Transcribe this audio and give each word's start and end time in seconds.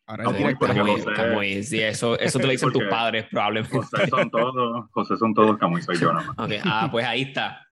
Ahora 0.08 0.24
Camuy, 0.24 0.56
porque 0.56 0.76
Camuy, 0.76 0.92
José- 1.02 1.14
Camuy, 1.14 1.64
sí, 1.64 1.80
eso, 1.82 2.18
eso 2.20 2.40
te 2.40 2.46
lo 2.46 2.52
dicen 2.52 2.72
tus 2.72 2.84
padres 2.86 3.26
probablemente. 3.30 3.78
José 3.78 4.08
son 4.08 4.32
todos, 4.32 4.90
José 4.92 5.18
son 5.18 5.34
todos, 5.34 5.58
Camuy 5.60 5.82
soy 5.84 5.98
yo 5.98 6.12
nada 6.14 6.34
más. 6.36 6.48
Ok, 6.50 6.54
Ah, 6.66 6.88
pues 6.92 7.06
ahí 7.06 7.22
está. 7.22 7.68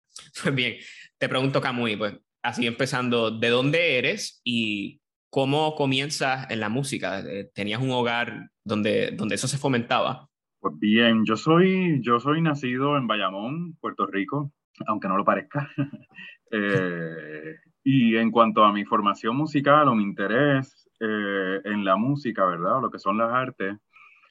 Pues 0.43 0.55
bien, 0.55 0.77
te 1.19 1.29
pregunto, 1.29 1.61
Camuy, 1.61 1.97
pues 1.97 2.15
así 2.47 2.67
empezando, 2.67 3.31
¿de 3.31 3.49
dónde 3.49 3.99
eres 3.99 4.41
y 4.45 5.01
cómo 5.31 5.75
comienzas 5.75 6.51
en 6.51 6.61
la 6.61 6.69
música? 6.69 7.21
Eh, 7.21 7.51
¿Tenías 7.55 7.83
un 7.83 7.91
hogar 7.91 8.51
donde, 8.65 9.11
donde 9.13 9.35
eso 9.35 9.49
se 9.49 9.59
fomentaba? 9.59 10.29
Pues 10.61 10.75
bien, 10.79 11.25
yo 11.25 11.37
soy, 11.37 12.01
yo 12.03 12.19
soy 12.19 12.41
nacido 12.43 12.97
en 12.97 13.07
Bayamón, 13.07 13.77
Puerto 13.81 14.07
Rico, 14.07 14.53
aunque 14.87 15.09
no 15.09 15.17
lo 15.17 15.25
parezca. 15.25 15.71
Eh, 16.53 17.57
y 17.83 18.15
en 18.17 18.31
cuanto 18.31 18.63
a 18.63 18.73
mi 18.73 18.85
formación 18.85 19.35
musical 19.35 19.89
o 19.89 19.97
mi 19.97 20.05
interés 20.05 20.89
eh, 21.01 21.61
en 21.65 21.85
la 21.85 21.97
música, 21.97 22.45
¿verdad? 22.45 22.79
O 22.79 22.81
lo 22.83 22.91
que 22.91 23.01
son 23.01 23.19
las 23.19 23.33
artes, 23.33 23.77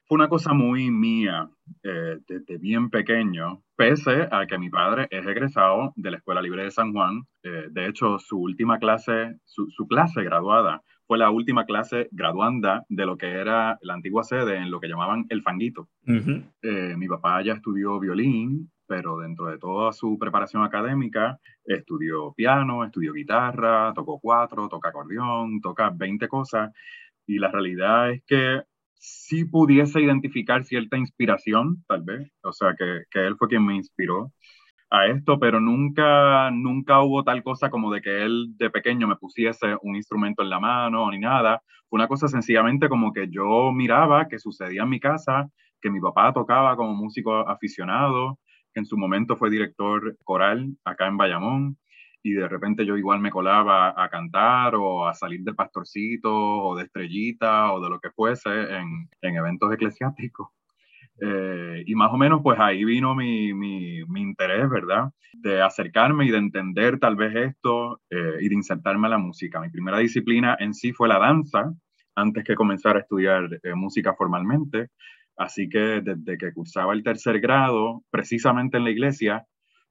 fue 0.07 0.15
una 0.15 0.29
cosa 0.29 0.53
muy 0.53 0.91
mía 0.91 1.49
eh, 1.83 2.19
desde 2.27 2.57
bien 2.57 2.89
pequeño, 2.89 3.63
pese 3.75 4.27
a 4.31 4.45
que 4.45 4.57
mi 4.57 4.69
padre 4.69 5.07
es 5.09 5.25
egresado 5.25 5.93
de 5.95 6.11
la 6.11 6.17
Escuela 6.17 6.41
Libre 6.41 6.63
de 6.63 6.71
San 6.71 6.93
Juan. 6.93 7.23
Eh, 7.43 7.67
de 7.71 7.87
hecho, 7.87 8.19
su 8.19 8.39
última 8.39 8.77
clase, 8.77 9.39
su, 9.45 9.67
su 9.71 9.87
clase 9.87 10.23
graduada, 10.23 10.83
fue 11.07 11.17
la 11.17 11.29
última 11.29 11.65
clase 11.65 12.07
graduanda 12.11 12.83
de 12.89 13.05
lo 13.05 13.17
que 13.17 13.27
era 13.27 13.77
la 13.81 13.93
antigua 13.93 14.23
sede 14.23 14.57
en 14.57 14.71
lo 14.71 14.79
que 14.79 14.87
llamaban 14.87 15.25
el 15.29 15.41
fanguito. 15.41 15.87
Eh, 16.07 16.95
mi 16.97 17.07
papá 17.07 17.43
ya 17.43 17.53
estudió 17.53 17.99
violín, 17.99 18.71
pero 18.87 19.17
dentro 19.19 19.47
de 19.47 19.57
toda 19.57 19.93
su 19.93 20.17
preparación 20.19 20.63
académica, 20.63 21.39
estudió 21.63 22.33
piano, 22.33 22.83
estudió 22.83 23.13
guitarra, 23.13 23.93
tocó 23.93 24.19
cuatro, 24.19 24.67
toca 24.67 24.89
acordeón, 24.89 25.61
toca 25.61 25.91
20 25.91 26.27
cosas. 26.27 26.71
Y 27.27 27.39
la 27.39 27.51
realidad 27.51 28.11
es 28.11 28.23
que 28.25 28.61
sí 28.99 29.45
pudiese 29.45 30.01
identificar 30.01 30.65
cierta 30.65 30.97
inspiración, 30.97 31.83
tal 31.87 32.03
vez. 32.03 32.31
O 32.43 32.51
sea, 32.51 32.75
que, 32.77 33.03
que 33.11 33.25
él 33.25 33.35
fue 33.37 33.47
quien 33.47 33.65
me 33.65 33.75
inspiró 33.75 34.31
a 34.89 35.07
esto, 35.07 35.39
pero 35.39 35.59
nunca, 35.59 36.51
nunca 36.51 37.01
hubo 37.01 37.23
tal 37.23 37.43
cosa 37.43 37.69
como 37.69 37.91
de 37.91 38.01
que 38.01 38.23
él 38.23 38.53
de 38.57 38.69
pequeño 38.69 39.07
me 39.07 39.15
pusiese 39.15 39.75
un 39.81 39.95
instrumento 39.95 40.43
en 40.43 40.49
la 40.49 40.59
mano 40.59 41.09
ni 41.11 41.19
nada. 41.19 41.61
Fue 41.89 41.97
una 41.97 42.07
cosa 42.07 42.27
sencillamente 42.27 42.89
como 42.89 43.11
que 43.11 43.27
yo 43.29 43.71
miraba 43.71 44.27
que 44.27 44.39
sucedía 44.39 44.83
en 44.83 44.89
mi 44.89 44.99
casa, 44.99 45.49
que 45.81 45.89
mi 45.89 45.99
papá 45.99 46.33
tocaba 46.33 46.75
como 46.75 46.93
músico 46.93 47.47
aficionado, 47.47 48.39
que 48.73 48.79
en 48.79 48.85
su 48.85 48.97
momento 48.97 49.37
fue 49.37 49.49
director 49.49 50.17
coral 50.23 50.75
acá 50.83 51.07
en 51.07 51.17
Bayamón, 51.17 51.77
y 52.25 52.33
de 52.33 52.47
repente 52.47 52.87
yo 52.87 52.97
igual 52.97 53.19
me 53.19 53.29
colaba 53.29 53.93
a 53.95 54.09
cantar 54.09 54.73
o 54.73 55.07
a 55.07 55.13
salir 55.13 55.43
de 55.43 55.53
pastorcito 55.53 56.33
o 56.33 56.75
de 56.75 56.85
estrellita 56.85 57.71
o 57.71 57.79
de 57.79 57.87
lo 57.87 57.99
que 57.99 58.09
fuese 58.09 58.49
en, 58.49 59.07
en 59.21 59.35
eventos 59.35 59.71
eclesiásticos. 59.71 60.47
Eh, 61.21 61.83
y 61.85 61.93
más 61.93 62.11
o 62.11 62.17
menos 62.17 62.41
pues 62.41 62.59
ahí 62.59 62.83
vino 62.83 63.13
mi, 63.13 63.53
mi, 63.53 64.03
mi, 64.05 64.21
interés, 64.21 64.67
¿verdad? 64.67 65.11
De 65.33 65.61
acercarme 65.61 66.25
y 66.25 66.31
de 66.31 66.39
entender 66.39 66.97
tal 66.97 67.15
vez 67.15 67.35
esto 67.35 68.01
eh, 68.09 68.37
y 68.41 68.49
de 68.49 68.55
insertarme 68.55 69.05
a 69.05 69.11
la 69.11 69.19
música. 69.19 69.61
Mi 69.61 69.69
primera 69.69 69.99
disciplina 69.99 70.57
en 70.59 70.73
sí 70.73 70.93
fue 70.93 71.07
la 71.07 71.19
danza, 71.19 71.75
antes 72.15 72.43
que 72.43 72.55
comenzar 72.55 72.95
a 72.95 73.01
estudiar 73.01 73.47
eh, 73.61 73.75
música 73.75 74.15
formalmente. 74.15 74.87
Así 75.37 75.69
que 75.69 76.01
desde 76.01 76.39
que 76.39 76.53
cursaba 76.53 76.93
el 76.93 77.03
tercer 77.03 77.39
grado, 77.39 78.01
precisamente 78.09 78.77
en 78.77 78.83
la 78.83 78.89
iglesia, 78.89 79.45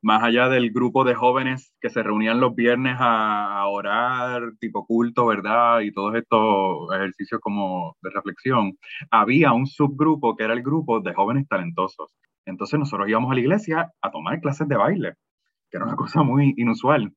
más 0.05 0.23
allá 0.23 0.51
del 0.51 0.71
grupo 0.71 1.03
de 1.03 1.15
jóvenes 1.15 1.73
que 1.81 1.89
se 1.89 2.03
reunían 2.03 2.39
los 2.39 2.55
viernes 2.55 2.97
a, 3.01 3.67
orar, 3.67 4.53
tipo 4.61 4.87
culto, 4.87 5.27
¿verdad? 5.27 5.81
Y 5.81 5.93
todos 5.93 6.15
estos 6.15 6.95
ejercicios 6.95 7.41
como 7.41 7.97
de 8.03 8.11
reflexión, 8.11 8.77
había 9.11 9.53
un 9.55 9.67
subgrupo 9.67 10.37
que 10.37 10.45
era 10.45 10.53
el 10.53 10.62
grupo 10.62 11.01
de 11.01 11.15
jóvenes 11.15 11.49
talentosos. 11.49 12.15
Entonces 12.45 12.79
nosotros 12.79 13.09
íbamos 13.09 13.31
a 13.33 13.35
la 13.35 13.41
iglesia 13.41 13.93
a 14.03 14.11
tomar 14.11 14.41
clases 14.43 14.69
de 14.69 14.77
baile, 14.77 15.15
que 15.71 15.79
era 15.79 15.87
una 15.87 15.97
cosa 15.97 16.23
muy 16.23 16.53
inusual. 16.59 17.11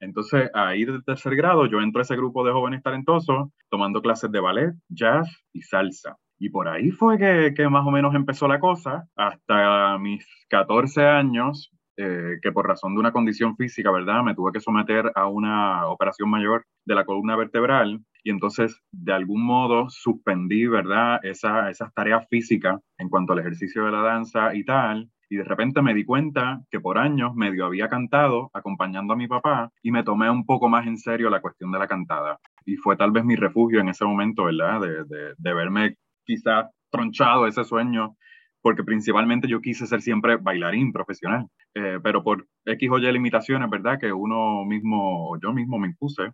Entonces, 0.00 0.50
ahí 0.52 0.84
del 0.84 1.02
tercer 1.02 1.34
grado, 1.36 1.64
yo 1.64 1.80
entro 1.80 2.00
a 2.00 2.02
ese 2.02 2.16
grupo 2.16 2.44
de 2.44 2.52
jóvenes 2.52 2.82
talentosos 2.82 3.48
tomando 3.70 4.02
clases 4.02 4.30
de 4.30 4.40
ballet, 4.40 4.74
jazz 4.88 5.28
y 5.54 5.62
salsa. 5.62 6.18
Y 6.38 6.50
por 6.50 6.68
ahí 6.68 6.90
fue 6.90 7.16
que, 7.18 7.68
más 7.70 7.86
o 7.86 7.90
menos 7.90 8.14
empezó 8.14 8.46
la 8.48 8.60
cosa. 8.60 9.08
Hasta 9.16 9.96
mis 9.98 10.26
14 10.48 11.06
años, 11.06 11.73
eh, 11.96 12.38
que 12.42 12.52
por 12.52 12.66
razón 12.66 12.94
de 12.94 13.00
una 13.00 13.12
condición 13.12 13.56
física, 13.56 13.90
¿verdad? 13.90 14.22
Me 14.22 14.34
tuve 14.34 14.52
que 14.52 14.60
someter 14.60 15.12
a 15.14 15.28
una 15.28 15.86
operación 15.86 16.28
mayor 16.28 16.64
de 16.84 16.94
la 16.94 17.04
columna 17.04 17.36
vertebral 17.36 18.00
y 18.24 18.30
entonces 18.30 18.80
de 18.90 19.12
algún 19.12 19.44
modo 19.44 19.88
suspendí, 19.90 20.66
¿verdad? 20.66 21.20
Esa, 21.22 21.70
esas 21.70 21.92
tareas 21.94 22.26
físicas 22.28 22.80
en 22.98 23.08
cuanto 23.08 23.32
al 23.32 23.40
ejercicio 23.40 23.84
de 23.84 23.92
la 23.92 24.02
danza 24.02 24.54
y 24.54 24.64
tal. 24.64 25.10
Y 25.30 25.36
de 25.36 25.44
repente 25.44 25.82
me 25.82 25.94
di 25.94 26.04
cuenta 26.04 26.60
que 26.70 26.80
por 26.80 26.98
años 26.98 27.34
medio 27.34 27.66
había 27.66 27.88
cantado 27.88 28.50
acompañando 28.52 29.14
a 29.14 29.16
mi 29.16 29.26
papá 29.26 29.70
y 29.82 29.90
me 29.90 30.02
tomé 30.04 30.30
un 30.30 30.44
poco 30.44 30.68
más 30.68 30.86
en 30.86 30.96
serio 30.96 31.30
la 31.30 31.40
cuestión 31.40 31.72
de 31.72 31.78
la 31.78 31.86
cantada. 31.86 32.38
Y 32.64 32.76
fue 32.76 32.96
tal 32.96 33.10
vez 33.10 33.24
mi 33.24 33.36
refugio 33.36 33.80
en 33.80 33.88
ese 33.88 34.04
momento, 34.04 34.44
¿verdad? 34.44 34.80
De, 34.80 35.04
de, 35.04 35.34
de 35.36 35.54
verme 35.54 35.96
quizás 36.24 36.66
tronchado 36.90 37.46
ese 37.46 37.64
sueño 37.64 38.16
porque 38.64 38.82
principalmente 38.82 39.46
yo 39.46 39.60
quise 39.60 39.86
ser 39.86 40.00
siempre 40.00 40.36
bailarín 40.36 40.90
profesional, 40.90 41.48
eh, 41.74 41.98
pero 42.02 42.24
por 42.24 42.48
X 42.64 42.90
o 42.90 42.98
Y 42.98 43.12
limitaciones, 43.12 43.68
¿verdad? 43.68 43.98
Que 44.00 44.10
uno 44.10 44.64
mismo, 44.64 45.38
yo 45.42 45.52
mismo 45.52 45.78
me 45.78 45.88
impuse, 45.88 46.30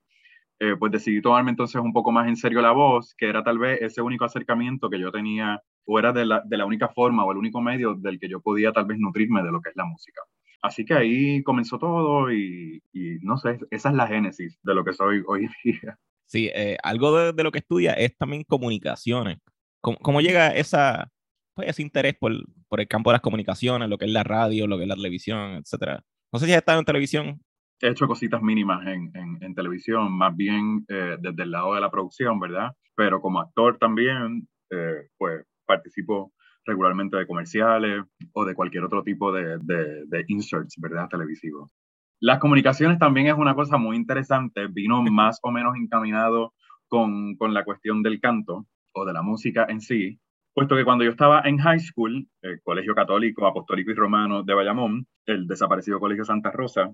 eh, 0.61 0.77
pues 0.79 0.93
decidí 0.93 1.21
tomarme 1.21 1.51
entonces 1.51 1.83
un 1.83 1.93
poco 1.93 2.13
más 2.13 2.29
en 2.29 2.37
serio 2.37 2.63
la 2.63 2.71
voz, 2.71 3.17
que 3.19 3.29
era 3.29 3.43
tal 3.43 3.59
vez 3.59 3.83
ese 3.83 4.01
único 4.01 4.25
acercamiento 4.25 4.89
que 4.89 5.01
yo 5.01 5.11
tenía, 5.11 5.61
o 5.85 5.99
era 5.99 6.13
de 6.13 6.25
la, 6.25 6.41
de 6.47 6.57
la 6.57 6.67
única 6.67 6.89
forma 6.91 7.25
o 7.25 7.33
el 7.33 7.39
único 7.39 7.61
medio 7.61 7.97
del 7.97 8.21
que 8.21 8.29
yo 8.29 8.41
podía 8.41 8.71
tal 8.71 8.85
vez 8.85 8.99
nutrirme 9.01 9.43
de 9.43 9.51
lo 9.51 9.61
que 9.61 9.71
es 9.71 9.77
la 9.77 9.87
música. 9.87 10.21
Así 10.63 10.85
que 10.85 10.95
ahí 10.95 11.43
comenzó 11.43 11.81
todo 11.81 12.33
y, 12.33 12.81
no 13.23 13.39
sé, 13.39 13.59
esa 13.73 13.89
es 13.89 13.95
la 13.97 14.07
génesis 14.07 14.57
de 14.63 14.75
lo 14.77 14.85
que 14.85 14.93
soy 14.93 15.21
hoy 15.27 15.47
en 15.47 15.53
día. 15.65 15.99
Sí, 16.27 16.49
eh, 16.55 16.77
algo 16.85 17.13
de, 17.19 17.33
de, 17.33 17.43
lo 17.43 17.51
que 17.51 17.59
estudia 17.59 17.95
es 17.95 18.17
también 18.17 18.45
comunicaciones. 18.45 19.39
¿Cómo, 19.81 19.99
cómo 19.99 20.21
llega 20.21 20.55
esa, 20.55 21.11
pues, 21.61 21.71
ese 21.71 21.83
interés 21.83 22.15
por, 22.19 22.33
por, 22.69 22.81
el 22.81 22.89
campo 22.89 23.11
de 23.11 23.15
las 23.15 23.21
comunicaciones, 23.23 23.89
lo 23.89 23.99
que 23.99 24.07
es 24.07 24.11
la 24.11 24.25
radio, 24.25 24.67
lo 24.67 24.77
que 24.77 24.85
es 24.85 24.89
la 24.89 24.97
televisión, 24.97 25.53
etcétera. 25.55 26.03
No 26.33 26.39
sé 26.39 26.47
si 26.47 26.53
has 26.53 26.59
estado 26.59 26.79
en 26.79 26.85
televisión. 26.85 27.41
He 27.81 27.89
hecho 27.89 28.07
cositas 28.07 28.43
mínimas 28.43 28.87
en, 28.87 29.11
en, 29.15 29.39
en 29.43 29.55
televisión, 29.55 30.13
más 30.13 30.37
bien 30.37 30.85
eh, 30.89 31.17
desde 31.21 31.43
el 31.43 31.51
lado 31.51 31.75
de 31.75 31.81
la 31.81 31.91
producción, 31.91 32.39
¿verdad? 32.39 32.73
Pero 32.95 33.21
como 33.21 33.41
actor 33.41 33.79
también, 33.79 34.47
eh, 34.71 35.09
pues 35.17 35.45
participo 35.67 36.33
regularmente 36.67 37.17
de 37.17 37.27
comerciales 37.27 38.05
o 38.33 38.45
de 38.45 38.55
cualquier 38.55 38.85
otro 38.85 39.03
tipo 39.03 39.33
de, 39.33 39.59
de, 39.63 40.05
de 40.07 40.25
inserts, 40.29 40.75
¿verdad? 40.79 41.09
Televisivos. 41.09 41.73
Las 42.21 42.39
comunicaciones 42.39 42.99
también 42.99 43.29
es 43.29 43.35
una 43.35 43.55
cosa 43.55 43.79
muy 43.79 43.97
interesante, 43.97 44.67
vino 44.67 45.03
más 45.11 45.39
o 45.43 45.51
menos 45.51 45.75
encaminado 45.77 46.53
con, 46.89 47.37
con 47.37 47.55
la 47.55 47.65
cuestión 47.65 48.03
del 48.03 48.21
canto 48.21 48.67
o 48.93 49.05
de 49.07 49.13
la 49.13 49.23
música 49.23 49.67
en 49.69 49.81
sí, 49.81 50.21
puesto 50.55 50.77
que 50.77 50.85
cuando 50.85 51.05
yo 51.05 51.11
estaba 51.11 51.43
en 51.45 51.59
high 51.59 51.81
school, 51.81 52.27
el 52.43 52.61
Colegio 52.63 52.95
Católico, 52.95 53.47
Apostólico 53.47 53.91
y 53.91 53.95
Romano 53.95 54.43
de 54.43 54.55
Bayamón, 54.55 55.07
el 55.27 55.47
desaparecido 55.47 56.01
Colegio 56.01 56.25
Santa 56.25 56.51
Rosa, 56.51 56.91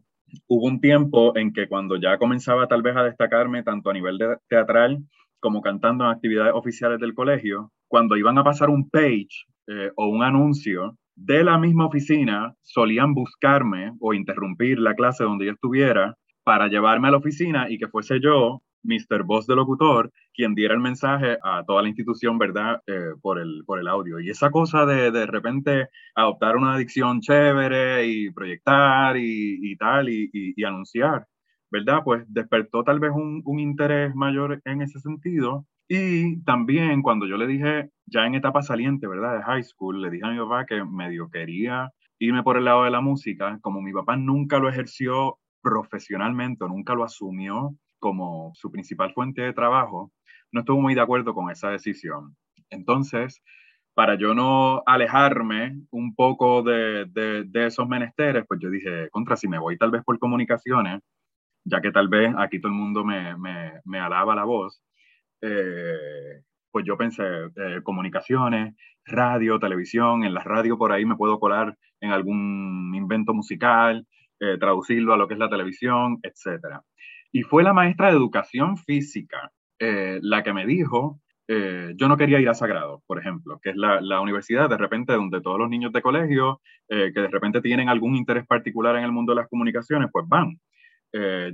hubo 0.46 0.66
un 0.66 0.80
tiempo 0.80 1.36
en 1.36 1.52
que 1.52 1.68
cuando 1.68 1.96
ya 1.96 2.18
comenzaba 2.18 2.66
tal 2.66 2.82
vez 2.82 2.96
a 2.96 3.04
destacarme 3.04 3.62
tanto 3.62 3.90
a 3.90 3.94
nivel 3.94 4.18
de 4.18 4.36
teatral 4.48 4.98
como 5.40 5.62
cantando 5.62 6.04
en 6.04 6.10
actividades 6.10 6.52
oficiales 6.54 6.98
del 7.00 7.14
colegio, 7.14 7.70
cuando 7.88 8.16
iban 8.16 8.38
a 8.38 8.44
pasar 8.44 8.68
un 8.68 8.88
page 8.90 9.28
eh, 9.68 9.90
o 9.96 10.06
un 10.08 10.22
anuncio 10.22 10.96
de 11.14 11.44
la 11.44 11.58
misma 11.58 11.86
oficina, 11.86 12.54
solían 12.62 13.14
buscarme 13.14 13.92
o 14.00 14.12
interrumpir 14.12 14.78
la 14.78 14.94
clase 14.94 15.24
donde 15.24 15.46
yo 15.46 15.52
estuviera 15.52 16.14
para 16.44 16.68
llevarme 16.68 17.08
a 17.08 17.12
la 17.12 17.16
oficina 17.16 17.70
y 17.70 17.78
que 17.78 17.88
fuese 17.88 18.20
yo 18.20 18.60
Mr. 18.86 19.24
Voz 19.24 19.46
de 19.46 19.56
locutor, 19.56 20.12
quien 20.34 20.54
diera 20.54 20.74
el 20.74 20.80
mensaje 20.80 21.38
a 21.42 21.64
toda 21.64 21.82
la 21.82 21.88
institución, 21.88 22.38
¿verdad? 22.38 22.82
Eh, 22.86 23.14
por, 23.20 23.38
el, 23.38 23.62
por 23.66 23.78
el 23.78 23.88
audio. 23.88 24.20
Y 24.20 24.30
esa 24.30 24.50
cosa 24.50 24.86
de 24.86 25.10
de 25.10 25.26
repente 25.26 25.88
adoptar 26.14 26.56
una 26.56 26.74
adicción 26.74 27.20
chévere 27.20 28.06
y 28.06 28.30
proyectar 28.30 29.16
y, 29.16 29.58
y 29.62 29.76
tal, 29.76 30.08
y, 30.08 30.30
y, 30.32 30.64
anunciar, 30.64 31.26
¿verdad? 31.70 32.00
Pues 32.04 32.24
despertó 32.28 32.84
tal 32.84 33.00
vez 33.00 33.12
un, 33.14 33.42
un 33.44 33.60
interés 33.60 34.14
mayor 34.14 34.60
en 34.64 34.82
ese 34.82 35.00
sentido. 35.00 35.66
Y 35.88 36.42
también 36.42 37.02
cuando 37.02 37.26
yo 37.26 37.36
le 37.36 37.46
dije, 37.46 37.90
ya 38.06 38.26
en 38.26 38.34
etapa 38.34 38.62
saliente, 38.62 39.06
¿verdad? 39.06 39.36
De 39.38 39.44
high 39.44 39.62
school, 39.62 40.02
le 40.02 40.10
dije 40.10 40.26
a 40.26 40.30
mi 40.30 40.38
papá 40.38 40.66
que 40.66 40.84
medio 40.84 41.30
quería 41.30 41.92
irme 42.18 42.42
por 42.42 42.56
el 42.56 42.64
lado 42.64 42.84
de 42.84 42.90
la 42.90 43.00
música, 43.00 43.58
como 43.60 43.82
mi 43.82 43.92
papá 43.92 44.16
nunca 44.16 44.58
lo 44.58 44.68
ejerció 44.68 45.38
profesionalmente, 45.62 46.64
nunca 46.66 46.94
lo 46.94 47.04
asumió 47.04 47.76
como 48.06 48.52
su 48.54 48.70
principal 48.70 49.12
fuente 49.12 49.42
de 49.42 49.52
trabajo, 49.52 50.12
no 50.52 50.60
estuvo 50.60 50.80
muy 50.80 50.94
de 50.94 51.00
acuerdo 51.00 51.34
con 51.34 51.50
esa 51.50 51.70
decisión. 51.70 52.36
Entonces, 52.70 53.42
para 53.94 54.16
yo 54.16 54.32
no 54.32 54.82
alejarme 54.86 55.80
un 55.90 56.14
poco 56.14 56.62
de, 56.62 57.06
de, 57.06 57.66
esos 57.66 57.88
menesteres, 57.88 58.44
pues 58.46 58.60
yo 58.62 58.70
dije, 58.70 59.08
contra, 59.10 59.36
si 59.36 59.48
me 59.48 59.58
voy 59.58 59.76
tal 59.76 59.90
vez 59.90 60.04
por 60.04 60.20
comunicaciones, 60.20 61.00
ya 61.64 61.80
que 61.80 61.90
tal 61.90 62.08
vez 62.08 62.32
aquí 62.38 62.60
todo 62.60 62.70
el 62.70 62.78
mundo 62.78 63.04
me, 63.04 63.36
me, 63.38 63.72
me 63.84 63.98
alaba 63.98 64.36
la 64.36 64.44
voz, 64.44 64.80
eh, 65.42 66.42
pues 66.70 66.84
yo 66.86 66.96
pensé, 66.96 67.24
eh, 67.56 67.80
comunicaciones, 67.82 68.76
radio, 69.04 69.58
televisión, 69.58 70.22
en 70.24 70.34
la 70.34 70.44
radio 70.44 70.78
por 70.78 70.92
ahí 70.92 71.04
me 71.04 71.16
puedo 71.16 71.40
colar 71.40 71.76
en 72.00 72.12
algún 72.12 72.92
invento 72.94 73.34
musical, 73.34 74.06
eh, 74.38 74.58
traducirlo 74.58 75.14
a 75.14 75.16
lo 75.16 75.26
que 75.26 75.34
es 75.34 75.40
la 75.40 75.48
televisión, 75.48 76.18
etcétera. 76.22 76.82
Y 77.36 77.42
fue 77.42 77.62
la 77.62 77.74
maestra 77.74 78.06
de 78.06 78.16
educación 78.16 78.78
física 78.78 79.52
eh, 79.78 80.18
la 80.22 80.42
que 80.42 80.54
me 80.54 80.64
dijo, 80.64 81.20
eh, 81.46 81.92
yo 81.94 82.08
no 82.08 82.16
quería 82.16 82.40
ir 82.40 82.48
a 82.48 82.54
Sagrado, 82.54 83.02
por 83.06 83.18
ejemplo, 83.18 83.60
que 83.62 83.68
es 83.68 83.76
la, 83.76 84.00
la 84.00 84.22
universidad 84.22 84.70
de 84.70 84.78
repente 84.78 85.12
donde 85.12 85.42
todos 85.42 85.58
los 85.58 85.68
niños 85.68 85.92
de 85.92 86.00
colegio 86.00 86.62
eh, 86.88 87.12
que 87.12 87.20
de 87.20 87.28
repente 87.28 87.60
tienen 87.60 87.90
algún 87.90 88.16
interés 88.16 88.46
particular 88.46 88.96
en 88.96 89.04
el 89.04 89.12
mundo 89.12 89.34
de 89.34 89.42
las 89.42 89.50
comunicaciones, 89.50 90.08
pues 90.10 90.24
van. 90.26 90.58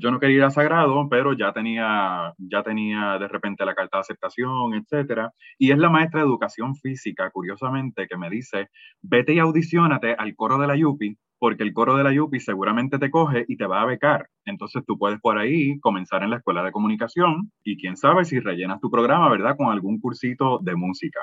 Yo 0.01 0.11
no 0.11 0.19
quería 0.19 0.37
ir 0.37 0.43
a 0.43 0.51
Sagrado, 0.51 1.09
pero 1.09 1.35
ya 1.35 1.53
tenía, 1.53 2.33
ya 2.39 2.63
tenía 2.65 3.17
de 3.19 3.29
repente 3.29 3.65
la 3.65 3.77
carta 3.77 3.99
de 3.99 4.01
aceptación, 4.01 4.75
etcétera. 4.75 5.31
Y 5.57 5.71
es 5.71 5.79
la 5.79 5.89
maestra 5.89 6.21
de 6.21 6.27
educación 6.27 6.75
física, 6.75 7.31
curiosamente, 7.31 8.09
que 8.09 8.17
me 8.17 8.29
dice, 8.29 8.71
vete 9.03 9.35
y 9.35 9.39
audicionate 9.39 10.15
al 10.15 10.35
coro 10.35 10.59
de 10.59 10.67
la 10.67 10.75
Yupi 10.75 11.17
porque 11.43 11.65
el 11.65 11.73
coro 11.73 11.97
de 11.97 12.05
la 12.05 12.13
Yupi 12.13 12.39
seguramente 12.39 13.01
te 13.01 13.11
coge 13.11 13.45
y 13.49 13.57
te 13.57 13.67
va 13.67 13.83
a 13.83 13.85
becar. 13.85 14.29
Entonces 14.45 14.85
tú 14.87 14.97
puedes 14.97 15.21
por 15.21 15.39
ahí 15.39 15.77
comenzar 15.81 16.23
en 16.23 16.31
la 16.31 16.37
escuela 16.37 16.63
de 16.63 16.71
comunicación 16.71 17.51
y 17.65 17.77
quién 17.77 17.97
sabe 17.97 18.25
si 18.25 18.39
rellenas 18.39 18.81
tu 18.81 18.93
programa, 18.93 19.29
¿verdad? 19.29 19.57
Con 19.57 19.67
algún 19.67 19.99
cursito 19.99 20.61
de 20.63 20.77
música. 20.77 21.19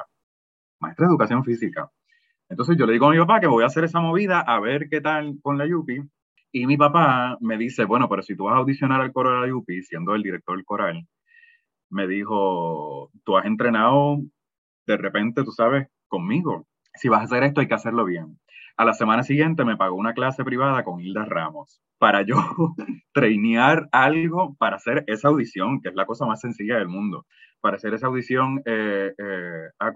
Maestra 0.82 1.06
de 1.06 1.12
educación 1.12 1.46
física. 1.46 1.90
Entonces 2.50 2.76
yo 2.78 2.86
le 2.86 2.92
digo 2.92 3.08
a 3.08 3.12
mi 3.12 3.18
papá 3.18 3.40
que 3.40 3.48
voy 3.48 3.64
a 3.64 3.68
hacer 3.68 3.86
esa 3.86 4.02
movida 4.02 4.42
a 4.42 4.60
ver 4.60 4.90
qué 4.90 5.00
tal 5.00 5.38
con 5.42 5.58
la 5.58 5.66
Yupi. 5.66 6.02
Y 6.52 6.68
mi 6.68 6.76
papá 6.76 7.38
me 7.40 7.58
dice, 7.58 7.86
bueno, 7.86 8.10
pero 8.10 8.22
si 8.22 8.36
tú 8.36 8.44
vas 8.44 8.56
a 8.56 8.58
audicionar 8.58 9.00
al 9.00 9.14
coro 9.14 9.32
de 9.32 9.40
la 9.40 9.48
Yupi, 9.48 9.84
siendo 9.84 10.16
el 10.16 10.24
director 10.24 10.58
del 10.58 10.66
coral, 10.66 11.08
me 11.90 12.10
dijo, 12.10 13.10
tú 13.24 13.38
has 13.38 13.46
entrenado 13.46 14.18
de 14.86 14.98
repente, 14.98 15.46
tú 15.46 15.52
sabes, 15.54 15.88
conmigo. 16.10 16.68
Si 16.96 17.08
vas 17.08 17.22
a 17.22 17.24
hacer 17.24 17.44
esto, 17.44 17.62
hay 17.62 17.70
que 17.70 17.76
hacerlo 17.76 18.04
bien. 18.04 18.38
A 18.80 18.86
la 18.86 18.94
semana 18.94 19.24
siguiente 19.24 19.66
me 19.66 19.76
pagó 19.76 19.98
una 19.98 20.14
clase 20.14 20.46
privada 20.46 20.86
con 20.86 21.02
Hilda 21.02 21.26
Ramos 21.26 21.82
para 21.98 22.22
yo 22.22 22.38
trainear 23.14 23.90
algo 23.92 24.56
para 24.58 24.78
hacer 24.78 25.04
esa 25.08 25.28
audición, 25.28 25.82
que 25.82 25.90
es 25.90 25.96
la 25.96 26.06
cosa 26.06 26.26
más 26.26 26.40
sencilla 26.40 26.78
del 26.78 26.88
mundo. 26.88 27.26
Para 27.60 27.76
hacer 27.76 27.94
esa 27.94 28.08
audición 28.08 28.62
eh, 28.66 29.12
eh, 29.18 29.68
a 29.80 29.92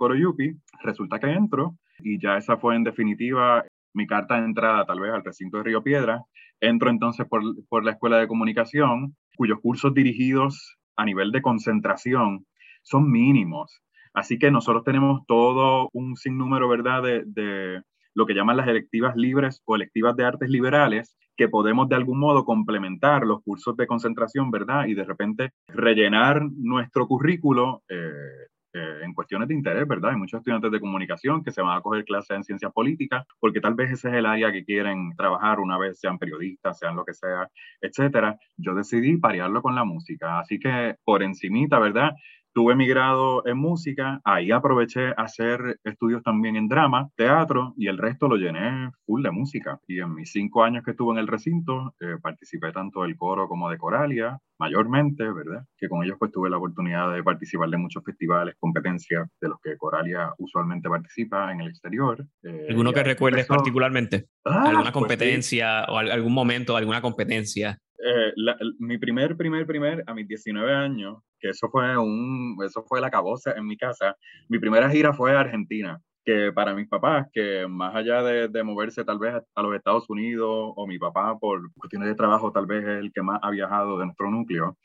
resulta 0.84 1.18
que 1.18 1.28
entro 1.28 1.78
y 2.00 2.22
ya 2.22 2.36
esa 2.36 2.58
fue 2.58 2.76
en 2.76 2.84
definitiva 2.84 3.64
mi 3.94 4.06
carta 4.06 4.36
de 4.36 4.48
entrada 4.48 4.86
tal 4.86 5.00
vez 5.00 5.14
al 5.14 5.24
recinto 5.24 5.60
de 5.60 5.64
Río 5.64 5.82
Piedra. 5.82 6.22
Entro 6.60 6.90
entonces 6.90 7.26
por, 7.26 7.42
por 7.70 7.86
la 7.86 7.92
Escuela 7.92 8.18
de 8.18 8.28
Comunicación, 8.28 9.16
cuyos 9.38 9.60
cursos 9.62 9.94
dirigidos 9.94 10.78
a 10.98 11.06
nivel 11.06 11.32
de 11.32 11.42
concentración 11.42 12.46
son 12.82 13.10
mínimos. 13.10 13.82
Así 14.14 14.38
que 14.38 14.52
nosotros 14.52 14.84
tenemos 14.84 15.22
todo 15.26 15.88
un 15.94 16.18
sinnúmero, 16.18 16.68
¿verdad?, 16.68 17.02
de 17.02 17.82
lo 18.14 18.26
que 18.26 18.34
llaman 18.34 18.58
las 18.58 18.68
electivas 18.68 19.16
libres 19.16 19.62
o 19.66 19.76
electivas 19.76 20.16
de 20.16 20.26
artes 20.26 20.50
liberales, 20.50 21.18
que 21.36 21.50
podemos 21.50 21.90
de 21.90 21.96
algún 21.96 22.20
modo 22.20 22.46
complementar 22.46 23.26
los 23.26 23.42
cursos 23.44 23.76
de 23.76 23.88
concentración, 23.88 24.52
¿verdad? 24.52 24.86
Y 24.86 24.94
de 24.94 25.04
repente 25.04 25.52
rellenar 25.68 26.44
nuestro 26.52 27.08
currículo 27.08 27.84
eh, 27.90 28.48
eh, 28.76 29.02
en 29.04 29.14
cuestiones 29.14 29.48
de 29.48 29.54
interés, 29.54 29.88
¿verdad? 29.88 30.12
Hay 30.12 30.18
muchos 30.18 30.40
estudiantes 30.40 30.72
de 30.72 30.80
comunicación 30.80 31.44
que 31.44 31.52
se 31.52 31.62
van 31.62 31.78
a 31.78 31.82
coger 31.82 32.06
clases 32.06 32.38
en 32.38 32.44
ciencias 32.44 32.72
políticas 32.72 33.24
porque 33.40 33.62
tal 33.62 33.76
vez 33.76 33.92
ese 33.92 34.10
es 34.10 34.16
el 34.16 34.26
área 34.26 34.52
que 34.52 34.66
quieren 34.66 35.12
trabajar 35.16 35.60
una 35.60 35.78
vez 35.78 36.00
sean 36.00 36.18
periodistas, 36.18 36.80
sean 36.80 36.96
lo 36.96 37.06
que 37.06 37.14
sea, 37.14 37.48
etcétera. 37.80 38.36
Yo 38.58 38.74
decidí 38.74 39.18
parearlo 39.18 39.62
con 39.62 39.76
la 39.76 39.84
música, 39.84 40.40
así 40.40 40.58
que 40.58 40.96
por 41.04 41.22
encimita, 41.22 41.78
¿verdad? 41.78 42.14
Tuve 42.54 42.76
mi 42.76 42.88
grado 42.88 43.46
en 43.48 43.58
música, 43.58 44.22
ahí 44.24 44.52
aproveché 44.52 45.08
a 45.10 45.24
hacer 45.24 45.80
estudios 45.84 46.22
también 46.22 46.56
en 46.56 46.68
drama, 46.68 47.10
teatro 47.16 47.74
y 47.78 47.88
el 47.88 47.98
resto 47.98 48.28
lo 48.28 48.36
llené 48.36 48.92
full 49.06 49.24
de 49.24 49.32
música. 49.32 49.80
Y 49.88 50.00
en 50.00 50.14
mis 50.14 50.32
cinco 50.32 50.64
años 50.64 50.84
que 50.84 50.92
estuve 50.92 51.14
en 51.14 51.20
el 51.20 51.28
recinto, 51.28 51.96
eh, 52.00 52.18
participé 52.22 52.72
tanto 52.72 53.02
del 53.02 53.18
coro 53.18 53.48
como 53.48 53.72
de 53.72 53.80
Coralia, 53.80 54.40
mayormente, 54.60 55.24
¿verdad? 55.32 55.66
Que 55.78 55.90
con 55.90 56.04
ellos 56.04 56.18
pues 56.20 56.32
tuve 56.32 56.50
la 56.50 56.58
oportunidad 56.58 57.12
de 57.12 57.24
participar 57.24 57.70
de 57.70 57.78
muchos 57.78 58.04
festivales, 58.04 58.56
competencias 58.60 59.28
de 59.42 59.50
los 59.50 59.60
que 59.60 59.76
Coralia 59.78 60.32
usualmente 60.38 60.88
participa 60.90 61.52
en 61.52 61.62
el 61.62 61.70
exterior. 61.70 62.26
Eh, 62.44 62.68
¿Alguno 62.70 62.94
que 62.94 63.04
recuerdes 63.04 63.48
particularmente? 63.48 64.28
Ah, 64.46 64.66
¿Alguna 64.66 64.84
pues 64.84 64.94
competencia 64.94 65.86
o 65.86 65.98
algún 65.98 66.34
momento, 66.34 66.78
alguna 66.78 67.02
competencia? 67.02 67.80
Eh, 68.00 68.34
mi 68.80 68.98
primer, 68.98 69.38
primer, 69.38 69.66
primer, 69.66 70.04
a 70.08 70.14
mis 70.14 70.28
19 70.28 70.74
años, 70.74 71.18
que 71.40 71.50
eso 71.50 71.70
fue 71.70 71.98
un, 71.98 72.58
eso 72.66 72.84
fue 72.84 73.02
la 73.02 73.12
caboza 73.12 73.54
en 73.54 73.66
mi 73.66 73.78
casa, 73.78 74.16
mi 74.50 74.60
primera 74.60 74.90
gira 74.90 75.14
fue 75.14 75.36
a 75.36 75.42
Argentina, 75.42 76.00
que 76.26 76.52
para 76.54 76.74
mis 76.74 76.88
papás, 76.88 77.28
que 77.34 77.68
más 77.68 77.96
allá 77.96 78.24
de, 78.24 78.48
de, 78.48 78.64
moverse 78.64 79.04
tal 79.04 79.20
vez 79.20 79.36
a 79.56 79.62
los 79.62 79.76
Estados 79.76 80.10
Unidos, 80.10 80.74
o 80.76 80.88
mi 80.88 80.98
papá 80.98 81.38
por 81.38 81.72
cuestiones 81.76 82.10
de 82.10 82.16
trabajo 82.16 82.52
tal 82.52 82.66
vez 82.66 82.84
es 82.84 83.00
el 83.00 83.12
que 83.14 83.22
más 83.22 83.40
ha 83.42 83.52
viajado 83.52 84.00
de 84.00 84.06
nuestro 84.06 84.32
núcleo, 84.32 84.78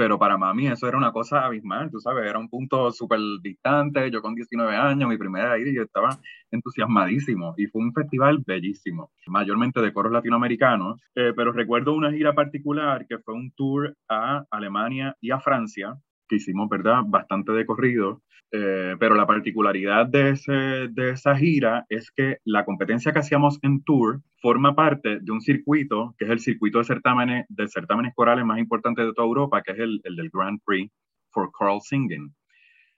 pero 0.00 0.18
para 0.18 0.38
mami 0.38 0.66
eso 0.66 0.88
era 0.88 0.96
una 0.96 1.12
cosa 1.12 1.44
abismal, 1.44 1.90
tú 1.90 2.00
sabes, 2.00 2.26
era 2.26 2.38
un 2.38 2.48
punto 2.48 2.90
súper 2.90 3.20
distante, 3.42 4.10
yo 4.10 4.22
con 4.22 4.34
19 4.34 4.74
años, 4.74 5.06
mi 5.06 5.18
primera 5.18 5.58
y 5.58 5.74
yo 5.74 5.82
estaba 5.82 6.18
entusiasmadísimo, 6.50 7.52
y 7.58 7.66
fue 7.66 7.82
un 7.82 7.92
festival 7.92 8.38
bellísimo, 8.46 9.10
mayormente 9.26 9.82
de 9.82 9.92
coros 9.92 10.10
latinoamericanos, 10.10 10.98
eh, 11.14 11.34
pero 11.36 11.52
recuerdo 11.52 11.92
una 11.92 12.10
gira 12.10 12.32
particular 12.32 13.06
que 13.06 13.18
fue 13.18 13.34
un 13.34 13.52
tour 13.52 13.94
a 14.08 14.46
Alemania 14.50 15.14
y 15.20 15.32
a 15.32 15.38
Francia, 15.38 15.98
que 16.30 16.36
hicimos, 16.36 16.68
¿verdad? 16.68 17.02
Bastante 17.06 17.52
de 17.52 17.66
corrido, 17.66 18.22
eh, 18.52 18.94
pero 18.98 19.14
la 19.14 19.26
particularidad 19.26 20.06
de, 20.06 20.30
ese, 20.30 20.52
de 20.52 21.10
esa 21.10 21.36
gira 21.36 21.84
es 21.88 22.10
que 22.10 22.38
la 22.44 22.64
competencia 22.64 23.12
que 23.12 23.18
hacíamos 23.18 23.58
en 23.62 23.82
tour 23.84 24.22
forma 24.40 24.74
parte 24.74 25.18
de 25.20 25.32
un 25.32 25.40
circuito, 25.40 26.14
que 26.16 26.24
es 26.24 26.30
el 26.30 26.40
circuito 26.40 26.78
de 26.78 26.84
certámenes, 26.84 27.46
de 27.48 27.68
certámenes 27.68 28.14
corales 28.14 28.44
más 28.44 28.58
importante 28.58 29.04
de 29.04 29.12
toda 29.12 29.26
Europa, 29.26 29.62
que 29.62 29.72
es 29.72 29.78
el, 29.80 30.00
el 30.04 30.16
del 30.16 30.30
Grand 30.32 30.60
Prix 30.64 30.90
for 31.30 31.50
Choral 31.58 31.80
Singing. 31.82 32.32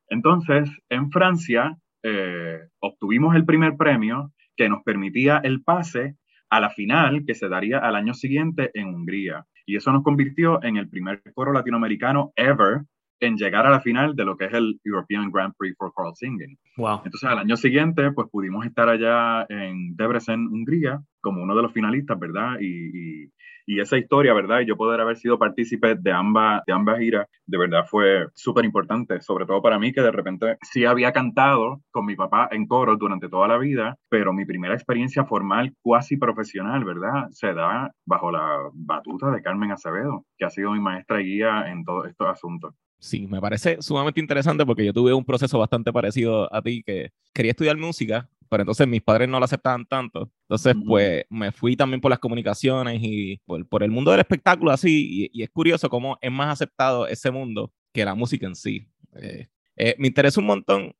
Entonces, 0.09 0.71
en 0.91 1.11
Francia, 1.11 1.77
eh, 2.03 2.61
obtuvimos 2.81 3.35
el 3.35 3.45
primer 3.45 3.77
premio 3.77 4.33
que 4.57 4.69
nos 4.69 4.83
permitía 4.83 5.41
el 5.43 5.63
pase 5.63 6.17
a 6.51 6.61
la 6.61 6.71
final 6.71 7.25
que 7.27 7.35
se 7.35 7.49
daría 7.49 7.79
al 7.79 7.97
año 7.97 8.13
siguiente 8.13 8.71
en 8.75 8.89
Hungría. 8.89 9.47
Y 9.65 9.77
eso 9.77 9.93
nos 9.93 10.03
convirtió 10.03 10.63
en 10.63 10.77
el 10.77 10.89
primer 10.89 11.23
coro 11.35 11.53
latinoamericano 11.53 12.33
ever 12.37 12.83
en 13.27 13.37
llegar 13.37 13.67
a 13.67 13.71
la 13.71 13.81
final 13.81 14.15
de 14.15 14.25
lo 14.25 14.37
que 14.37 14.47
es 14.47 14.53
el 14.53 14.81
European 14.85 15.31
Grand 15.31 15.55
Prix 15.57 15.77
for 15.77 15.93
Choral 15.95 16.15
Singing. 16.15 16.59
Wow. 16.77 17.03
Entonces, 17.05 17.29
al 17.29 17.39
año 17.39 17.57
siguiente, 17.57 18.13
pues 18.13 18.29
pudimos 18.31 18.67
estar 18.67 18.89
allá 18.89 19.47
en 19.49 19.97
Debrecen, 19.97 20.49
Hungría, 20.49 21.01
como 21.21 21.43
uno 21.43 21.55
de 21.55 21.63
los 21.63 21.73
finalistas, 21.73 22.19
¿verdad? 22.19 22.57
Y, 22.61 23.25
y, 23.25 23.33
y 23.67 23.81
esa 23.81 23.97
historia, 23.97 24.35
¿verdad? 24.35 24.61
Y 24.61 24.67
yo 24.67 24.77
poder 24.77 25.01
haber 25.01 25.17
sido 25.17 25.39
partícipe 25.39 25.95
de 25.95 26.13
ambas, 26.13 26.63
de 26.67 26.73
ambas 26.73 26.99
giras, 26.99 27.29
de 27.47 27.59
verdad 27.59 27.85
fue 27.89 28.27
súper 28.35 28.65
importante, 28.65 29.21
sobre 29.21 29.47
todo 29.47 29.63
para 29.63 29.79
mí, 29.79 29.93
que 29.93 30.03
de 30.03 30.11
repente 30.11 30.57
sí 30.63 30.85
había 30.85 31.13
cantado 31.13 31.81
con 31.91 32.07
mi 32.07 32.17
papá 32.17 32.49
en 32.51 32.67
coro 32.67 32.97
durante 32.97 33.29
toda 33.29 33.49
la 33.49 33.59
vida, 33.59 33.97
pero 34.09 34.33
mi 34.33 34.45
primera 34.45 34.75
experiencia 34.75 35.25
formal, 35.25 35.75
cuasi 35.81 36.17
profesional, 36.17 36.85
¿verdad? 36.85 37.29
Se 37.31 37.55
da 37.55 37.93
bajo 38.05 38.31
la 38.31 38.71
batuta 38.73 39.31
de 39.31 39.43
Carmen 39.43 39.73
Acevedo, 39.73 40.25
que 40.37 40.45
ha 40.45 40.51
sido 40.51 40.73
mi 40.73 40.81
maestra 40.81 41.21
y 41.21 41.25
guía 41.25 41.71
en 41.71 41.85
todos 41.85 42.09
estos 42.09 42.29
asuntos. 42.29 42.75
Sí, 43.03 43.27
me 43.27 43.41
parece 43.41 43.79
sumamente 43.83 44.21
interesante 44.21 44.65
porque 44.65 44.85
yo 44.85 44.93
tuve 44.93 45.13
un 45.13 45.25
proceso 45.25 45.59
bastante 45.59 45.93
parecido 45.93 46.49
a 46.55 46.63
ti, 46.63 46.85
que 46.85 47.11
quería 47.35 47.51
estudiar 47.51 47.77
música, 47.77 48.31
pero 48.49 48.63
entonces 48.63 48.87
mis 48.87 49.03
padres 49.03 49.29
no 49.29 49.41
lo 49.41 49.45
aceptaban 49.45 49.85
tanto. 49.87 50.31
Entonces, 50.43 50.77
pues 50.87 51.25
me 51.29 51.51
fui 51.51 51.75
también 51.75 52.01
por 52.01 52.11
las 52.11 52.21
comunicaciones 52.21 53.01
y 53.03 53.41
por, 53.45 53.83
el 53.83 53.91
mundo 53.91 54.13
del 54.13 54.21
espectáculo 54.21 54.71
así, 54.71 55.31
y, 55.33 55.43
es 55.43 55.51
curioso 55.51 55.91
cómo 55.91 56.17
es 56.23 56.31
más 56.31 56.53
aceptado 56.53 57.09
ese 57.09 57.33
mundo 57.33 57.73
que 57.93 58.05
la 58.05 58.15
música 58.15 58.47
en 58.47 58.55
sí. 58.55 58.87
Eh, 59.17 59.49
eh, 59.75 59.97
me 59.99 60.07
interesa 60.07 60.39
un 60.39 60.47
montón 60.47 60.95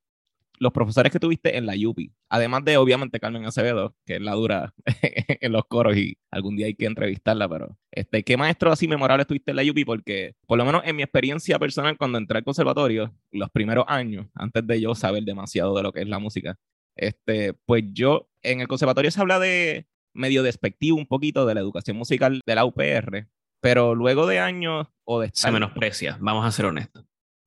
los 0.63 0.73
profesores 0.73 1.11
que 1.11 1.19
tuviste 1.19 1.57
en 1.57 1.67
la 1.67 1.75
UPI, 1.75 2.13
además 2.29 2.65
de 2.65 2.77
obviamente 2.77 3.19
Carmen 3.19 3.45
Acevedo, 3.45 3.97
que 4.07 4.15
es 4.15 4.21
la 4.21 4.33
dura 4.35 4.73
en 5.41 5.51
los 5.51 5.65
coros 5.67 5.97
y 5.97 6.17
algún 6.31 6.57
día 6.57 6.67
hay 6.67 6.75
que 6.75 6.87
entrevistarla, 6.87 7.49
pero 7.49 7.77
este, 7.91 8.23
¿qué 8.23 8.37
maestro 8.37 8.71
así 8.71 8.87
memorable 8.87 9.25
tuviste 9.25 9.51
en 9.51 9.57
la 9.57 9.65
UPI? 9.65 9.85
Porque 9.85 10.37
por 10.47 10.59
lo 10.59 10.65
menos 10.65 10.83
en 10.85 10.95
mi 10.95 11.03
experiencia 11.03 11.59
personal 11.59 11.99
cuando 11.99 12.17
entré 12.17 12.39
al 12.39 12.45
conservatorio, 12.45 13.13
los 13.33 13.51
primeros 13.51 13.87
años, 13.89 14.29
antes 14.35 14.65
de 14.65 14.81
yo 14.81 14.95
saber 14.95 15.25
demasiado 15.25 15.77
de 15.77 15.83
lo 15.83 15.93
que 15.93 16.03
es 16.03 16.09
la 16.09 16.21
música, 16.21 16.57
este, 16.95 17.55
pues 17.67 17.83
yo 17.93 18.29
en 18.43 18.61
el 18.61 18.69
conservatorio 18.69 19.11
se 19.11 19.21
habla 19.21 19.41
de 19.41 19.89
medio 20.15 20.45
despectivo 20.45 20.97
un 20.97 21.07
poquito 21.07 21.45
de 21.45 21.55
la 21.55 21.61
educación 21.61 21.97
musical 21.97 22.41
de 22.47 22.55
la 22.55 22.65
UPR, 22.65 23.27
pero 23.61 23.97
luego 23.97 24.29
de 24.29 24.39
años 24.39 24.87
o 25.03 25.19
de... 25.19 25.31
Se 25.33 25.51
menosprecia, 25.51 26.19
vamos 26.21 26.47
a 26.47 26.53
ser 26.53 26.67
honestos. 26.67 27.05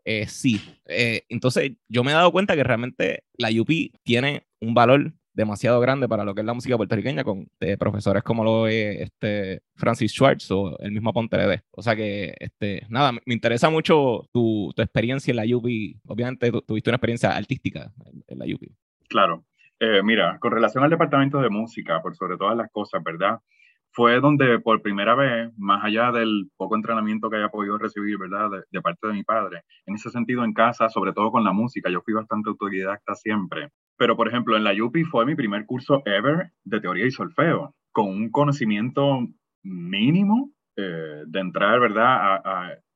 Eh, 0.08 0.28
sí, 0.28 0.62
eh, 0.86 1.24
entonces 1.30 1.72
yo 1.90 2.04
me 2.04 2.12
he 2.12 2.14
dado 2.14 2.32
cuenta 2.32 2.56
que 2.56 2.64
realmente 2.64 3.24
la 3.38 3.50
UP 3.50 3.70
tiene 4.04 4.46
un 4.62 4.76
valor 4.76 5.14
demasiado 5.34 5.80
grande 5.80 6.08
para 6.08 6.24
lo 6.24 6.36
que 6.36 6.42
es 6.42 6.46
la 6.46 6.54
música 6.54 6.78
puertorriqueña 6.78 7.24
con 7.24 7.50
eh, 7.60 7.76
profesores 7.76 8.22
como 8.22 8.44
lo 8.44 8.68
es 8.68 9.02
este 9.02 9.64
Francis 9.76 10.14
Schwartz 10.14 10.50
o 10.52 10.78
el 10.80 10.92
mismo 10.92 11.12
Ponte 11.12 11.64
O 11.72 11.82
sea 11.82 11.96
que, 11.96 12.36
este, 12.40 12.86
nada, 12.88 13.14
me 13.14 13.34
interesa 13.34 13.72
mucho 13.72 14.30
tu, 14.32 14.72
tu 14.76 14.82
experiencia 14.84 15.32
en 15.32 15.38
la 15.38 15.58
UP. 15.58 15.66
Obviamente 16.08 16.52
tuviste 16.66 16.92
una 16.92 16.98
experiencia 16.98 17.36
artística 17.36 17.92
en, 18.28 18.40
la 18.40 18.46
UP. 18.46 18.62
Claro. 19.10 19.44
mira, 20.04 20.38
con 20.40 20.52
relación 20.52 20.84
al 20.84 20.92
departamento 20.92 21.42
de 21.42 21.50
música, 21.50 22.00
por 22.02 22.16
sobre 22.16 22.38
todas 22.38 22.56
las 22.56 22.70
cosas, 22.72 23.04
¿verdad? 23.04 23.40
Fue 23.96 24.20
donde 24.20 24.60
por 24.60 24.82
primera 24.82 25.16
vez, 25.16 25.52
más 25.58 25.82
allá 25.84 26.12
del 26.12 26.50
poco 26.58 26.76
entrenamiento 26.76 27.30
que 27.30 27.38
haya 27.38 27.48
podido 27.48 27.78
recibir, 27.78 28.18
¿verdad? 28.18 28.50
De, 28.70 28.82
parte 28.82 29.08
de 29.08 29.14
mi 29.14 29.24
padre, 29.24 29.62
en 29.86 29.96
ese 29.96 30.10
sentido 30.10 30.44
en 30.44 30.54
casa, 30.54 30.90
sobre 30.90 31.14
todo 31.14 31.32
con 31.32 31.46
la 31.46 31.54
música, 31.54 31.90
yo 31.90 32.02
fui 32.02 32.14
bastante 32.14 32.50
autodidacta 32.50 33.16
siempre. 33.16 33.70
Pero, 33.98 34.18
por 34.18 34.28
ejemplo, 34.28 34.58
en 34.58 34.66
la 34.66 34.74
UPI 34.74 35.06
fue 35.06 35.26
mi 35.26 35.36
primer 35.36 35.66
curso 35.66 36.02
ever 36.06 36.52
de 36.66 36.82
teoría 36.82 37.06
y 37.06 37.12
solfeo, 37.12 37.74
con 37.94 38.10
un 38.10 38.30
conocimiento 38.32 39.28
mínimo 39.64 40.52
eh, 40.76 41.24
de 41.26 41.40
entrar, 41.40 41.80
¿verdad? 41.80 42.42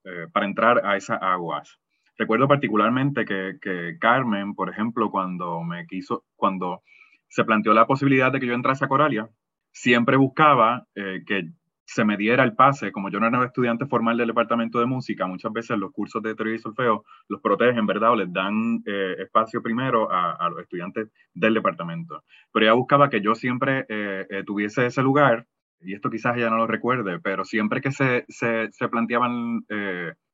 Eh, 0.03 0.27
para 0.33 0.45
entrar 0.45 0.85
a 0.85 0.97
esas 0.97 1.21
aguas. 1.21 1.79
Recuerdo 2.17 2.49
particularmente 2.49 3.23
que, 3.23 3.57
que 3.61 3.95
Carmen, 4.01 4.53
por 4.53 4.69
ejemplo, 4.69 5.09
cuando 5.09 5.63
me 5.63 5.85
quiso, 5.87 6.25
cuando 6.35 6.81
se 7.29 7.45
planteó 7.45 7.73
la 7.73 7.87
posibilidad 7.87 8.33
de 8.33 8.41
que 8.41 8.47
yo 8.47 8.53
entrase 8.53 8.83
a 8.83 8.89
Coralia, 8.89 9.29
siempre 9.71 10.17
buscaba 10.17 10.85
eh, 10.95 11.23
que 11.25 11.51
se 11.85 12.05
me 12.05 12.17
diera 12.17 12.43
el 12.43 12.53
pase, 12.53 12.91
como 12.91 13.09
yo 13.09 13.19
no 13.19 13.27
era 13.27 13.43
estudiante 13.45 13.87
formal 13.87 14.17
del 14.17 14.27
departamento 14.27 14.79
de 14.79 14.85
música, 14.85 15.25
muchas 15.25 15.51
veces 15.51 15.77
los 15.79 15.91
cursos 15.91 16.21
de 16.21 16.35
teoría 16.35 16.55
y 16.55 16.59
solfeo 16.59 17.03
los 17.27 17.41
protegen, 17.41 17.87
¿verdad? 17.87 18.11
O 18.11 18.15
les 18.15 18.31
dan 18.31 18.83
eh, 18.85 19.15
espacio 19.19 19.63
primero 19.63 20.07
a, 20.11 20.47
los 20.49 20.59
estudiantes 20.59 21.09
del 21.33 21.55
departamento. 21.55 22.23
Pero 22.53 22.65
ella 22.65 22.73
buscaba 22.73 23.09
que 23.09 23.21
yo 23.21 23.33
siempre 23.33 23.85
eh, 23.89 24.43
tuviese 24.45 24.85
ese 24.85 25.01
lugar, 25.01 25.47
y 25.81 25.95
esto 25.95 26.11
quizás 26.11 26.37
ella 26.37 26.51
no 26.51 26.57
lo 26.57 26.67
recuerde, 26.67 27.19
pero 27.19 27.43
siempre 27.43 27.81
que 27.81 27.91
se, 27.91 28.25
se, 28.27 28.71
se 28.71 28.87
planteaban 28.87 29.65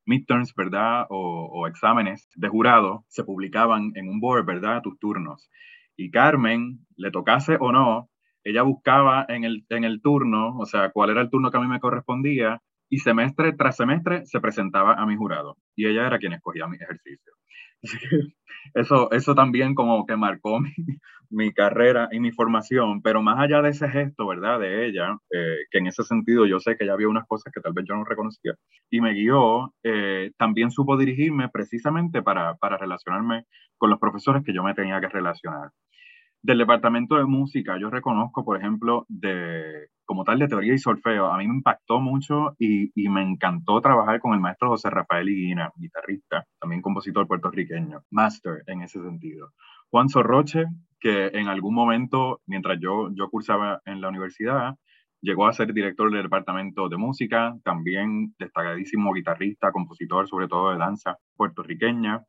midterms, 0.04 0.54
¿verdad? 0.54 1.06
O, 1.08 1.48
o 1.52 1.66
exámenes 1.66 2.28
de 2.34 2.48
jurado, 2.48 3.04
se 3.08 3.24
publicaban 3.24 3.92
en 3.94 4.08
un 4.08 4.20
board, 4.20 4.44
¿verdad? 4.44 4.82
Tus 4.82 4.98
turnos. 4.98 5.50
Y 5.96 6.10
Carmen, 6.10 6.86
le 6.96 7.10
tocase 7.10 7.56
o 7.58 7.72
no, 7.72 8.10
ella 8.46 8.62
buscaba 8.62 9.26
en 9.28 9.42
el, 9.42 9.64
en 9.70 9.82
el 9.82 10.00
turno, 10.00 10.56
o 10.56 10.66
sea, 10.66 10.90
cuál 10.92 11.10
era 11.10 11.20
el 11.20 11.30
turno 11.30 11.50
que 11.50 11.56
a 11.56 11.60
mí 11.60 11.66
me 11.66 11.80
correspondía, 11.80 12.62
y 12.88 12.98
semestre 12.98 13.52
tras 13.54 13.76
semestre 13.76 14.24
se 14.26 14.40
presentaba 14.40 14.94
a 14.94 15.04
mi 15.04 15.16
jurado, 15.16 15.56
y 15.74 15.86
ella 15.86 16.06
era 16.06 16.18
quien 16.18 16.32
escogía 16.32 16.68
mi 16.68 16.76
ejercicio. 16.76 17.32
eso, 18.74 19.10
eso 19.10 19.34
también 19.34 19.74
como 19.74 20.06
que 20.06 20.16
marcó 20.16 20.60
mi, 20.60 20.70
mi, 21.28 21.52
carrera 21.52 22.08
y 22.12 22.20
mi 22.20 22.30
formación, 22.30 23.02
pero 23.02 23.20
más 23.20 23.40
allá 23.40 23.62
de 23.62 23.70
ese 23.70 23.88
gesto, 23.88 24.28
¿verdad? 24.28 24.60
De 24.60 24.86
ella, 24.86 25.18
eh, 25.32 25.56
que 25.68 25.78
en 25.78 25.88
ese 25.88 26.04
sentido 26.04 26.46
yo 26.46 26.60
sé 26.60 26.76
que 26.76 26.86
ya 26.86 26.92
había 26.92 27.08
unas 27.08 27.26
cosas 27.26 27.52
que 27.52 27.60
tal 27.60 27.72
vez 27.72 27.84
yo 27.88 27.96
no 27.96 28.04
reconocía, 28.04 28.54
y 28.88 29.00
me 29.00 29.12
guió, 29.12 29.74
eh, 29.82 30.30
también 30.38 30.70
supo 30.70 30.96
dirigirme 30.96 31.48
precisamente 31.48 32.22
para, 32.22 32.54
para 32.54 32.76
relacionarme 32.76 33.46
con 33.76 33.90
los 33.90 33.98
profesores 33.98 34.44
que 34.44 34.54
yo 34.54 34.62
me 34.62 34.74
tenía 34.74 35.00
que 35.00 35.08
relacionar. 35.08 35.70
Del 36.46 36.58
departamento 36.58 37.16
de 37.16 37.24
música, 37.24 37.76
yo 37.76 37.90
reconozco, 37.90 38.44
por 38.44 38.56
ejemplo, 38.56 39.04
de 39.08 39.88
como 40.04 40.22
tal 40.22 40.38
de 40.38 40.46
teoría 40.46 40.74
y 40.74 40.78
solfeo, 40.78 41.26
a 41.26 41.38
mí 41.38 41.48
me 41.48 41.54
impactó 41.56 41.98
mucho 41.98 42.54
y, 42.56 42.92
y 42.94 43.08
me 43.08 43.20
encantó 43.20 43.80
trabajar 43.80 44.20
con 44.20 44.32
el 44.32 44.38
maestro 44.38 44.68
José 44.68 44.88
Rafael 44.88 45.28
Higuina, 45.28 45.72
guitarrista, 45.74 46.44
también 46.60 46.82
compositor 46.82 47.26
puertorriqueño, 47.26 48.02
master 48.12 48.62
en 48.68 48.82
ese 48.82 49.02
sentido. 49.02 49.54
Juan 49.90 50.08
Sorroche, 50.08 50.66
que 51.00 51.32
en 51.34 51.48
algún 51.48 51.74
momento, 51.74 52.40
mientras 52.46 52.78
yo, 52.80 53.08
yo 53.12 53.28
cursaba 53.28 53.80
en 53.84 54.00
la 54.00 54.08
universidad, 54.08 54.76
llegó 55.20 55.48
a 55.48 55.52
ser 55.52 55.72
director 55.72 56.12
del 56.12 56.22
departamento 56.22 56.88
de 56.88 56.96
música, 56.96 57.56
también 57.64 58.36
destacadísimo 58.38 59.12
guitarrista, 59.12 59.72
compositor, 59.72 60.28
sobre 60.28 60.46
todo 60.46 60.70
de 60.70 60.78
danza 60.78 61.16
puertorriqueña. 61.34 62.22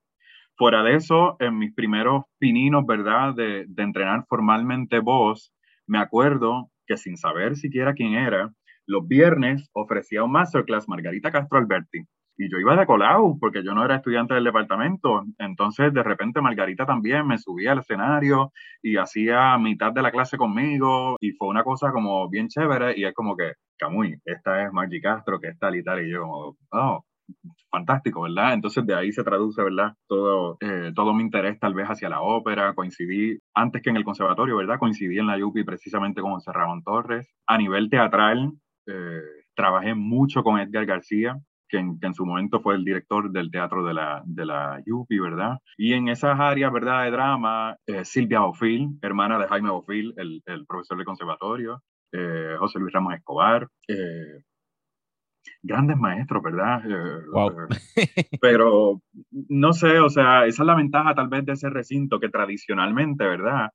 Fuera 0.58 0.82
de 0.82 0.96
eso, 0.96 1.38
en 1.40 1.60
mis 1.60 1.72
primeros 1.76 2.24
pininos, 2.40 2.84
¿verdad?, 2.88 3.36
de, 3.36 3.68
entrenar 3.78 4.26
formalmente 4.28 5.00
voz, 5.00 5.54
me 5.86 6.00
acuerdo 6.00 6.72
que 6.88 6.98
sin 6.98 7.16
saber 7.16 7.56
siquiera 7.58 7.94
quién 7.94 8.16
era, 8.16 8.52
los 8.88 9.08
viernes 9.08 9.70
ofrecía 9.74 10.24
un 10.24 10.32
masterclass 10.32 10.90
Margarita 10.90 11.32
Castro 11.32 11.60
Alberti. 11.60 12.00
Y 12.40 12.52
yo 12.52 12.58
iba 12.60 12.76
de 12.76 12.88
colado 12.88 13.36
porque 13.40 13.64
yo 13.64 13.74
no 13.74 13.84
era 13.86 13.98
estudiante 13.98 14.34
del 14.34 14.46
departamento. 14.46 15.24
Entonces, 15.40 15.94
de 15.94 16.04
repente, 16.04 16.42
Margarita 16.42 16.86
también 16.86 17.28
me 17.28 17.38
subía 17.38 17.72
al 17.72 17.80
escenario 17.80 18.52
y 18.82 18.98
hacía 18.98 19.58
mitad 19.58 19.92
de 19.92 20.04
la 20.04 20.12
clase 20.12 20.38
conmigo. 20.38 21.18
Y 21.20 21.32
fue 21.32 21.48
una 21.48 21.64
cosa 21.64 21.92
como 21.92 22.30
bien 22.30 22.48
chévere. 22.48 22.94
Y 22.96 23.06
es 23.06 23.14
como 23.16 23.36
que, 23.36 23.54
Camuy, 23.80 24.20
esta 24.24 24.64
es 24.64 24.72
Margie 24.72 25.02
Castro, 25.02 25.40
que 25.40 25.48
es 25.50 25.60
tal 25.60 25.76
y 25.76 25.84
tal. 25.84 26.06
Y 26.06 26.12
yo, 26.12 26.22
como, 26.22 26.56
oh, 26.72 27.06
fantástico, 27.70 28.22
¿verdad? 28.22 28.54
Entonces 28.54 28.86
de 28.86 28.96
ahí 28.96 29.12
se 29.12 29.24
traduce, 29.24 29.62
¿verdad? 29.62 29.94
Todo, 30.08 30.58
eh, 30.62 30.92
todo 30.96 31.14
mi 31.14 31.24
interés 31.24 31.60
tal 31.60 31.74
vez 31.74 31.88
hacia 31.88 32.10
la 32.10 32.22
ópera, 32.22 32.74
coincidí 32.74 33.38
antes 33.54 33.82
que 33.82 33.90
en 33.90 33.98
el 33.98 34.04
conservatorio, 34.04 34.58
¿verdad? 34.58 34.80
Coincidí 34.80 35.20
en 35.20 35.28
la 35.28 35.38
UPI 35.44 35.64
precisamente 35.64 36.22
con 36.22 36.34
José 36.34 36.52
Ramón 36.54 36.84
Torres. 36.84 37.30
A 37.46 37.58
nivel 37.58 37.90
teatral, 37.90 38.52
eh, 38.88 39.22
trabajé 39.56 39.94
mucho 39.94 40.44
con 40.44 40.60
Edgar 40.60 40.86
García, 40.86 41.38
que 41.70 41.78
en, 41.78 42.14
su 42.14 42.26
momento 42.26 42.62
fue 42.62 42.76
el 42.76 42.86
director 42.86 43.30
del 43.30 43.52
teatro 43.52 43.84
de 43.84 43.94
la, 43.94 44.24
de 44.26 44.46
la 44.46 44.82
UPI, 44.90 45.20
¿verdad? 45.20 45.58
Y 45.78 45.94
en 45.94 46.08
esas 46.08 46.40
áreas, 46.40 46.72
¿verdad? 46.72 47.04
De 47.04 47.12
drama, 47.12 47.76
eh, 47.86 48.06
Silvia 48.06 48.40
Bofil, 48.40 48.98
hermana 49.02 49.38
de 49.38 49.48
Jaime 49.48 49.70
Bofil, 49.70 50.14
el, 50.16 50.42
el 50.46 50.66
profesor 50.66 50.98
de 50.98 51.06
conservatorio, 51.06 51.82
José 52.58 52.80
Luis 52.80 52.94
Ramos 52.94 53.14
Escobar, 53.14 53.68
grandes 55.62 55.98
maestros, 55.98 56.44
¿verdad? 56.44 56.82
Eh, 56.86 58.38
pero 58.42 59.02
no 59.50 59.74
sé, 59.74 60.00
o 60.00 60.10
sea, 60.10 60.46
esa 60.46 60.64
es 60.64 60.68
la 60.68 60.76
ventaja 60.76 61.16
tal 61.16 61.28
vez 61.28 61.46
de 61.46 61.54
ese 61.54 61.70
recinto 61.70 62.20
que 62.20 62.30
tradicionalmente, 62.30 63.26
¿verdad? 63.26 63.70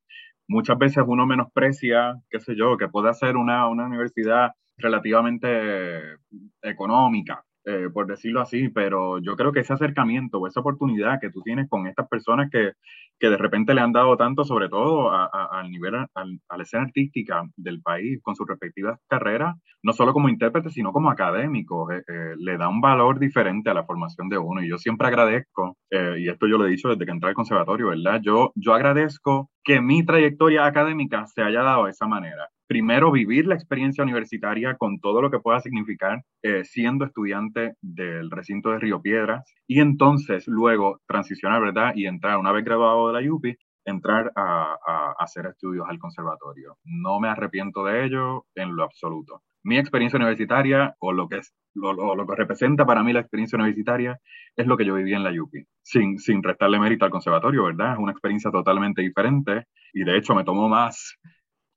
Muchas 0.47 0.77
veces 0.77 1.03
uno 1.07 1.25
menosprecia, 1.25 2.15
qué 2.29 2.39
sé 2.39 2.55
yo, 2.55 2.77
que 2.77 2.89
puede 2.89 3.13
ser 3.13 3.37
una, 3.37 3.67
una 3.67 3.85
universidad 3.85 4.51
relativamente 4.77 6.17
económica, 6.61 7.43
eh, 7.65 7.89
por 7.93 8.07
decirlo 8.07 8.41
así, 8.41 8.69
pero 8.69 9.19
yo 9.19 9.35
creo 9.37 9.53
que 9.53 9.61
ese 9.61 9.73
acercamiento 9.73 10.39
o 10.39 10.47
esa 10.47 10.59
oportunidad 10.59 11.19
que 11.21 11.29
tú 11.29 11.41
tienes 11.41 11.69
con 11.69 11.87
estas 11.87 12.07
personas 12.09 12.49
que, 12.51 12.73
que 13.17 13.29
de 13.29 13.37
repente 13.37 13.73
le 13.73 13.79
han 13.79 13.93
dado 13.93 14.17
tanto, 14.17 14.43
sobre 14.43 14.67
todo 14.67 15.11
al 15.11 15.71
nivel, 15.71 15.95
al, 15.95 16.39
a 16.49 16.57
la 16.57 16.63
escena 16.63 16.83
artística 16.83 17.43
del 17.55 17.81
país, 17.81 18.19
con 18.21 18.35
sus 18.35 18.47
respectivas 18.47 18.99
carreras, 19.07 19.55
no 19.81 19.93
solo 19.93 20.11
como 20.11 20.27
intérprete, 20.27 20.71
sino 20.71 20.91
como 20.91 21.09
académico, 21.09 21.89
eh, 21.91 22.03
eh, 22.07 22.33
le 22.37 22.57
da 22.57 22.67
un 22.67 22.81
valor 22.81 23.17
diferente 23.17 23.69
a 23.69 23.73
la 23.73 23.85
formación 23.85 24.27
de 24.27 24.37
uno. 24.37 24.61
Y 24.61 24.69
yo 24.69 24.77
siempre 24.77 25.07
agradezco, 25.07 25.77
y 26.17 26.27
esto 26.27 26.47
yo 26.47 26.57
lo 26.57 26.65
he 26.65 26.69
dicho 26.71 26.89
desde 26.89 27.05
que 27.05 27.11
entré 27.11 27.29
al 27.29 27.35
conservatorio, 27.35 27.89
¿verdad? 27.89 28.19
Yo, 28.21 28.51
yo 28.55 28.73
agradezco 28.73 29.49
que 29.63 29.79
mi 29.79 30.05
trayectoria 30.05 30.65
académica 30.65 31.25
se 31.27 31.43
haya 31.43 31.61
dado 31.61 31.85
de 31.85 31.91
esa 31.91 32.07
manera 32.07 32.49
primero 32.73 33.11
vivir 33.11 33.45
la 33.45 33.53
experiencia 33.53 34.03
universitaria 34.03 34.77
con 34.77 34.99
todo 34.99 35.21
lo 35.21 35.29
que 35.29 35.37
pueda 35.37 35.59
significar 35.59 36.23
eh, 36.41 36.63
siendo 36.63 37.05
estudiante 37.05 37.75
del 37.83 38.31
recinto 38.31 38.71
de 38.71 38.79
Río 38.79 38.99
Piedras 38.99 39.53
y 39.67 39.79
entonces 39.79 40.47
luego 40.47 40.99
transicionar, 41.05 41.61
¿verdad? 41.61 41.93
Y 41.93 42.07
entrar, 42.07 42.39
una 42.39 42.51
vez 42.51 42.65
graduado 42.65 43.11
de 43.11 43.21
la 43.21 43.31
UPI, 43.31 43.55
entrar 43.85 44.31
a, 44.35 45.13
hacer 45.19 45.45
estudios 45.45 45.85
al 45.87 45.99
conservatorio. 45.99 46.77
No 46.83 47.19
me 47.19 47.27
arrepiento 47.27 47.83
de 47.83 48.05
ello 48.05 48.47
en 48.55 48.75
lo 48.75 48.85
absoluto. 48.85 49.43
Mi 49.63 49.77
experiencia 49.77 50.17
universitaria 50.17 50.95
o 50.97 51.13
lo 51.13 51.29
que, 51.29 51.41
lo, 51.75 52.25
que 52.25 52.35
representa 52.35 52.87
para 52.87 53.03
mí 53.03 53.13
la 53.13 53.19
experiencia 53.19 53.55
universitaria 53.55 54.19
es 54.55 54.65
lo 54.65 54.77
que 54.77 54.85
yo 54.85 54.95
viví 54.95 55.13
en 55.13 55.23
la 55.23 55.31
UPI, 55.31 55.63
sin, 55.83 56.17
sin 56.17 56.41
restarle 56.41 56.79
mérito 56.79 57.05
al 57.05 57.11
conservatorio, 57.11 57.65
¿verdad? 57.65 57.93
Es 57.93 57.99
una 57.99 58.13
experiencia 58.13 58.49
totalmente 58.49 59.03
diferente 59.03 59.67
y 59.93 60.03
de 60.03 60.17
hecho 60.17 60.33
me 60.33 60.43
tomó 60.43 60.67
más 60.67 61.19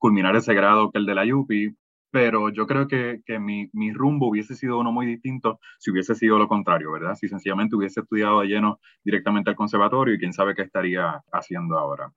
culminar 0.07 0.37
ese 0.37 0.55
grado 0.55 0.93
que 0.93 0.99
el 0.99 1.07
de 1.07 1.17
la 1.17 1.25
UPI, 1.25 1.75
pero 2.13 2.49
yo 2.51 2.69
creo 2.69 2.87
que, 2.87 3.23
que 3.27 3.41
mi, 3.41 3.69
mi, 3.73 3.93
rumbo 3.93 4.29
hubiese 4.29 4.55
sido 4.55 4.79
uno 4.79 4.93
muy 4.93 5.05
distinto 5.05 5.59
si 5.81 5.91
hubiese 5.91 6.15
sido 6.15 6.39
lo 6.39 6.47
contrario, 6.47 6.93
¿verdad? 6.93 7.17
Si 7.17 7.27
sencillamente 7.27 7.75
hubiese 7.75 8.03
estudiado 8.03 8.41
de 8.41 8.47
lleno 8.47 8.79
directamente 9.03 9.51
al 9.51 9.57
conservatorio 9.57 10.15
y 10.15 10.19
quién 10.21 10.33
sabe 10.33 10.55
qué 10.55 10.63
estaría 10.63 11.21
haciendo 11.33 11.77
ahora. 11.77 12.13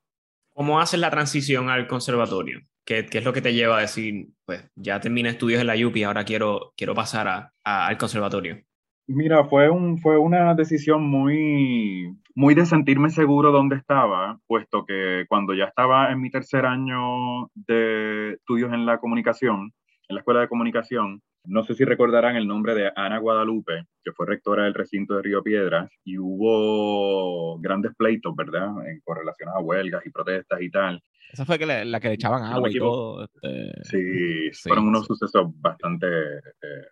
¿Cómo 0.54 0.80
haces 0.80 1.00
la 1.00 1.10
transición 1.10 1.68
al 1.72 1.88
conservatorio? 1.88 2.62
¿Qué, 2.86 3.08
¿Qué, 3.08 3.18
es 3.18 3.26
lo 3.26 3.34
que 3.34 3.42
te 3.42 3.56
lleva 3.56 3.80
a 3.80 3.82
decir, 3.82 4.28
pues 4.46 4.70
ya 4.76 5.00
terminé 5.00 5.30
estudios 5.30 5.60
en 5.60 5.66
la 5.66 5.74
UPI, 5.74 6.04
ahora 6.04 6.26
quiero, 6.26 6.74
quiero 6.78 6.94
pasar 6.94 7.28
a, 7.28 7.52
al 7.64 7.98
conservatorio? 7.98 8.69
Mira, 9.12 9.44
fue, 9.44 9.72
un, 9.72 9.98
fue 9.98 10.20
una 10.20 10.54
decisión 10.54 11.02
muy, 11.02 12.16
muy 12.36 12.54
de 12.54 12.68
sentirme 12.68 13.10
seguro 13.10 13.52
donde 13.52 13.76
estaba, 13.76 14.40
puesto 14.46 14.86
que 14.86 15.26
cuando 15.28 15.56
ya 15.56 15.66
estaba 15.66 16.12
en 16.12 16.22
mi 16.22 16.30
tercer 16.30 16.68
año 16.68 17.48
de 17.56 18.34
estudios 18.34 18.72
en 18.72 18.86
la 18.86 19.00
comunicación, 19.00 19.74
en 20.08 20.16
la 20.16 20.20
escuela 20.20 20.42
de 20.42 20.48
comunicación, 20.48 21.24
no 21.44 21.64
sé 21.64 21.74
si 21.74 21.86
recordarán 21.86 22.36
el 22.36 22.48
nombre 22.48 22.76
de 22.76 22.92
Ana 22.96 23.18
Guadalupe, 23.18 23.86
que 24.04 24.12
fue 24.12 24.28
rectora 24.28 24.66
del 24.66 24.76
recinto 24.76 25.16
de 25.16 25.24
Río 25.24 25.42
Piedras, 25.42 25.90
y 26.04 26.20
hubo 26.20 27.60
grandes 27.60 27.96
pleitos, 27.96 28.36
¿verdad?, 28.36 28.70
en 28.88 29.00
correlación 29.04 29.50
a 29.50 29.60
huelgas 29.60 30.06
y 30.06 30.12
protestas 30.12 30.62
y 30.62 30.70
tal. 30.70 31.02
Esa 31.34 31.46
fue 31.46 31.58
la 31.58 32.00
que 32.00 32.10
le 32.10 32.14
echaban 32.14 32.44
agua 32.44 32.70
y 32.70 32.78
todo. 32.78 33.24
Este... 33.24 34.52
Sí, 34.52 34.70
fueron 34.70 34.90
unos 34.90 35.08
sucesos 35.08 35.48
bastante 35.60 36.06
eh, 36.08 36.90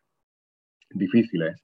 difíciles. 0.90 1.64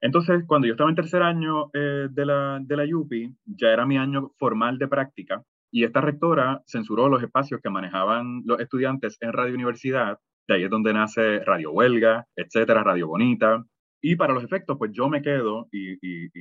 Entonces, 0.00 0.44
cuando 0.46 0.66
yo 0.66 0.74
estaba 0.74 0.90
en 0.90 0.96
tercer 0.96 1.22
año 1.22 1.70
eh, 1.72 2.08
de, 2.10 2.26
la, 2.26 2.58
de 2.62 2.76
la 2.76 2.84
UPI, 2.96 3.34
ya 3.46 3.68
era 3.68 3.84
mi 3.84 3.98
año 3.98 4.30
formal 4.38 4.78
de 4.78 4.88
práctica 4.88 5.42
y 5.70 5.84
esta 5.84 6.00
rectora 6.00 6.62
censuró 6.66 7.08
los 7.08 7.22
espacios 7.22 7.60
que 7.62 7.70
manejaban 7.70 8.42
los 8.44 8.60
estudiantes 8.60 9.18
en 9.20 9.32
Radio 9.32 9.54
Universidad. 9.54 10.18
De 10.46 10.54
ahí 10.54 10.64
es 10.64 10.70
donde 10.70 10.94
nace 10.94 11.40
Radio 11.44 11.72
Huelga, 11.72 12.26
etcétera, 12.36 12.82
Radio 12.82 13.08
Bonita, 13.08 13.64
y 14.00 14.14
para 14.14 14.32
los 14.32 14.44
efectos, 14.44 14.76
pues 14.78 14.92
yo 14.92 15.08
me 15.08 15.22
quedo 15.22 15.68
y, 15.72 15.98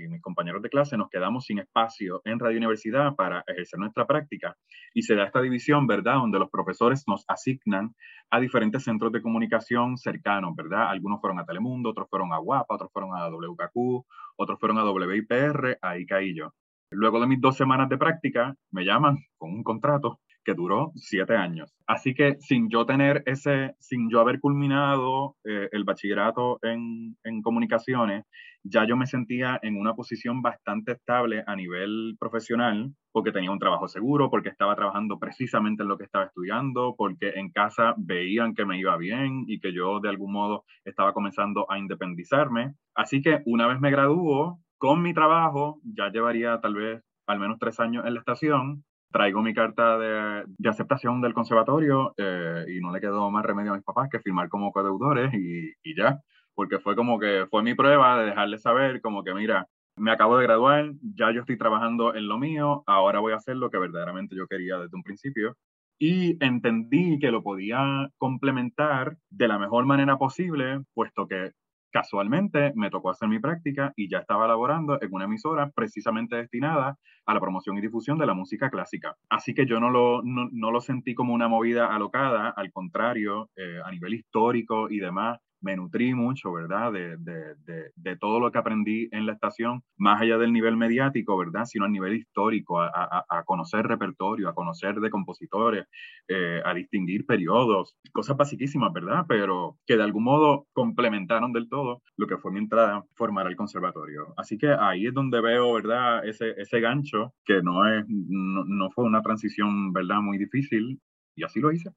mis 0.08 0.22
compañeros 0.22 0.62
de 0.62 0.70
clase 0.70 0.96
nos 0.96 1.10
quedamos 1.10 1.46
sin 1.46 1.60
espacio 1.60 2.22
en 2.24 2.40
Radio 2.40 2.58
Universidad 2.58 3.16
para 3.16 3.44
ejercer 3.48 3.80
nuestra 3.80 4.06
práctica. 4.06 4.56
Y 4.94 5.02
se 5.02 5.16
da 5.16 5.26
esta 5.26 5.42
división, 5.42 5.88
¿verdad? 5.88 6.16
Donde 6.16 6.38
los 6.38 6.52
profesores 6.52 7.04
nos 7.08 7.26
asignan 7.28 7.96
a 8.30 8.40
diferentes 8.40 8.84
centros 8.84 9.12
de 9.12 9.22
comunicación 9.22 9.98
cercanos, 9.98 10.56
¿verdad? 10.56 10.90
Algunos 10.90 11.20
fueron 11.20 11.40
a 11.40 11.46
Telemundo, 11.46 11.90
otros 11.90 12.08
fueron 12.10 12.32
a 12.32 12.38
Guapa, 12.38 12.76
otros 12.76 12.92
fueron 12.92 13.16
a 13.16 13.28
WKQ, 13.28 14.06
otros 14.36 14.60
fueron 14.60 14.78
a 14.78 14.92
WIPR, 14.92 15.80
ahí 15.82 16.06
caí 16.06 16.36
yo. 16.36 16.54
Luego 16.92 17.20
de 17.20 17.28
mis 17.28 17.42
dos 17.42 17.58
semanas 17.58 17.90
de 17.90 17.98
práctica, 17.98 18.56
me 18.72 18.86
llaman 18.86 19.18
con 19.38 19.52
un 19.52 19.64
contrato 19.64 20.20
que 20.48 20.54
duró 20.54 20.94
siete 20.96 21.36
años. 21.36 21.76
Así 21.86 22.14
que 22.14 22.38
sin 22.40 22.70
yo 22.70 22.86
tener 22.86 23.22
ese, 23.26 23.76
sin 23.80 24.10
yo 24.10 24.22
haber 24.22 24.40
culminado 24.40 25.36
eh, 25.44 25.68
el 25.74 25.84
bachillerato 25.84 26.60
en, 26.62 27.18
en, 27.26 27.42
comunicaciones, 27.42 28.24
ya 28.64 28.88
yo 28.88 28.96
me 28.96 29.08
sentía 29.08 29.60
en 29.62 29.76
una 29.76 29.94
posición 29.94 30.42
bastante 30.42 30.94
estable 30.94 31.44
a 31.46 31.54
nivel 31.58 32.16
profesional, 32.18 32.94
porque 33.12 33.34
tenía 33.34 33.52
un 33.52 33.60
trabajo 33.60 33.90
seguro, 33.90 34.30
porque 34.30 34.48
estaba 34.48 34.74
trabajando 34.78 35.20
precisamente 35.20 35.84
en 35.84 35.90
lo 35.90 35.98
que 35.98 36.06
estaba 36.06 36.24
estudiando, 36.24 36.96
porque 36.98 37.34
en 37.36 37.52
casa 37.52 37.94
veían 37.98 38.56
que 38.56 38.66
me 38.66 38.80
iba 38.80 38.96
bien 38.96 39.44
y 39.48 39.60
que 39.60 39.74
yo 39.74 40.00
de 40.00 40.08
algún 40.08 40.32
modo 40.32 40.64
estaba 40.86 41.12
comenzando 41.12 41.70
a 41.70 41.78
independizarme. 41.78 42.74
Así 42.96 43.22
que 43.22 43.42
una 43.46 43.68
vez 43.68 43.82
me 43.82 43.92
graduó, 43.92 44.62
con 44.78 45.02
mi 45.02 45.14
trabajo, 45.14 45.82
ya 45.84 46.10
llevaría 46.10 46.62
tal 46.62 46.76
vez 46.76 47.04
al 47.28 47.40
menos 47.40 47.58
tres 47.60 47.82
años 47.82 48.06
en 48.06 48.14
la 48.14 48.20
estación, 48.22 48.86
traigo 49.12 49.42
mi 49.42 49.54
carta 49.54 49.98
de, 49.98 50.70
aceptación 50.70 51.22
del 51.22 51.34
conservatorio 51.34 52.14
eh, 52.18 52.66
y 52.70 52.80
no 52.80 52.92
le 52.92 53.00
quedó 53.00 53.30
más 53.32 53.46
remedio 53.46 53.72
a 53.72 53.76
mis 53.76 53.84
papás 53.84 54.10
que 54.12 54.20
firmar 54.20 54.50
como 54.50 54.72
codeudores 54.72 55.34
y, 55.34 55.72
y, 55.84 55.96
ya, 55.96 56.20
porque 56.54 56.80
fue 56.80 56.96
como 56.96 57.20
que 57.20 57.48
fue 57.50 57.64
mi 57.64 57.74
prueba 57.74 58.20
de 58.20 58.26
dejarles 58.28 58.62
saber 58.62 59.02
como 59.02 59.24
que 59.24 59.34
mira, 59.34 59.68
me 59.98 60.12
acabo 60.12 60.38
de 60.38 60.44
graduar, 60.44 60.92
ya 61.16 61.32
yo 61.32 61.42
estoy 61.42 61.58
trabajando 61.58 62.16
en 62.16 62.28
lo 62.28 62.38
mío, 62.38 62.84
ahora 62.86 63.20
voy 63.20 63.34
a 63.34 63.38
hacer 63.38 63.58
lo 63.58 63.70
que 63.70 63.80
verdaderamente 63.80 64.36
yo 64.36 64.48
quería 64.48 64.78
desde 64.78 64.96
un 64.96 65.04
principio. 65.04 65.58
Y 66.00 66.38
entendí 66.46 67.18
que 67.18 67.32
lo 67.32 67.42
podía 67.42 68.08
complementar 68.20 69.18
de 69.32 69.48
la 69.48 69.58
mejor 69.58 69.86
manera 69.86 70.18
posible, 70.18 70.82
puesto 70.94 71.28
que 71.28 71.52
casualmente 71.98 72.74
me 72.76 72.92
tocó 72.92 73.10
hacer 73.10 73.28
mi 73.28 73.40
práctica 73.40 73.92
y 73.96 74.08
ya 74.08 74.20
estaba 74.20 74.48
laborando 74.48 75.02
en 75.02 75.10
una 75.12 75.26
emisora 75.26 75.72
precisamente 75.72 76.36
destinada 76.36 76.96
a 77.26 77.34
la 77.34 77.40
promoción 77.40 77.76
y 77.76 77.82
difusión 77.82 78.20
de 78.20 78.28
la 78.28 78.36
música 78.36 78.70
clásica. 78.70 79.16
Así 79.30 79.56
que 79.56 79.66
yo 79.66 79.80
no 79.80 79.90
lo, 79.90 80.82
sentí 80.82 81.16
como 81.16 81.34
una 81.34 81.48
movida 81.48 81.88
alocada, 81.88 82.50
al 82.56 82.72
contrario, 82.72 83.50
eh, 83.56 83.80
a 83.84 83.90
nivel 83.90 84.14
histórico 84.14 84.92
y 84.92 85.00
demás, 85.00 85.40
me 85.62 85.76
nutrí 85.76 86.14
mucho, 86.14 86.52
¿verdad? 86.52 86.92
De, 86.92 87.18
de, 87.18 87.56
de, 87.66 87.92
de, 87.96 88.18
todo 88.18 88.40
lo 88.40 88.52
que 88.52 88.58
aprendí 88.58 89.10
en 89.12 89.26
la 89.26 89.34
estación, 89.34 89.84
más 89.98 90.22
allá 90.22 90.38
del 90.38 90.54
nivel 90.54 90.78
mediático, 90.78 91.38
¿verdad? 91.38 91.66
Sino 91.66 91.86
a 91.86 91.90
nivel 91.90 92.16
histórico, 92.16 92.82
a, 92.82 92.90
a, 92.94 93.26
a 93.30 93.44
conocer 93.44 93.86
repertorio, 93.86 94.50
a 94.50 94.54
conocer 94.54 94.96
de 94.96 95.10
compositores, 95.10 95.86
eh, 96.28 96.62
a 96.64 96.74
distinguir 96.74 97.26
periodos, 97.26 97.96
cosas 98.12 98.38
basiquísimas, 98.38 98.94
¿verdad? 98.94 99.26
Pero 99.28 99.78
que 99.86 99.98
de 99.98 100.04
algún 100.04 100.24
modo 100.24 100.68
complementaron 100.74 101.54
del 101.54 101.70
todo 101.70 102.02
lo 102.18 102.28
que 102.28 102.38
fue 102.38 102.52
mi 102.52 102.60
entrada, 102.60 103.04
formar 103.16 103.48
el 103.48 103.56
conservatorio. 103.56 104.34
Así 104.38 104.58
que 104.58 104.70
ahí 104.70 105.08
es 105.08 105.14
donde 105.14 105.42
veo, 105.42 105.74
¿verdad? 105.74 106.26
Ese, 106.28 106.54
ese 106.58 106.80
gancho, 106.80 107.34
que 107.46 107.62
no, 107.62 107.88
es, 107.88 108.06
no, 108.08 108.64
no 108.66 108.90
fue 108.92 109.06
una 109.06 109.22
transición, 109.22 109.94
¿verdad? 109.94 110.22
Muy 110.22 110.38
difícil, 110.38 111.00
y 111.36 111.44
así 111.44 111.60
lo 111.60 111.72
hice. 111.72 111.92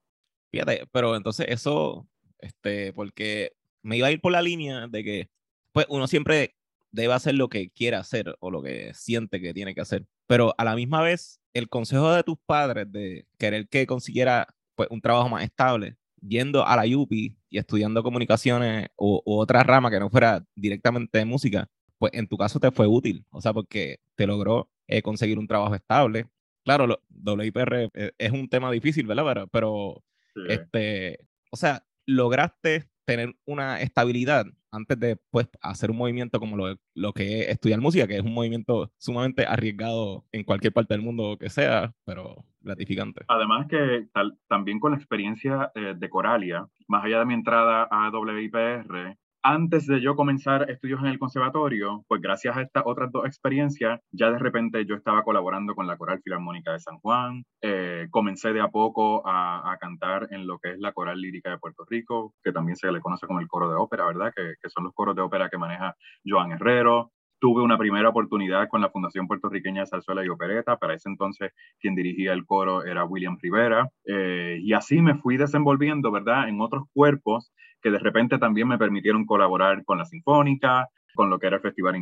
Fíjate, 0.51 0.85
pero 0.91 1.15
entonces 1.15 1.47
eso 1.49 2.07
este, 2.41 2.93
porque 2.93 3.53
me 3.83 3.97
iba 3.97 4.07
a 4.07 4.11
ir 4.11 4.21
por 4.21 4.31
la 4.31 4.41
línea 4.41 4.87
de 4.87 5.03
que, 5.03 5.29
pues, 5.71 5.85
uno 5.89 6.07
siempre 6.07 6.55
debe 6.91 7.13
hacer 7.13 7.35
lo 7.35 7.49
que 7.49 7.69
quiera 7.69 7.99
hacer 7.99 8.35
o 8.39 8.51
lo 8.51 8.61
que 8.61 8.93
siente 8.93 9.41
que 9.41 9.53
tiene 9.53 9.73
que 9.73 9.81
hacer. 9.81 10.05
Pero 10.27 10.53
a 10.57 10.63
la 10.65 10.75
misma 10.75 11.01
vez, 11.01 11.39
el 11.53 11.69
consejo 11.69 12.11
de 12.13 12.23
tus 12.23 12.37
padres 12.45 12.91
de 12.91 13.25
querer 13.37 13.67
que 13.67 13.87
consiguiera 13.87 14.47
pues, 14.75 14.89
un 14.91 15.01
trabajo 15.01 15.29
más 15.29 15.43
estable, 15.43 15.97
yendo 16.21 16.65
a 16.65 16.75
la 16.75 16.97
UPI 16.97 17.37
y 17.49 17.57
estudiando 17.57 18.03
comunicaciones 18.03 18.89
o, 18.95 19.21
o 19.25 19.39
otra 19.39 19.63
rama 19.63 19.89
que 19.89 19.99
no 19.99 20.09
fuera 20.09 20.45
directamente 20.55 21.17
de 21.17 21.25
música, 21.25 21.69
pues 21.97 22.13
en 22.13 22.27
tu 22.27 22.37
caso 22.37 22.59
te 22.59 22.71
fue 22.71 22.87
útil, 22.87 23.25
o 23.29 23.41
sea, 23.41 23.53
porque 23.53 23.99
te 24.15 24.25
logró 24.27 24.71
eh, 24.87 25.01
conseguir 25.01 25.37
un 25.39 25.47
trabajo 25.47 25.75
estable. 25.75 26.27
Claro, 26.63 26.87
lo, 26.87 27.01
WIPR 27.09 27.89
es, 27.93 28.11
es 28.17 28.31
un 28.31 28.49
tema 28.49 28.71
difícil, 28.71 29.07
¿verdad? 29.07 29.23
Pero, 29.25 29.47
pero 29.47 30.03
sí. 30.35 30.41
este, 30.49 31.19
o 31.51 31.57
sea, 31.57 31.83
lograste 32.11 32.89
tener 33.05 33.35
una 33.45 33.81
estabilidad 33.81 34.45
antes 34.71 34.99
de 34.99 35.17
pues, 35.31 35.49
hacer 35.61 35.91
un 35.91 35.97
movimiento 35.97 36.39
como 36.39 36.55
lo, 36.55 36.75
lo, 36.95 37.13
que 37.13 37.41
es 37.41 37.49
estudiar 37.49 37.81
música, 37.81 38.07
que 38.07 38.17
es 38.17 38.23
un 38.23 38.33
movimiento 38.33 38.91
sumamente 38.97 39.45
arriesgado 39.45 40.25
en 40.31 40.43
cualquier 40.43 40.71
parte 40.71 40.93
del 40.93 41.03
mundo 41.03 41.37
que 41.37 41.49
sea, 41.49 41.93
pero 42.05 42.45
gratificante. 42.61 43.25
Además 43.27 43.67
que 43.67 44.07
también 44.47 44.79
con 44.79 44.91
la 44.91 44.97
experiencia 44.97 45.71
eh, 45.75 45.93
de 45.97 46.09
Coralia, 46.09 46.67
más 46.87 47.03
allá 47.03 47.19
de 47.19 47.25
mi 47.25 47.33
entrada 47.33 47.87
a 47.91 48.09
WIPR, 48.09 49.17
antes 49.43 49.87
de 49.87 50.01
yo 50.01 50.15
comenzar 50.15 50.69
estudios 50.69 50.99
en 51.01 51.07
el 51.07 51.19
conservatorio, 51.19 52.03
pues 52.07 52.21
gracias 52.21 52.55
a 52.55 52.61
estas 52.61 52.83
otras 52.85 53.11
dos 53.11 53.25
experiencias, 53.25 53.99
ya 54.11 54.31
de 54.31 54.37
repente 54.37 54.85
yo 54.85 54.95
estaba 54.95 55.23
colaborando 55.23 55.73
con 55.73 55.87
la 55.87 55.97
Coral 55.97 56.21
Filarmónica 56.23 56.73
de 56.73 56.79
San 56.79 56.97
Juan, 56.99 57.43
eh, 57.61 58.07
comencé 58.11 58.53
de 58.53 58.61
a 58.61 58.67
poco 58.67 59.23
a, 59.25 59.75
cantar 59.79 60.27
en 60.31 60.45
lo 60.45 60.59
que 60.59 60.71
es 60.71 60.79
la 60.79 60.91
Coral 60.91 61.19
Lírica 61.19 61.49
de 61.49 61.57
Puerto 61.57 61.85
Rico, 61.89 62.35
que 62.43 62.51
también 62.51 62.75
se 62.75 62.91
le 62.91 62.99
conoce 62.99 63.25
como 63.25 63.39
el 63.39 63.47
coro 63.47 63.69
de 63.69 63.75
ópera, 63.75 64.05
¿verdad? 64.05 64.31
Que, 64.35 64.53
son 64.69 64.83
los 64.83 64.93
coros 64.93 65.15
de 65.15 65.21
ópera 65.21 65.49
que 65.49 65.57
maneja 65.57 65.95
Joan 66.23 66.51
Herrero. 66.51 67.11
Tuve 67.39 67.63
una 67.63 67.77
primera 67.77 68.09
oportunidad 68.09 68.67
con 68.69 68.81
la 68.81 68.91
Fundación 68.91 69.27
Puertorriqueña 69.27 69.81
de 69.81 69.87
Zarzuela 69.87 70.23
y 70.23 70.29
Opereta. 70.29 70.77
Para 70.77 70.93
ese 70.93 71.09
entonces, 71.09 71.51
quien 71.79 71.95
dirigía 71.95 72.33
el 72.33 72.45
coro 72.45 72.85
era 72.85 73.05
William 73.05 73.37
Rivera. 73.41 73.89
Eh, 74.05 74.59
y 74.61 74.73
así 74.73 75.01
me 75.01 75.15
fui 75.15 75.37
desenvolviendo, 75.37 76.11
¿verdad?, 76.11 76.47
en 76.47 76.61
otros 76.61 76.83
cuerpos 76.93 77.51
que 77.81 77.91
de 77.91 77.99
repente 77.99 78.37
también 78.37 78.67
me 78.67 78.77
permitieron 78.77 79.25
colaborar 79.25 79.83
con 79.85 79.97
la 79.97 80.05
Sinfónica, 80.05 80.87
con 81.13 81.29
lo 81.29 81.39
que 81.39 81.47
era 81.47 81.57
el 81.57 81.61
Festival, 81.61 81.95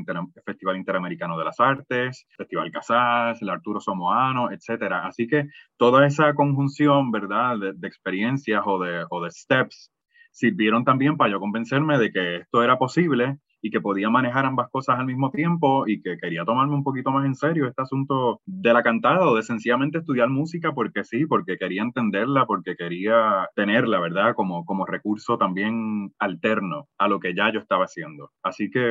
Festival 0.45 0.77
Interamericano 0.77 1.37
de 1.37 1.45
las 1.45 1.59
Artes, 1.59 2.27
Festival 2.37 2.71
Casas, 2.71 3.41
el 3.41 3.49
Arturo 3.49 3.79
Somoano, 3.79 4.51
etc. 4.51 4.91
Así 5.03 5.27
que 5.27 5.47
toda 5.77 6.05
esa 6.05 6.33
conjunción, 6.33 7.11
¿verdad?, 7.11 7.57
de, 7.57 7.73
de 7.73 7.87
experiencias 7.87 8.61
o 8.65 8.79
de, 8.79 9.05
o 9.09 9.23
de 9.23 9.31
steps 9.31 9.91
sirvieron 10.31 10.85
también 10.85 11.17
para 11.17 11.31
yo 11.31 11.39
convencerme 11.39 11.97
de 11.97 12.11
que 12.11 12.37
esto 12.37 12.63
era 12.63 12.77
posible 12.77 13.39
y 13.61 13.71
que 13.71 13.81
podía 13.81 14.09
manejar 14.09 14.45
ambas 14.45 14.69
cosas 14.69 14.99
al 14.99 15.05
mismo 15.05 15.31
tiempo 15.31 15.87
y 15.87 16.01
que 16.01 16.17
quería 16.17 16.45
tomarme 16.45 16.73
un 16.73 16.83
poquito 16.83 17.11
más 17.11 17.25
en 17.25 17.35
serio 17.35 17.67
este 17.67 17.81
asunto 17.81 18.41
de 18.45 18.73
la 18.73 18.83
cantada 18.83 19.27
o 19.27 19.35
de 19.35 19.43
sencillamente 19.43 19.99
estudiar 19.99 20.29
música 20.29 20.73
porque 20.73 21.03
sí, 21.03 21.25
porque 21.25 21.57
quería 21.57 21.81
entenderla, 21.81 22.45
porque 22.45 22.75
quería 22.75 23.49
tenerla, 23.55 23.99
¿verdad? 23.99 24.33
Como, 24.35 24.65
como 24.65 24.85
recurso 24.85 25.37
también 25.37 26.13
alterno 26.19 26.87
a 26.97 27.07
lo 27.07 27.19
que 27.19 27.35
ya 27.35 27.51
yo 27.51 27.59
estaba 27.59 27.85
haciendo. 27.85 28.31
Así 28.43 28.69
que 28.69 28.81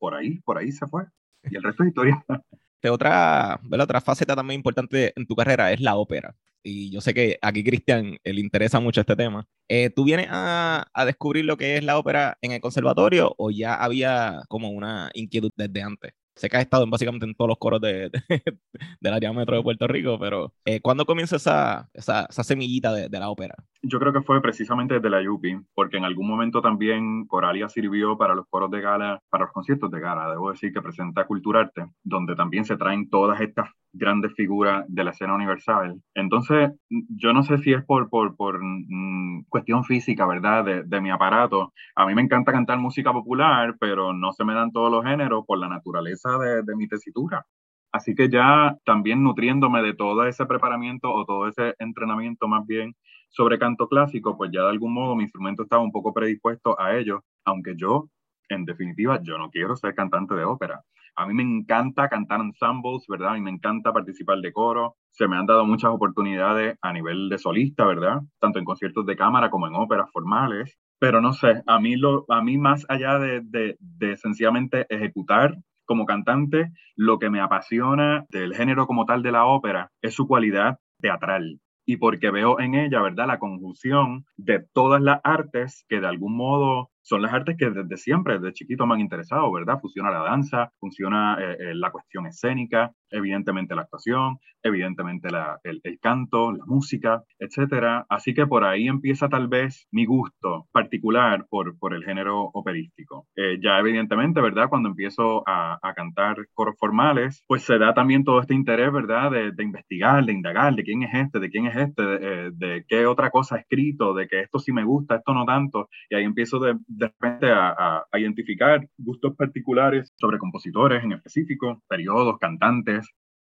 por 0.00 0.14
ahí, 0.14 0.40
por 0.40 0.58
ahí 0.58 0.72
se 0.72 0.86
fue. 0.86 1.04
Y 1.50 1.56
el 1.56 1.62
resto 1.62 1.82
es 1.82 1.88
historia. 1.88 2.24
Otra, 2.88 3.58
¿verdad? 3.64 3.84
otra 3.84 4.00
faceta 4.00 4.36
también 4.36 4.60
importante 4.60 5.12
en 5.16 5.26
tu 5.26 5.34
carrera 5.34 5.72
es 5.72 5.80
la 5.80 5.96
ópera 5.96 6.36
y 6.66 6.90
yo 6.90 7.00
sé 7.00 7.14
que 7.14 7.38
aquí 7.42 7.62
Cristian 7.62 8.18
le 8.24 8.40
interesa 8.40 8.80
mucho 8.80 9.00
este 9.00 9.14
tema. 9.14 9.46
Eh, 9.68 9.90
¿Tú 9.90 10.04
vienes 10.04 10.26
a, 10.30 10.84
a, 10.92 11.04
descubrir 11.04 11.44
lo 11.44 11.56
que 11.56 11.76
es 11.76 11.84
la 11.84 11.96
ópera 11.96 12.38
en 12.42 12.50
el 12.50 12.60
conservatorio 12.60 13.34
o 13.38 13.52
ya 13.52 13.76
había 13.76 14.42
como 14.48 14.70
una 14.70 15.10
inquietud 15.14 15.50
desde 15.56 15.82
antes? 15.82 16.12
Sé 16.34 16.50
que 16.50 16.56
has 16.56 16.64
estado 16.64 16.82
en, 16.82 16.90
básicamente 16.90 17.24
en 17.24 17.34
todos 17.34 17.48
los 17.48 17.58
coros 17.58 17.80
de, 17.80 18.10
de, 18.10 18.20
del 19.00 19.12
área 19.14 19.32
metro 19.32 19.56
de 19.56 19.62
Puerto 19.62 19.86
Rico, 19.86 20.18
pero 20.18 20.52
eh, 20.64 20.80
¿cuándo 20.80 21.06
comienza 21.06 21.36
esa, 21.36 21.88
esa, 21.94 22.26
esa 22.28 22.44
semillita 22.44 22.92
de, 22.92 23.08
de, 23.08 23.18
la 23.18 23.30
ópera? 23.30 23.54
Yo 23.82 23.98
creo 24.00 24.12
que 24.12 24.20
fue 24.20 24.42
precisamente 24.42 24.94
desde 24.94 25.08
la 25.08 25.22
UPI, 25.22 25.58
porque 25.72 25.96
en 25.96 26.04
algún 26.04 26.28
momento 26.28 26.60
también 26.60 27.26
Coralia 27.26 27.68
sirvió 27.68 28.18
para 28.18 28.34
los 28.34 28.46
coros 28.48 28.70
de 28.70 28.80
gala, 28.82 29.22
para 29.30 29.44
los 29.44 29.52
conciertos 29.52 29.90
de 29.90 30.00
gala, 30.00 30.28
debo 30.28 30.50
decir 30.50 30.72
que 30.72 30.82
presenta 30.82 31.26
Culturarte, 31.26 31.86
donde 32.02 32.34
también 32.34 32.64
se 32.66 32.76
traen 32.76 33.08
todas 33.08 33.40
estas 33.40 33.70
grandes 33.96 34.32
figuras 34.34 34.84
de 34.88 35.04
la 35.04 35.10
escena 35.10 35.34
universal. 35.34 36.00
Entonces, 36.14 36.72
yo 36.88 37.32
no 37.32 37.42
sé 37.42 37.58
si 37.58 37.72
es 37.72 37.84
por, 37.84 38.08
por, 38.08 38.36
por 38.36 38.60
mmm, 38.62 39.44
cuestión 39.48 39.84
física, 39.84 40.26
¿verdad? 40.26 40.64
De, 40.64 40.82
de, 40.84 41.00
mi 41.00 41.10
aparato. 41.10 41.72
A 41.94 42.06
mí 42.06 42.14
me 42.14 42.22
encanta 42.22 42.52
cantar 42.52 42.78
música 42.78 43.12
popular, 43.12 43.76
pero 43.80 44.12
no 44.12 44.32
se 44.32 44.44
me 44.44 44.54
dan 44.54 44.72
todos 44.72 44.90
los 44.90 45.04
géneros 45.04 45.44
por 45.46 45.58
la 45.58 45.68
naturaleza 45.68 46.38
de, 46.38 46.62
de 46.62 46.76
mi 46.76 46.88
tesitura. 46.88 47.44
Así 47.92 48.14
que 48.14 48.28
ya 48.28 48.76
también 48.84 49.22
nutriéndome 49.22 49.82
de 49.82 49.94
todo 49.94 50.26
ese 50.26 50.44
preparamiento 50.46 51.12
o 51.12 51.24
todo 51.24 51.48
ese 51.48 51.74
entrenamiento 51.78 52.46
más 52.48 52.66
bien 52.66 52.94
sobre 53.30 53.58
canto 53.58 53.88
clásico, 53.88 54.36
pues 54.36 54.50
ya 54.52 54.62
de 54.62 54.70
algún 54.70 54.92
modo 54.92 55.16
mi 55.16 55.22
instrumento 55.24 55.62
estaba 55.62 55.82
un 55.82 55.92
poco 55.92 56.12
predispuesto 56.12 56.78
a 56.80 56.96
ello, 56.96 57.24
aunque 57.44 57.74
yo, 57.76 58.08
en 58.48 58.64
definitiva, 58.64 59.20
yo 59.22 59.38
no 59.38 59.50
quiero 59.50 59.76
ser 59.76 59.94
cantante 59.94 60.34
de 60.34 60.44
ópera. 60.44 60.82
A 61.16 61.26
mí 61.26 61.34
me 61.34 61.42
encanta 61.42 62.08
cantar 62.08 62.40
ensembles, 62.40 63.04
¿verdad? 63.08 63.30
A 63.30 63.34
mí 63.34 63.40
me 63.40 63.50
encanta 63.50 63.92
participar 63.92 64.38
de 64.38 64.52
coro. 64.52 64.96
Se 65.10 65.26
me 65.26 65.36
han 65.36 65.46
dado 65.46 65.64
muchas 65.64 65.90
oportunidades 65.90 66.76
a 66.82 66.92
nivel 66.92 67.28
de 67.28 67.38
solista, 67.38 67.86
¿verdad? 67.86 68.20
Tanto 68.38 68.58
en 68.58 68.64
conciertos 68.64 69.06
de 69.06 69.16
cámara 69.16 69.50
como 69.50 69.66
en 69.66 69.74
óperas 69.74 70.10
formales. 70.12 70.76
Pero 70.98 71.20
no 71.20 71.32
sé, 71.32 71.62
a 71.66 71.78
mí, 71.80 71.96
lo, 71.96 72.24
a 72.28 72.42
mí 72.42 72.58
más 72.58 72.84
allá 72.88 73.18
de, 73.18 73.40
de, 73.44 73.76
de 73.80 74.16
sencillamente 74.16 74.86
ejecutar 74.88 75.56
como 75.86 76.04
cantante, 76.04 76.72
lo 76.96 77.18
que 77.18 77.30
me 77.30 77.40
apasiona 77.40 78.24
del 78.28 78.54
género 78.54 78.86
como 78.86 79.06
tal 79.06 79.22
de 79.22 79.32
la 79.32 79.46
ópera 79.46 79.90
es 80.02 80.14
su 80.14 80.26
cualidad 80.26 80.78
teatral 81.00 81.60
y 81.86 81.96
porque 81.98 82.30
veo 82.30 82.58
en 82.60 82.74
ella, 82.74 83.00
¿verdad?, 83.00 83.28
la 83.28 83.38
conjunción 83.38 84.26
de 84.36 84.66
todas 84.74 85.00
las 85.00 85.20
artes 85.22 85.84
que 85.88 86.00
de 86.00 86.08
algún 86.08 86.36
modo 86.36 86.90
son 87.06 87.22
las 87.22 87.32
artes 87.32 87.56
que 87.56 87.70
desde 87.70 87.96
siempre, 87.96 88.40
desde 88.40 88.52
chiquito 88.52 88.84
me 88.84 88.94
han 88.94 89.00
interesado, 89.00 89.52
¿verdad? 89.52 89.78
Funciona 89.80 90.10
la 90.10 90.24
danza, 90.24 90.72
funciona 90.80 91.38
eh, 91.40 91.56
eh, 91.60 91.74
la 91.76 91.92
cuestión 91.92 92.26
escénica, 92.26 92.90
evidentemente 93.10 93.76
la 93.76 93.82
actuación, 93.82 94.38
evidentemente 94.60 95.30
la, 95.30 95.60
el, 95.62 95.80
el, 95.84 96.00
canto, 96.00 96.50
la 96.50 96.64
música, 96.66 97.22
etcétera. 97.38 98.06
Así 98.08 98.34
que 98.34 98.48
por 98.48 98.64
ahí 98.64 98.88
empieza 98.88 99.28
tal 99.28 99.46
vez 99.46 99.86
mi 99.92 100.04
gusto 100.04 100.66
particular 100.72 101.46
por, 101.48 101.78
por 101.78 101.94
el 101.94 102.04
género 102.04 102.50
operístico. 102.52 103.28
Eh, 103.36 103.58
ya 103.62 103.78
evidentemente, 103.78 104.40
¿verdad? 104.40 104.68
Cuando 104.68 104.88
empiezo 104.88 105.48
a, 105.48 105.78
a, 105.80 105.94
cantar 105.94 106.36
coros 106.54 106.74
formales, 106.76 107.44
pues 107.46 107.62
se 107.62 107.78
da 107.78 107.94
también 107.94 108.24
todo 108.24 108.40
este 108.40 108.54
interés, 108.54 108.92
¿verdad? 108.92 109.30
De, 109.30 109.52
de 109.52 109.62
investigar, 109.62 110.24
de 110.24 110.32
indagar, 110.32 110.74
de 110.74 110.82
quién 110.82 111.04
es 111.04 111.14
este, 111.14 111.38
de 111.38 111.50
quién 111.50 111.66
es 111.66 111.76
este, 111.76 112.02
de, 112.02 112.84
qué 112.88 113.06
otra 113.06 113.30
cosa 113.30 113.54
ha 113.54 113.58
escrito, 113.60 114.12
de 114.12 114.26
que 114.26 114.40
esto 114.40 114.58
sí 114.58 114.72
me 114.72 114.82
gusta, 114.82 115.14
esto 115.14 115.32
no 115.32 115.44
tanto. 115.44 115.88
Y 116.10 116.16
ahí 116.16 116.24
empiezo 116.24 116.58
de, 116.58 116.74
de 116.96 117.06
repente 117.06 117.50
a, 117.50 117.68
a, 117.68 118.06
a, 118.10 118.18
identificar 118.18 118.86
gustos 118.96 119.36
particulares 119.36 120.12
sobre 120.16 120.38
compositores 120.38 121.04
en 121.04 121.12
específico, 121.12 121.82
periodos, 121.88 122.38
cantantes. 122.38 123.06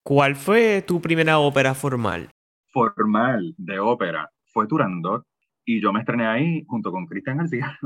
¿Cuál 0.03 0.37
fue 0.37 0.83
tu 0.83 1.01
primera 1.01 1.39
ópera 1.39 1.75
formal? 1.75 2.31
Formal 2.73 3.55
de 3.57 3.79
ópera 3.79 4.31
fue 4.53 4.67
Turandot 4.67 5.25
y 5.65 5.81
yo 5.81 5.93
me 5.93 6.01
estrené 6.01 6.27
ahí 6.27 6.65
junto 6.67 6.93
con 6.93 7.07
Cristian 7.07 7.39
García. 7.39 7.79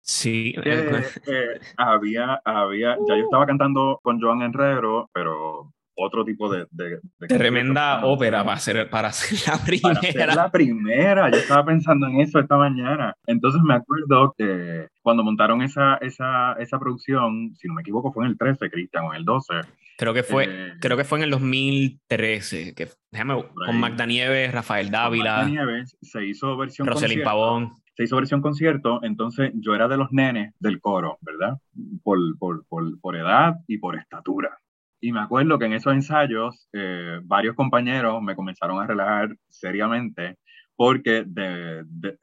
Sí. 0.00 0.54
Eh, 0.64 1.02
eh, 1.26 1.60
había, 1.76 2.40
había, 2.44 2.96
ya 3.08 3.16
yo 3.16 3.24
estaba 3.24 3.46
cantando 3.46 3.98
con 4.02 4.20
Joan 4.20 4.42
Herrero, 4.42 5.10
pero 5.12 5.72
otro 5.96 6.24
tipo 6.24 6.48
de... 6.48 6.66
de, 6.70 7.00
de 7.18 7.26
Tremenda 7.26 8.04
ópera 8.04 8.44
para 8.44 8.56
hacer, 8.56 8.88
para 8.88 9.08
hacer 9.08 9.38
la 9.46 9.64
primera. 9.64 10.00
Para 10.00 10.08
hacer 10.08 10.36
la 10.36 10.50
primera, 10.50 11.30
yo 11.30 11.38
estaba 11.38 11.64
pensando 11.64 12.06
en 12.06 12.20
eso 12.20 12.38
esta 12.38 12.56
mañana. 12.56 13.14
Entonces 13.26 13.60
me 13.62 13.74
acuerdo 13.74 14.34
que 14.36 14.88
cuando 15.02 15.24
montaron 15.24 15.62
esa, 15.62 15.96
esa, 15.96 16.52
esa 16.54 16.78
producción, 16.78 17.54
si 17.56 17.68
no 17.68 17.74
me 17.74 17.82
equivoco, 17.82 18.12
fue 18.12 18.24
en 18.24 18.32
el 18.32 18.38
13, 18.38 18.70
Cristian, 18.70 19.04
o 19.04 19.12
en 19.12 19.18
el 19.18 19.24
12. 19.24 19.54
Creo 19.96 20.12
que 20.12 20.22
fue, 20.22 20.44
Eh, 20.48 20.72
creo 20.80 20.96
que 20.96 21.04
fue 21.04 21.18
en 21.18 21.24
el 21.24 21.30
2013, 21.30 22.74
que, 22.74 22.88
déjame, 23.10 23.42
con. 23.66 23.78
Magda 23.80 24.04
Nieves, 24.06 24.52
Rafael 24.52 24.90
Dávila, 24.90 25.36
Marta 25.36 25.48
Nieves, 25.48 25.96
se 26.02 26.26
hizo 26.26 26.56
versión 26.56 26.86
concierto. 26.86 27.24
Pavón. 27.24 27.72
se 27.96 28.04
hizo 28.04 28.16
versión 28.16 28.42
concierto, 28.42 29.00
entonces 29.02 29.52
yo 29.54 29.74
era 29.74 29.88
de 29.88 29.96
los 29.96 30.12
nenes 30.12 30.52
del 30.60 30.80
coro, 30.80 31.18
¿verdad? 31.22 31.56
Por, 32.02 32.18
por, 32.38 32.66
por, 32.66 33.00
por 33.00 33.16
edad 33.16 33.54
y 33.66 33.78
por 33.78 33.96
estatura. 33.96 34.58
Y 35.00 35.12
me 35.12 35.20
acuerdo 35.20 35.58
que 35.58 35.66
en 35.66 35.74
esos 35.74 35.92
ensayos 35.92 36.68
eh, 36.72 37.20
varios 37.24 37.54
compañeros 37.54 38.22
me 38.22 38.34
comenzaron 38.34 38.80
a 38.82 38.86
relajar 38.86 39.36
seriamente 39.48 40.36
porque 40.74 41.24
de, 41.26 41.84
de- 41.86 42.18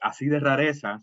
así 0.00 0.26
de 0.26 0.40
rarezas, 0.40 1.02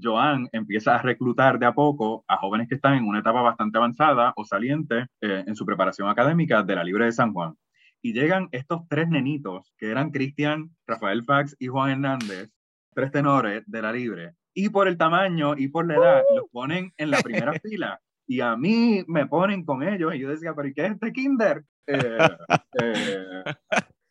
Joan 0.00 0.48
empieza 0.52 0.94
a 0.96 1.02
reclutar 1.02 1.58
de 1.58 1.66
a 1.66 1.72
poco 1.74 2.24
a 2.26 2.38
jóvenes 2.38 2.68
que 2.68 2.74
están 2.76 2.94
en 2.94 3.04
una 3.06 3.18
etapa 3.20 3.42
bastante 3.42 3.76
avanzada 3.78 4.32
o 4.36 4.44
saliente 4.44 5.06
eh, 5.20 5.44
en 5.46 5.54
su 5.54 5.66
preparación 5.66 6.08
académica 6.08 6.62
de 6.62 6.74
la 6.74 6.84
Libre 6.84 7.04
de 7.04 7.12
San 7.12 7.32
Juan. 7.32 7.54
Y 8.00 8.14
llegan 8.14 8.48
estos 8.52 8.88
tres 8.88 9.08
nenitos, 9.08 9.72
que 9.78 9.90
eran 9.90 10.10
Cristian, 10.10 10.70
Rafael 10.86 11.22
Fax 11.24 11.54
y 11.58 11.68
Juan 11.68 11.90
Hernández, 11.90 12.50
tres 12.94 13.10
tenores 13.12 13.62
de 13.66 13.82
la 13.82 13.92
Libre. 13.92 14.32
Y 14.54 14.70
por 14.70 14.88
el 14.88 14.96
tamaño 14.98 15.54
y 15.56 15.68
por 15.68 15.86
la 15.86 15.94
edad, 15.94 16.22
los 16.34 16.46
ponen 16.50 16.92
en 16.96 17.10
la 17.10 17.18
primera 17.20 17.52
fila. 17.62 18.00
Y 18.26 18.40
a 18.40 18.56
mí 18.56 19.04
me 19.06 19.26
ponen 19.26 19.64
con 19.64 19.82
ellos. 19.82 20.14
Y 20.14 20.20
yo 20.20 20.30
decía, 20.30 20.54
¿pero 20.54 20.68
¿y 20.68 20.74
qué 20.74 20.86
es 20.86 20.92
este 20.92 21.12
kinder? 21.12 21.64
Eh, 21.86 22.18
eh, 22.82 23.44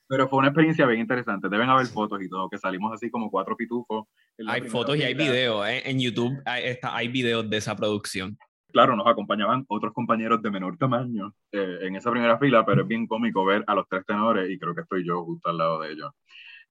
pero 0.08 0.28
fue 0.28 0.40
una 0.40 0.50
experiencia 0.50 0.86
bien 0.86 1.00
interesante. 1.02 1.48
Deben 1.48 1.70
haber 1.70 1.88
fotos 1.88 2.22
y 2.22 2.30
todo, 2.30 2.50
que 2.50 2.58
salimos 2.58 2.92
así 2.94 3.10
como 3.10 3.32
cuatro 3.32 3.56
pitufos. 3.56 4.08
Hay 4.40 4.62
primera 4.62 4.72
fotos 4.72 4.98
y 4.98 5.04
hay 5.04 5.14
videos. 5.14 5.66
¿eh? 5.68 5.90
En 5.90 6.00
YouTube 6.00 6.34
hay, 6.46 6.66
está- 6.66 6.96
hay 6.96 7.08
videos 7.08 7.50
de 7.50 7.58
esa 7.58 7.76
producción. 7.76 8.38
Claro, 8.74 8.96
nos 8.96 9.08
acompañaban 9.08 9.66
otros 9.68 9.94
compañeros 9.94 10.42
de 10.42 10.52
menor 10.52 10.78
tamaño 10.78 11.34
eh, 11.52 11.80
en 11.82 11.96
esa 11.96 12.10
primera 12.12 12.38
fila, 12.38 12.66
pero 12.66 12.82
es 12.84 12.88
bien 12.88 13.06
cómico 13.06 13.44
ver 13.46 13.64
a 13.68 13.76
los 13.76 13.88
tres 13.90 14.06
tenores 14.06 14.50
y 14.50 14.58
creo 14.58 14.74
que 14.74 14.82
estoy 14.82 15.06
yo 15.06 15.24
justo 15.26 15.50
al 15.50 15.58
lado 15.58 15.82
de 15.82 15.92
ellos. 15.92 16.12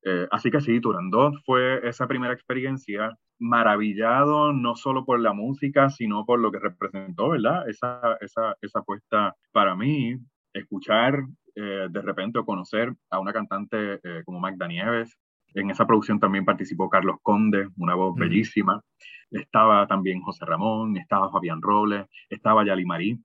Eh, 0.03 0.27
así 0.31 0.51
que 0.51 0.61
sí, 0.61 0.81
Turandot 0.81 1.35
fue 1.45 1.87
esa 1.87 2.07
primera 2.07 2.33
experiencia 2.33 3.17
maravillado 3.41 4.53
no 4.53 4.77
solo 4.77 5.05
por 5.05 5.19
la 5.21 5.33
música, 5.33 5.91
sino 5.91 6.25
por 6.25 6.39
lo 6.39 6.53
que 6.53 6.59
representó, 6.61 7.31
¿verdad? 7.31 7.69
Esa, 7.69 8.17
esa, 8.21 8.55
esa 8.61 8.79
apuesta 8.81 9.35
para 9.51 9.75
mí, 9.75 10.17
escuchar 10.53 11.25
eh, 11.57 11.89
de 11.91 12.03
repente 12.03 12.39
o 12.39 12.45
conocer 12.45 12.93
a 13.11 13.19
una 13.19 13.33
cantante 13.33 13.95
eh, 13.95 14.23
como 14.25 14.41
Magda 14.41 14.69
Nieves. 14.69 15.17
En 15.55 15.71
esa 15.71 15.87
producción 15.87 16.21
también 16.21 16.45
participó 16.45 16.89
Carlos 16.89 17.17
Conde, 17.23 17.69
una 17.77 17.95
voz 17.95 18.15
Mm. 18.17 18.21
bellísima. 18.21 18.81
Estaba 19.31 19.87
también 19.87 20.21
José 20.21 20.45
Ramón, 20.45 20.97
estaba 20.97 21.31
Fabián 21.31 21.61
Robles, 21.63 22.07
estaba 22.29 22.65
Yali 22.65 22.85
Marí, 22.85 23.19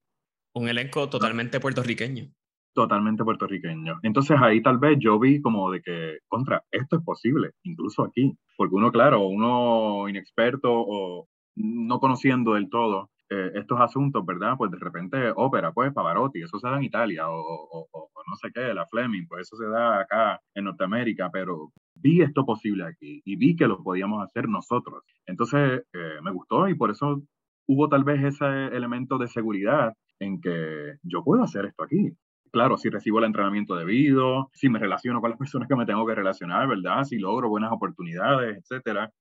Un 0.54 0.69
elenco 0.69 1.10
totalmente 1.10 1.60
puertorriqueño. 1.60 2.32
Totalmente 2.76 3.24
puertorriqueño. 3.24 4.00
Entonces 4.04 4.38
ahí 4.42 4.62
tal 4.62 4.78
vez 4.80 4.98
yo 5.00 5.20
vi 5.20 5.42
como 5.42 5.72
de 5.72 5.82
que, 5.82 6.20
contra, 6.28 6.64
esto 6.72 6.98
es 6.98 7.04
posible, 7.04 7.52
incluso 7.64 8.04
aquí, 8.04 8.38
porque 8.58 8.76
uno, 8.76 8.92
claro, 8.92 9.28
uno 9.28 10.08
inexperto 10.10 10.70
o 10.74 11.28
no 11.56 12.00
conociendo 12.00 12.54
del 12.54 12.70
todo 12.70 13.10
eh, 13.30 13.52
estos 13.56 13.80
asuntos, 13.82 14.26
¿verdad? 14.26 14.56
Pues 14.58 14.72
de 14.72 14.78
repente 14.80 15.32
ópera, 15.36 15.72
pues 15.74 15.94
Pavarotti, 15.94 16.42
eso 16.44 16.60
se 16.60 16.68
da 16.70 16.78
en 16.78 16.84
Italia, 16.84 17.30
o, 17.30 17.36
o- 17.40 17.88
o- 17.92 18.10
no 18.28 18.36
sé 18.38 18.50
qué, 18.54 18.74
la 18.74 18.86
Fleming, 18.88 19.28
pues 19.28 19.48
eso 19.48 19.56
se 19.58 19.68
da 19.68 20.00
acá 20.02 20.42
en 20.56 20.66
Norteamérica, 20.66 21.30
pero 21.32 21.72
vi 21.96 22.22
esto 22.22 22.46
posible 22.46 22.84
aquí 22.86 23.22
y 23.26 23.36
vi 23.38 23.56
que 23.56 23.68
lo 23.68 23.84
podíamos 23.84 24.24
hacer 24.24 24.50
nosotros. 24.50 25.04
Entonces 25.28 25.84
eh, 25.94 26.20
me 26.24 26.32
gustó 26.32 26.68
y 26.68 26.76
por 26.76 26.92
eso 26.92 27.22
hubo 27.68 27.88
tal 27.90 28.04
vez 28.04 28.24
ese 28.24 28.46
elemento 28.76 29.18
de 29.18 29.28
seguridad 29.28 29.94
en 30.20 30.42
que 30.42 30.96
yo 31.04 31.24
puedo 31.24 31.44
hacer 31.44 31.66
esto 31.66 31.84
aquí. 31.84 32.12
Claro, 32.56 32.78
si 32.78 32.89
recibo 32.89 33.20
el 33.20 33.26
entrenamiento 33.26 33.76
debido, 33.76 34.50
si 34.54 34.70
me 34.70 34.80
relaciono 34.80 35.20
con 35.20 35.30
las 35.30 35.38
personas 35.39 35.68
que 35.68 35.76
me 35.76 35.86
tengo 35.86 36.06
que 36.08 36.15
relacionar, 36.15 36.65
¿verdad? 36.70 37.04
Si 37.04 37.18
logro 37.18 37.50
buenas 37.50 37.70
oportunidades, 37.74 38.58
etcétera. 38.60 39.12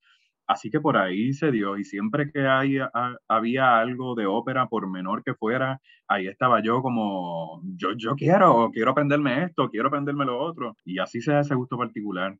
Así 0.46 0.70
que 0.70 0.78
por 0.80 0.96
ahí 0.96 1.32
se 1.32 1.50
dio 1.50 1.76
y 1.76 1.82
siempre 1.82 2.30
que 2.30 2.46
había 2.46 3.78
algo 3.80 4.14
de 4.14 4.26
ópera, 4.26 4.68
por 4.68 4.88
menor 4.88 5.24
que 5.24 5.34
fuera, 5.34 5.80
ahí 6.06 6.28
estaba 6.28 6.62
yo 6.62 6.80
como, 6.80 7.60
yo, 7.74 8.14
quiero, 8.14 8.70
quiero 8.72 8.92
aprenderme 8.92 9.42
esto, 9.42 9.68
quiero 9.68 9.88
aprenderme 9.88 10.26
lo 10.26 10.38
otro. 10.38 10.76
Y 10.84 11.00
así 11.00 11.20
se 11.20 11.32
da 11.32 11.40
ese 11.40 11.56
gusto 11.56 11.76
particular. 11.76 12.38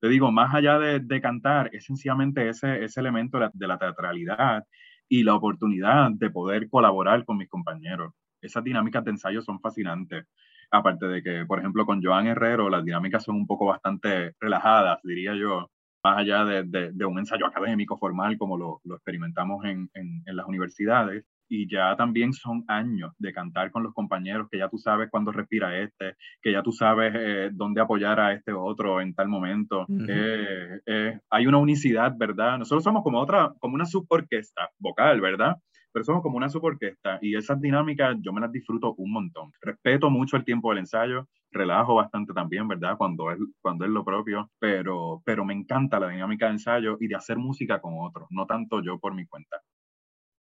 Te 0.00 0.08
digo, 0.08 0.30
más 0.32 0.54
allá 0.54 0.78
de, 0.78 1.20
cantar, 1.22 1.70
es 1.72 1.86
sencillamente 1.86 2.46
ese, 2.46 2.84
ese 2.84 3.00
elemento 3.00 3.38
de 3.54 3.66
la 3.66 3.78
teatralidad 3.78 4.64
y 5.08 5.22
la 5.22 5.34
oportunidad 5.34 6.10
de 6.10 6.28
poder 6.28 6.68
colaborar 6.68 7.24
con 7.24 7.38
mis 7.38 7.48
compañeros. 7.48 8.12
Esas 8.40 8.64
dinámicas 8.64 9.04
de 9.04 9.12
ensayo 9.12 9.42
son 9.42 9.60
fascinantes. 9.60 10.26
Aparte 10.70 11.06
de 11.06 11.22
que, 11.22 11.44
por 11.46 11.58
ejemplo, 11.58 11.86
con 11.86 12.02
Joan 12.02 12.26
Herrero, 12.26 12.68
las 12.68 12.84
dinámicas 12.84 13.24
son 13.24 13.36
un 13.36 13.46
poco 13.46 13.66
bastante 13.66 14.32
relajadas, 14.40 14.98
diría 15.02 15.34
yo, 15.34 15.70
más 16.04 16.18
allá 16.18 16.44
de, 16.44 16.64
de- 16.64 16.92
de 16.92 17.04
un 17.04 17.18
ensayo 17.18 17.46
académico 17.46 17.96
formal 17.98 18.36
como 18.38 18.56
lo, 18.56 18.80
lo 18.84 18.96
experimentamos 18.96 19.64
en, 19.64 19.88
en- 19.94 20.22
en 20.26 20.36
las 20.36 20.46
universidades. 20.46 21.24
Y 21.48 21.68
ya 21.70 21.94
también 21.96 22.32
son 22.32 22.64
años 22.66 23.12
de 23.18 23.32
cantar 23.32 23.70
con 23.70 23.84
los 23.84 23.94
compañeros, 23.94 24.48
que 24.50 24.58
ya 24.58 24.68
tú 24.68 24.78
sabes 24.78 25.08
cuándo 25.10 25.30
respira 25.30 25.78
este, 25.78 26.16
que 26.42 26.50
ya 26.50 26.60
tú 26.62 26.72
sabes 26.72 27.12
eh, 27.16 27.50
dónde 27.52 27.80
apoyar 27.80 28.18
a 28.18 28.32
este 28.32 28.52
otro 28.52 29.00
en 29.00 29.14
tal 29.14 29.28
momento. 29.28 29.88
Eh, 30.06 30.80
eh, 30.86 31.20
hay 31.30 31.46
una 31.46 31.58
unicidad, 31.58 32.12
¿verdad? 32.18 32.58
Nosotros 32.58 32.82
somos 32.82 33.04
como 33.04 33.20
otra, 33.20 33.52
como 33.60 33.76
una 33.76 33.86
suborquesta 33.86 34.70
vocal, 34.78 35.20
¿verdad? 35.20 35.56
Pero 35.96 36.04
somos 36.04 36.22
como 36.22 36.36
una 36.36 36.50
suborquesta 36.50 37.18
y 37.22 37.36
esas 37.36 37.58
dinámicas 37.58 38.18
yo 38.20 38.30
me 38.30 38.42
las 38.42 38.52
disfruto 38.52 38.92
un 38.98 39.12
montón. 39.12 39.50
Respeto 39.62 40.10
mucho 40.10 40.36
el 40.36 40.44
tiempo 40.44 40.68
del 40.68 40.80
ensayo, 40.80 41.26
relajo 41.50 41.94
bastante 41.94 42.34
también, 42.34 42.68
¿verdad? 42.68 42.98
Cuando 42.98 43.30
es, 43.30 43.38
cuando 43.62 43.86
es 43.86 43.90
lo 43.90 44.04
propio, 44.04 44.50
pero, 44.58 45.22
pero 45.24 45.46
me 45.46 45.54
encanta 45.54 45.98
la 45.98 46.10
dinámica 46.10 46.48
de 46.48 46.52
ensayo 46.52 46.98
y 47.00 47.08
de 47.08 47.14
hacer 47.14 47.38
música 47.38 47.80
con 47.80 47.94
otros, 47.96 48.26
no 48.28 48.44
tanto 48.44 48.82
yo 48.82 48.98
por 48.98 49.14
mi 49.14 49.24
cuenta. 49.24 49.62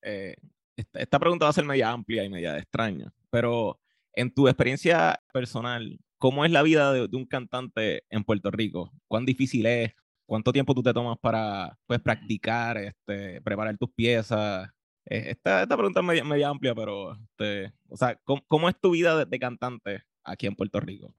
Eh, 0.02 0.36
esta, 0.76 1.20
pregunta 1.20 1.46
va 1.46 1.50
a 1.50 1.54
ser 1.54 1.66
media 1.66 1.92
amplia 1.92 2.24
y 2.24 2.30
media 2.30 2.58
extraña, 2.58 3.14
pero 3.30 3.80
en 4.14 4.34
tu 4.34 4.48
experiencia 4.48 5.22
personal, 5.32 6.00
¿cómo 6.18 6.46
es 6.46 6.52
la 6.52 6.64
vida 6.64 6.92
de, 6.94 7.08
de 7.08 7.16
un 7.16 7.28
cantante 7.28 8.06
en 8.10 8.24
Puerto 8.24 8.50
Rico? 8.50 8.92
¿Cuán 9.08 9.24
difícil 9.24 9.68
es? 9.68 9.94
¿Cuánto 10.26 10.52
tiempo 10.52 10.74
tú 10.74 10.82
te 10.82 10.96
tomas 10.96 11.20
para 11.20 11.78
pues, 11.86 12.00
practicar, 12.00 12.80
este, 12.80 13.40
preparar 13.42 13.78
tus 13.78 13.92
piezas? 13.92 14.74
Eh, 15.06 15.24
esta, 15.32 15.64
esta 15.64 15.76
pregunta 15.76 16.00
es 16.00 16.06
media, 16.06 16.24
media 16.24 16.50
amplia, 16.50 16.74
pero, 16.76 17.14
este, 17.14 17.74
o 17.90 17.98
sea, 17.98 18.16
¿cómo, 18.24 18.42
cómo 18.48 18.70
es 18.70 18.80
tu 18.80 18.92
vida 18.92 19.18
de, 19.18 19.26
de 19.26 19.40
cantante 19.40 20.04
aquí 20.24 20.48
en 20.48 20.56
Puerto 20.56 20.80
Rico? 20.80 21.14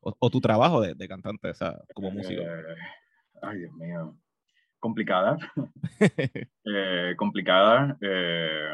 O, 0.00 0.14
o 0.18 0.30
tu 0.30 0.40
trabajo 0.40 0.80
de, 0.80 0.94
de 0.94 1.08
cantante, 1.08 1.48
o 1.50 1.54
sea, 1.54 1.78
como 1.94 2.10
músico. 2.10 2.42
Eh, 2.42 2.76
ay, 3.42 3.58
Dios 3.58 3.72
mío. 3.74 4.16
Complicada. 4.78 5.36
Eh, 6.64 7.14
complicada. 7.16 7.96
eh, 8.00 8.70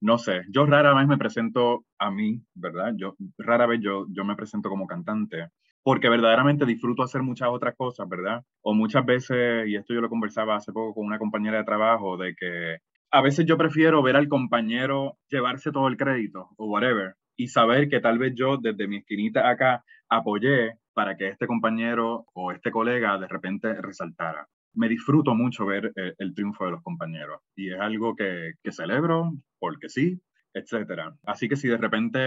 no 0.00 0.18
sé, 0.18 0.42
yo 0.50 0.66
rara 0.66 0.92
vez 0.94 1.06
me 1.06 1.16
presento 1.16 1.84
a 1.98 2.10
mí, 2.10 2.42
¿verdad? 2.54 2.92
Yo 2.96 3.16
rara 3.38 3.66
vez 3.66 3.80
yo, 3.80 4.06
yo 4.10 4.24
me 4.24 4.36
presento 4.36 4.68
como 4.68 4.86
cantante, 4.86 5.48
porque 5.82 6.08
verdaderamente 6.08 6.66
disfruto 6.66 7.02
hacer 7.02 7.22
muchas 7.22 7.48
otras 7.50 7.74
cosas, 7.76 8.08
¿verdad? 8.08 8.44
O 8.60 8.74
muchas 8.74 9.04
veces, 9.06 9.66
y 9.68 9.76
esto 9.76 9.94
yo 9.94 10.00
lo 10.00 10.08
conversaba 10.08 10.56
hace 10.56 10.72
poco 10.72 10.94
con 10.94 11.06
una 11.06 11.18
compañera 11.18 11.58
de 11.58 11.64
trabajo, 11.64 12.16
de 12.16 12.34
que 12.34 12.78
a 13.16 13.22
veces 13.22 13.46
yo 13.46 13.56
prefiero 13.56 14.02
ver 14.02 14.14
al 14.14 14.28
compañero 14.28 15.16
llevarse 15.30 15.72
todo 15.72 15.88
el 15.88 15.96
crédito 15.96 16.50
o 16.58 16.66
whatever, 16.66 17.14
y 17.34 17.48
saber 17.48 17.88
que 17.88 18.00
tal 18.00 18.18
vez 18.18 18.34
yo 18.36 18.58
desde 18.58 18.86
mi 18.86 18.98
esquinita 18.98 19.48
acá 19.48 19.82
apoyé 20.10 20.74
para 20.92 21.16
que 21.16 21.28
este 21.28 21.46
compañero 21.46 22.26
o 22.34 22.52
este 22.52 22.70
colega 22.70 23.16
de 23.18 23.26
repente 23.26 23.72
resaltara 23.80 24.46
me 24.74 24.90
disfruto 24.90 25.34
mucho 25.34 25.64
ver 25.64 25.92
eh, 25.96 26.12
el 26.18 26.34
triunfo 26.34 26.66
de 26.66 26.72
los 26.72 26.82
compañeros 26.82 27.40
y 27.56 27.72
es 27.72 27.80
algo 27.80 28.14
que, 28.14 28.52
que 28.62 28.70
celebro 28.70 29.32
porque 29.58 29.88
sí, 29.88 30.20
etcétera. 30.52 31.16
Así 31.24 31.48
que 31.48 31.56
si 31.56 31.68
de 31.68 31.78
repente 31.78 32.20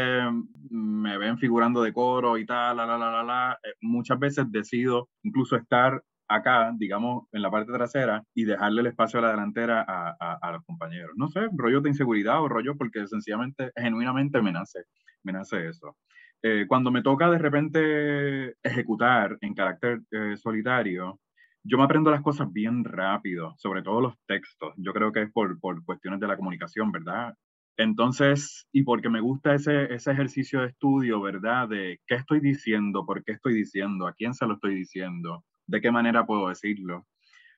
me 0.71 1.19
ven 1.19 1.37
figurando 1.37 1.83
de 1.83 1.93
coro 1.93 2.39
y 2.39 2.47
tal, 2.47 2.77
la, 2.77 2.87
la, 2.87 2.97
la, 2.97 3.11
la, 3.11 3.23
la, 3.23 3.59
eh, 3.63 3.73
muchas 3.81 4.17
veces 4.17 4.51
decido 4.51 5.09
incluso 5.21 5.55
estar 5.55 6.01
acá, 6.29 6.71
digamos, 6.77 7.27
en 7.31 7.41
la 7.41 7.51
parte 7.51 7.73
trasera 7.73 8.23
y 8.33 8.45
dejarle 8.45 8.81
el 8.81 8.87
espacio 8.87 9.19
a 9.19 9.23
la 9.23 9.31
delantera 9.31 9.83
a, 9.87 10.37
a, 10.41 10.51
los 10.51 10.63
compañeros. 10.63 11.11
No 11.15 11.27
sé, 11.27 11.41
rollos 11.53 11.83
de 11.83 11.89
inseguridad 11.89 12.41
o 12.41 12.47
rollos 12.47 12.75
porque 12.77 13.05
sencillamente, 13.07 13.71
genuinamente 13.75 14.41
me 14.41 14.51
nace, 14.51 14.83
me 15.23 15.33
nace 15.33 15.67
eso. 15.67 15.97
Eh, 16.41 16.65
cuando 16.67 16.91
me 16.91 17.01
toca 17.01 17.29
de 17.29 17.37
repente 17.37 18.55
ejecutar 18.63 19.37
en 19.41 19.53
carácter 19.55 20.01
eh, 20.11 20.37
solitario, 20.37 21.19
yo 21.63 21.77
me 21.77 21.83
aprendo 21.83 22.11
las 22.11 22.21
cosas 22.21 22.51
bien 22.53 22.85
rápido, 22.85 23.55
sobre 23.57 23.81
todo 23.81 23.99
los 23.99 24.15
textos. 24.25 24.73
Yo 24.77 24.93
creo 24.93 25.11
que 25.11 25.23
es 25.23 25.31
por, 25.31 25.59
por 25.59 25.83
cuestiones 25.83 26.19
de 26.19 26.27
la 26.27 26.37
comunicación, 26.37 26.91
¿verdad? 26.91 27.33
Entonces, 27.77 28.67
y 28.71 28.83
porque 28.83 29.09
me 29.09 29.21
gusta 29.21 29.55
ese, 29.55 29.93
ese 29.93 30.11
ejercicio 30.11 30.61
de 30.61 30.67
estudio, 30.67 31.21
¿verdad? 31.21 31.67
De 31.69 31.99
qué 32.07 32.15
estoy 32.15 32.39
diciendo, 32.39 33.05
por 33.05 33.23
qué 33.23 33.33
estoy 33.33 33.53
diciendo, 33.53 34.07
a 34.07 34.13
quién 34.13 34.33
se 34.33 34.45
lo 34.45 34.55
estoy 34.55 34.75
diciendo, 34.75 35.43
de 35.69 35.81
qué 35.81 35.91
manera 35.91 36.25
puedo 36.25 36.49
decirlo. 36.49 37.05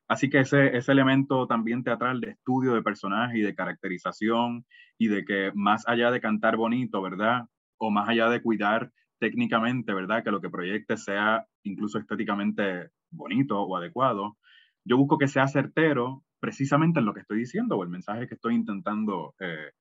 Así 0.07 0.29
que 0.29 0.39
ese, 0.39 0.75
ese 0.75 0.91
elemento 0.91 1.47
también 1.47 1.83
teatral 1.83 2.19
de 2.19 2.31
estudio 2.31 2.73
de 2.73 2.83
personaje 2.83 3.39
y 3.39 3.41
de 3.41 3.55
caracterización 3.55 4.65
y 4.97 5.07
de 5.07 5.23
que 5.23 5.51
más 5.55 5.87
allá 5.87 6.11
de 6.11 6.19
cantar 6.19 6.57
bonito, 6.57 7.01
¿verdad? 7.01 7.45
O 7.77 7.89
más 7.89 8.09
allá 8.09 8.29
de 8.29 8.41
cuidar 8.41 8.91
técnicamente, 9.19 9.93
¿verdad? 9.93 10.23
Que 10.23 10.31
lo 10.31 10.41
que 10.41 10.49
proyecte 10.49 10.97
sea 10.97 11.45
incluso 11.63 11.97
estéticamente 11.97 12.89
bonito 13.09 13.61
o 13.61 13.77
adecuado, 13.77 14.37
yo 14.83 14.97
busco 14.97 15.17
que 15.17 15.27
sea 15.27 15.47
certero 15.47 16.23
precisamente 16.39 16.99
en 16.99 17.05
lo 17.05 17.13
que 17.13 17.21
estoy 17.21 17.37
diciendo 17.39 17.77
o 17.77 17.83
el 17.83 17.89
mensaje 17.89 18.27
que 18.27 18.33
estoy 18.33 18.55
intentando, 18.55 19.35
eh, 19.39 19.71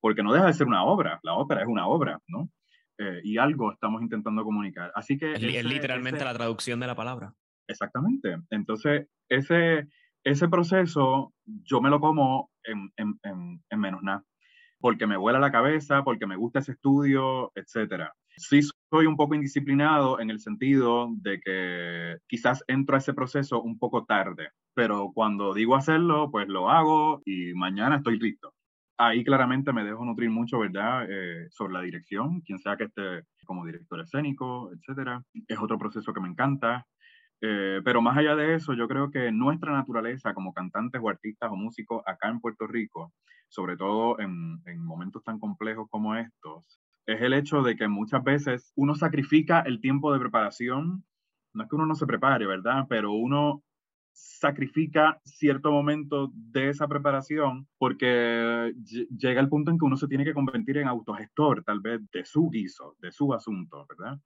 porque 0.00 0.22
no 0.22 0.32
deja 0.32 0.46
de 0.46 0.54
ser 0.54 0.66
una 0.66 0.84
obra, 0.84 1.20
la 1.22 1.34
ópera 1.34 1.62
es 1.62 1.68
una 1.68 1.86
obra, 1.86 2.20
¿no? 2.28 2.48
Eh, 2.98 3.20
y 3.24 3.36
algo 3.36 3.72
estamos 3.72 4.00
intentando 4.00 4.42
comunicar. 4.42 4.90
Así 4.94 5.18
que... 5.18 5.34
Es, 5.34 5.42
literalmente 5.42 6.24
la 6.24 6.32
traducción 6.32 6.80
de 6.80 6.86
la 6.86 6.94
palabra. 6.94 7.34
Exactamente. 7.68 8.36
Entonces, 8.50 9.08
ese, 9.28 9.88
ese 10.24 10.48
proceso 10.48 11.32
yo 11.44 11.80
me 11.80 11.90
lo 11.90 12.00
como 12.00 12.50
en, 12.64 12.90
en, 12.96 13.18
en, 13.22 13.62
en 13.70 13.80
menos 13.80 14.02
nada, 14.02 14.24
porque 14.80 15.06
me 15.06 15.16
vuela 15.16 15.38
la 15.40 15.52
cabeza, 15.52 16.04
porque 16.04 16.26
me 16.26 16.36
gusta 16.36 16.60
ese 16.60 16.72
estudio, 16.72 17.52
etcétera. 17.54 18.12
Sí 18.36 18.60
soy 18.90 19.06
un 19.06 19.16
poco 19.16 19.34
indisciplinado 19.34 20.20
en 20.20 20.30
el 20.30 20.40
sentido 20.40 21.08
de 21.22 21.40
que 21.40 22.16
quizás 22.28 22.62
entro 22.68 22.94
a 22.96 22.98
ese 22.98 23.14
proceso 23.14 23.62
un 23.62 23.78
poco 23.78 24.04
tarde, 24.04 24.50
pero 24.74 25.10
cuando 25.14 25.54
digo 25.54 25.76
hacerlo, 25.76 26.30
pues 26.30 26.48
lo 26.48 26.70
hago 26.70 27.22
y 27.24 27.54
mañana 27.54 27.96
estoy 27.96 28.18
listo. 28.18 28.52
Ahí 28.98 29.24
claramente 29.24 29.72
me 29.72 29.84
dejo 29.84 30.04
nutrir 30.04 30.30
mucho, 30.30 30.58
¿verdad? 30.58 31.06
Eh, 31.10 31.48
sobre 31.50 31.74
la 31.74 31.82
dirección, 31.82 32.40
quien 32.42 32.58
sea 32.58 32.76
que 32.76 32.84
esté 32.84 33.22
como 33.46 33.66
director 33.66 34.00
escénico, 34.00 34.70
etcétera. 34.72 35.22
Es 35.48 35.58
otro 35.58 35.78
proceso 35.78 36.12
que 36.14 36.20
me 36.20 36.28
encanta. 36.28 36.86
Eh, 37.40 37.80
pero 37.84 38.00
más 38.00 38.16
allá 38.16 38.34
de 38.34 38.54
eso, 38.54 38.72
yo 38.74 38.88
creo 38.88 39.10
que 39.10 39.30
nuestra 39.30 39.72
naturaleza 39.72 40.34
como 40.34 40.54
cantantes 40.54 41.00
o 41.02 41.08
artistas 41.08 41.50
o 41.50 41.56
músicos 41.56 42.02
acá 42.06 42.28
en 42.28 42.40
Puerto 42.40 42.66
Rico, 42.66 43.12
sobre 43.48 43.76
todo 43.76 44.18
en, 44.20 44.60
en 44.66 44.84
momentos 44.84 45.22
tan 45.22 45.38
complejos 45.38 45.88
como 45.90 46.14
estos, 46.16 46.80
es 47.06 47.22
el 47.22 47.34
hecho 47.34 47.62
de 47.62 47.76
que 47.76 47.88
muchas 47.88 48.22
veces 48.24 48.72
uno 48.74 48.94
sacrifica 48.94 49.60
el 49.60 49.80
tiempo 49.80 50.12
de 50.12 50.18
preparación. 50.18 51.04
No 51.54 51.62
es 51.62 51.70
que 51.70 51.76
uno 51.76 51.86
no 51.86 51.94
se 51.94 52.06
prepare, 52.06 52.46
¿verdad? 52.46 52.86
Pero 52.88 53.12
uno 53.12 53.62
sacrifica 54.12 55.20
cierto 55.24 55.70
momento 55.70 56.32
de 56.34 56.70
esa 56.70 56.88
preparación 56.88 57.68
porque 57.78 58.72
llega 59.16 59.40
el 59.40 59.48
punto 59.48 59.70
en 59.70 59.78
que 59.78 59.84
uno 59.84 59.96
se 59.96 60.08
tiene 60.08 60.24
que 60.24 60.32
convertir 60.32 60.78
en 60.78 60.88
autogestor, 60.88 61.62
tal 61.64 61.80
vez, 61.80 62.00
de 62.10 62.24
su 62.24 62.48
guiso, 62.48 62.96
de 63.00 63.12
su 63.12 63.32
asunto, 63.34 63.86
¿verdad? 63.88 64.18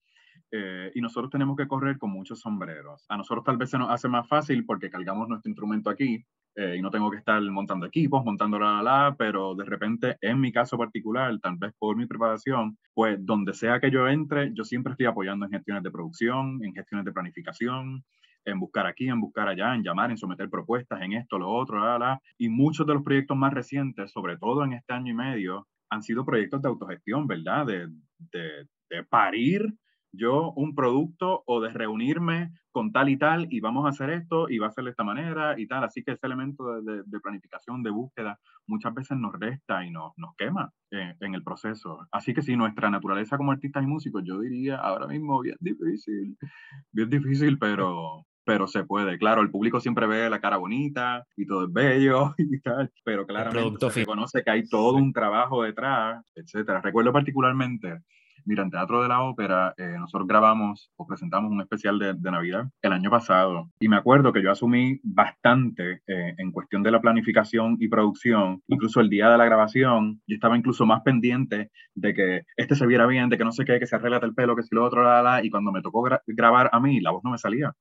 Eh, 0.53 0.91
y 0.95 1.01
nosotros 1.01 1.31
tenemos 1.31 1.57
que 1.57 1.69
correr 1.69 1.97
con 1.99 2.11
muchos 2.11 2.41
sombreros. 2.41 3.05
A 3.09 3.17
nosotros 3.17 3.45
tal 3.45 3.57
vez 3.57 3.71
se 3.71 3.79
nos 3.79 3.91
hace 3.91 4.09
más 4.09 4.27
fácil 4.27 4.65
porque 4.65 4.91
cargamos 4.91 5.29
nuestro 5.29 5.49
instrumento 5.49 5.91
aquí 5.91 6.25
eh, 6.57 6.77
y 6.77 6.83
no 6.83 6.91
tengo 6.91 7.11
que 7.11 7.19
estar 7.19 7.41
montando 7.43 7.87
equipos, 7.87 8.25
montando 8.25 8.59
la, 8.59 8.73
la, 8.73 8.83
la, 8.83 9.17
pero 9.17 9.55
de 9.55 9.65
repente, 9.65 10.17
en 10.21 10.41
mi 10.41 10.51
caso 10.51 10.77
particular, 10.77 11.39
tal 11.41 11.57
vez 11.57 11.73
por 11.79 11.97
mi 11.97 12.07
preparación, 12.07 12.77
pues 12.93 13.25
donde 13.25 13.55
sea 13.55 13.79
que 13.79 13.93
yo 13.93 14.09
entre, 14.09 14.53
yo 14.53 14.65
siempre 14.65 14.93
estoy 14.93 15.07
apoyando 15.07 15.47
en 15.47 15.53
gestiones 15.53 15.85
de 15.85 15.91
producción, 15.93 16.59
en 16.65 16.75
gestiones 16.75 17.05
de 17.05 17.13
planificación, 17.13 18.05
en 18.45 18.59
buscar 18.59 18.87
aquí, 18.87 19.09
en 19.09 19.21
buscar 19.21 19.47
allá, 19.47 19.75
en 19.75 19.85
llamar, 19.85 20.11
en 20.11 20.19
someter 20.19 20.51
propuestas, 20.51 21.01
en 21.03 21.13
esto, 21.13 21.39
lo 21.39 21.49
otro, 21.49 21.79
la, 21.79 21.97
la. 21.99 22.21
Y 22.39 22.49
muchos 22.49 22.87
de 22.87 22.95
los 22.95 23.05
proyectos 23.05 23.37
más 23.37 23.55
recientes, 23.55 24.11
sobre 24.11 24.37
todo 24.37 24.65
en 24.65 24.73
este 24.73 24.95
año 24.95 25.13
y 25.13 25.17
medio, 25.17 25.69
han 25.91 26.03
sido 26.03 26.25
proyectos 26.25 26.61
de 26.63 26.69
autogestión, 26.69 27.29
¿verdad? 27.29 27.67
De, 27.67 27.89
de, 28.33 28.67
de 28.89 29.05
parir 29.05 29.73
yo 30.12 30.53
un 30.53 30.75
producto 30.75 31.42
o 31.46 31.61
de 31.61 31.70
reunirme 31.70 32.53
con 32.73 32.92
tal 32.92 33.09
y 33.09 33.16
tal 33.16 33.46
y 33.51 33.61
vamos 33.61 33.87
a 33.87 33.90
hacer 33.90 34.11
esto 34.11 34.49
y 34.49 34.59
va 34.59 34.68
a 34.68 34.73
ser 34.73 34.85
de 34.85 34.90
esta 34.90 35.05
manera 35.05 35.59
y 35.59 35.66
tal. 35.66 35.85
Así 35.85 36.03
que 36.03 36.12
ese 36.12 36.27
elemento 36.27 36.75
de, 36.75 36.83
de, 36.83 37.03
de 37.05 37.20
planificación, 37.20 37.83
de 37.83 37.90
búsqueda, 37.90 38.38
muchas 38.66 38.94
veces 38.94 39.18
nos 39.18 39.33
resta 39.38 39.85
y 39.85 39.90
nos, 39.90 40.12
nos 40.16 40.35
quema 40.37 40.73
en, 40.90 41.16
en, 41.20 41.35
el 41.35 41.42
proceso. 41.42 42.07
Así 42.12 42.35
que 42.35 42.42
sí, 42.42 42.57
nuestra 42.57 42.90
naturaleza 42.90 43.37
como 43.37 43.53
artistas 43.53 43.83
y 43.83 43.87
músicos, 43.87 44.23
yo 44.25 44.40
diría 44.40 44.77
ahora 44.77 45.07
mismo 45.07 45.40
bien 45.40 45.57
difícil, 45.61 46.37
bien 46.92 47.11
difícil, 47.11 47.59
pero, 47.59 48.27
pero 48.44 48.66
se 48.66 48.85
puede. 48.85 49.18
Claro, 49.18 49.42
el 49.42 49.51
público 49.51 49.81
siempre 49.81 50.07
ve 50.07 50.31
la 50.31 50.40
cara 50.40 50.57
bonita 50.57 51.25
y 51.37 51.46
todo 51.46 51.64
es 51.66 51.73
bello 51.73 52.35
y 52.38 52.61
tal, 52.61 52.90
pero 53.05 53.27
claramente 53.27 53.90
se 53.90 54.01
reconoce 54.01 54.42
que 54.42 54.51
hay 54.51 54.68
todo 54.68 54.96
un 54.96 55.12
trabajo 55.12 55.62
detrás, 55.62 56.25
etcétera. 56.35 56.81
Recuerdo 56.81 57.12
particularmente 57.12 58.01
Mira, 58.44 58.62
en 58.62 58.70
Teatro 58.70 59.03
de 59.03 59.09
la 59.09 59.22
Ópera, 59.22 59.74
eh, 59.76 59.96
nosotros 59.98 60.26
grabamos 60.26 60.90
o 60.96 61.07
presentamos 61.07 61.50
un 61.50 61.61
especial 61.61 61.98
de, 61.98 62.14
de, 62.14 62.31
Navidad 62.31 62.64
el 62.83 62.92
año 62.92 63.11
pasado. 63.11 63.70
Y 63.81 63.88
me 63.88 63.96
acuerdo 63.96 64.33
que 64.33 64.42
yo 64.42 64.50
asumí 64.50 65.00
bastante 65.03 66.00
eh, 66.07 66.35
en 66.37 66.53
cuestión 66.53 66.83
de 66.83 66.90
la 66.90 67.00
planificación 67.00 67.76
y 67.81 67.88
producción, 67.88 68.62
incluso 68.68 69.00
el 69.00 69.09
día 69.09 69.29
de 69.29 69.38
la 69.38 69.44
grabación, 69.44 70.20
yo 70.26 70.35
estaba 70.35 70.57
incluso 70.57 70.87
más 70.87 71.03
pendiente 71.03 71.70
de 71.94 72.14
que 72.14 72.42
este 72.57 72.74
se 72.74 72.87
viera 72.87 73.07
bien, 73.07 73.29
de 73.29 73.38
que 73.38 73.44
no 73.44 73.53
sé 73.53 73.64
qué, 73.64 73.79
que 73.79 73.87
se 73.87 73.96
arreglate 73.96 74.26
el 74.26 74.35
pelo, 74.35 74.57
que 74.57 74.62
si 74.62 74.74
lo 74.74 74.85
otro, 74.85 75.03
la, 75.03 75.22
la, 75.22 75.44
y 75.44 75.50
cuando 75.50 75.72
me 75.72 75.83
tocó 75.83 76.03
gra 76.03 76.22
grabar 76.26 76.70
a 76.72 76.81
mí, 76.81 77.00
la 77.00 77.11
voz 77.11 77.22
no 77.24 77.31
me 77.31 77.38
salía. 77.38 77.72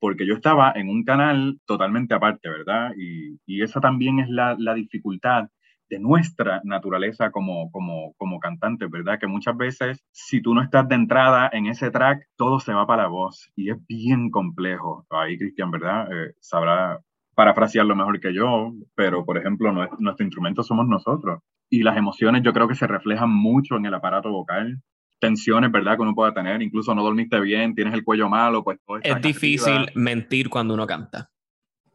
Porque 0.00 0.26
yo 0.26 0.34
estaba 0.34 0.72
en 0.76 0.88
un 0.88 1.04
canal 1.04 1.58
totalmente 1.66 2.14
aparte, 2.14 2.48
¿verdad? 2.48 2.92
Y, 2.96 3.38
y 3.46 3.62
esa 3.62 3.80
también 3.80 4.20
es 4.20 4.28
la, 4.28 4.54
la 4.58 4.74
dificultad 4.74 5.48
de 5.88 5.98
nuestra 5.98 6.60
naturaleza 6.64 7.30
como, 7.30 7.70
como, 7.70 8.14
como 8.16 8.38
cantante, 8.40 8.86
¿verdad? 8.86 9.18
Que 9.18 9.26
muchas 9.26 9.56
veces, 9.56 10.04
si 10.12 10.40
tú 10.42 10.54
no 10.54 10.62
estás 10.62 10.88
de 10.88 10.94
entrada 10.94 11.48
en 11.52 11.66
ese 11.66 11.90
track, 11.90 12.26
todo 12.36 12.60
se 12.60 12.72
va 12.72 12.86
para 12.86 13.04
la 13.04 13.08
voz 13.08 13.50
y 13.56 13.70
es 13.70 13.76
bien 13.86 14.30
complejo. 14.30 15.06
Ahí 15.10 15.38
Cristian, 15.38 15.70
¿verdad? 15.70 16.08
Eh, 16.12 16.34
sabrá 16.40 17.00
parafrasearlo 17.34 17.94
mejor 17.94 18.20
que 18.20 18.34
yo, 18.34 18.72
pero 18.94 19.24
por 19.24 19.38
ejemplo, 19.38 19.72
nuestro, 19.72 19.98
nuestro 20.00 20.24
instrumento 20.24 20.62
somos 20.62 20.86
nosotros. 20.88 21.40
Y 21.70 21.82
las 21.82 21.96
emociones 21.96 22.42
yo 22.42 22.52
creo 22.52 22.66
que 22.66 22.74
se 22.74 22.86
reflejan 22.86 23.30
mucho 23.30 23.76
en 23.76 23.86
el 23.86 23.94
aparato 23.94 24.30
vocal, 24.30 24.82
tensiones, 25.20 25.70
¿verdad? 25.70 25.96
Que 25.96 26.02
uno 26.02 26.14
pueda 26.14 26.32
tener, 26.32 26.62
incluso 26.62 26.94
no 26.94 27.02
dormiste 27.02 27.40
bien, 27.40 27.74
tienes 27.74 27.94
el 27.94 28.04
cuello 28.04 28.28
malo, 28.28 28.64
pues 28.64 28.78
todo 28.84 28.98
Es 29.02 29.20
difícil 29.20 29.72
arriba. 29.72 29.92
mentir 29.94 30.48
cuando 30.48 30.74
uno 30.74 30.86
canta. 30.86 31.30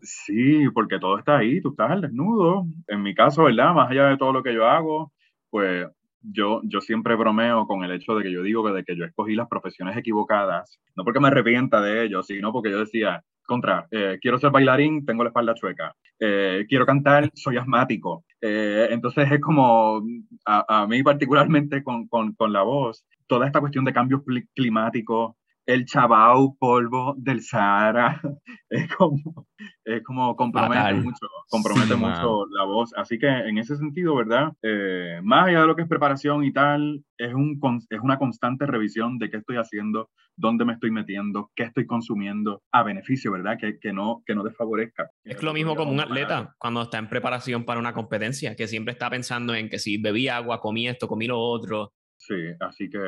Sí, 0.04 0.70
porque 0.74 1.00
todo 1.00 1.18
está 1.18 1.38
ahí, 1.38 1.62
tú 1.62 1.70
estás 1.70 1.92
al 1.92 2.02
desnudo. 2.02 2.66
En 2.88 3.02
mi 3.02 3.16
caso, 3.16 3.44
¿verdad? 3.46 3.74
Más 3.74 3.89
allá 3.89 4.08
de 4.10 4.18
todo 4.18 4.34
lo 4.34 4.44
que 4.44 4.54
yo 4.54 4.68
hago, 4.68 5.13
pues 5.50 5.88
yo, 6.22 6.62
yo 6.63 6.82
siempre 6.82 7.16
bromeo 7.16 7.66
con 7.68 7.84
el 7.84 7.92
hecho 7.92 8.16
de 8.16 8.24
que 8.24 8.32
yo 8.32 8.44
digo 8.44 8.66
que, 8.66 8.72
de 8.72 8.84
que 8.84 8.98
yo 8.98 9.06
escogí 9.06 9.36
las 9.36 9.48
profesiones 9.48 9.96
equivocadas, 9.98 10.80
no 10.96 11.04
porque 11.04 11.20
me 11.20 11.28
arrepienta 11.28 11.82
de 11.82 12.04
ello, 12.06 12.22
sino 12.24 12.52
porque 12.52 12.72
yo 12.72 12.80
decía, 12.80 13.24
contra, 13.46 13.88
eh, 13.92 14.18
quiero 14.22 14.38
ser 14.39 14.52
bailarín, 14.52 15.06
tengo 15.06 15.24
la 15.24 15.30
espalda 15.30 15.54
chueca, 15.54 15.96
eh, 16.20 16.66
quiero 16.68 16.86
cantar, 16.86 17.30
soy 17.34 17.58
asmático. 17.58 18.26
Eh, 18.42 18.88
entonces 18.92 19.32
es 19.32 19.39
como, 19.39 20.02
a, 20.46 20.82
a 20.84 20.88
mí 20.88 21.02
particularmente 21.04 21.84
con, 21.84 22.08
con, 22.08 22.34
con, 22.34 22.52
la 22.52 22.63
voz, 22.63 23.06
toda 23.28 23.46
esta 23.46 23.60
cuestión 23.60 23.86
de 23.86 23.94
cambios 23.94 24.22
climáticos, 24.54 25.36
el 25.65 25.86
chabao 25.86 26.56
polvo 26.58 27.15
del 27.17 27.41
Sahara. 27.41 28.21
Es 28.69 28.91
como, 28.95 29.47
es 29.86 30.02
como 30.02 30.36
compromete 30.36 30.82
Fatal. 30.82 31.04
mucho, 31.04 31.28
compromete 31.47 31.93
sí, 31.93 31.99
mucho 31.99 32.47
la 32.49 32.63
voz. 32.63 32.91
Así 32.95 33.19
que 33.19 33.28
en 33.28 33.60
ese 33.60 33.76
sentido, 33.76 34.15
¿verdad? 34.15 34.52
Eh, 34.63 35.19
más 35.21 35.47
allá 35.47 35.62
de 35.62 35.67
lo 35.67 35.76
que 35.76 35.84
es 35.84 35.88
preparación 35.88 36.43
y 36.43 36.52
tal, 36.52 37.04
es, 37.19 37.36
un, 37.36 37.60
es 37.91 37.99
una 38.02 38.17
constante 38.17 38.65
revisión 38.65 39.19
de 39.19 39.30
qué 39.30 39.38
estoy 39.38 39.58
haciendo, 39.58 40.10
dónde 40.36 40.65
me 40.65 40.73
estoy 40.73 40.89
metiendo, 40.89 41.52
qué 41.56 41.65
estoy 41.65 41.86
consumiendo 41.86 42.63
a 42.71 42.82
beneficio, 42.82 43.32
¿verdad? 43.32 43.60
Que, 43.60 43.78
que, 43.80 43.93
no, 43.93 44.23
que 44.26 44.34
no 44.34 44.43
desfavorezca. 44.43 45.12
Es 45.23 45.43
lo 45.43 45.54
mismo 45.54 45.76
como 45.76 45.91
un 45.91 45.99
atleta 45.99 46.56
cuando 46.58 46.82
está 46.82 46.97
en 46.97 47.10
preparación 47.10 47.63
para 47.63 47.80
una 47.80 47.93
competencia, 47.93 48.56
que 48.56 48.67
siempre 48.67 48.93
está 48.93 49.12
pensando 49.12 49.54
en 49.54 49.69
que 49.69 49.78
si 49.78 49.97
bebí 49.97 50.30
agua, 50.30 50.60
comí 50.60 50.88
esto, 50.88 51.08
comí 51.08 51.28
lo 51.28 51.39
otro, 51.39 51.93
Sí, 52.26 52.36
así 52.62 52.90
que 52.90 53.00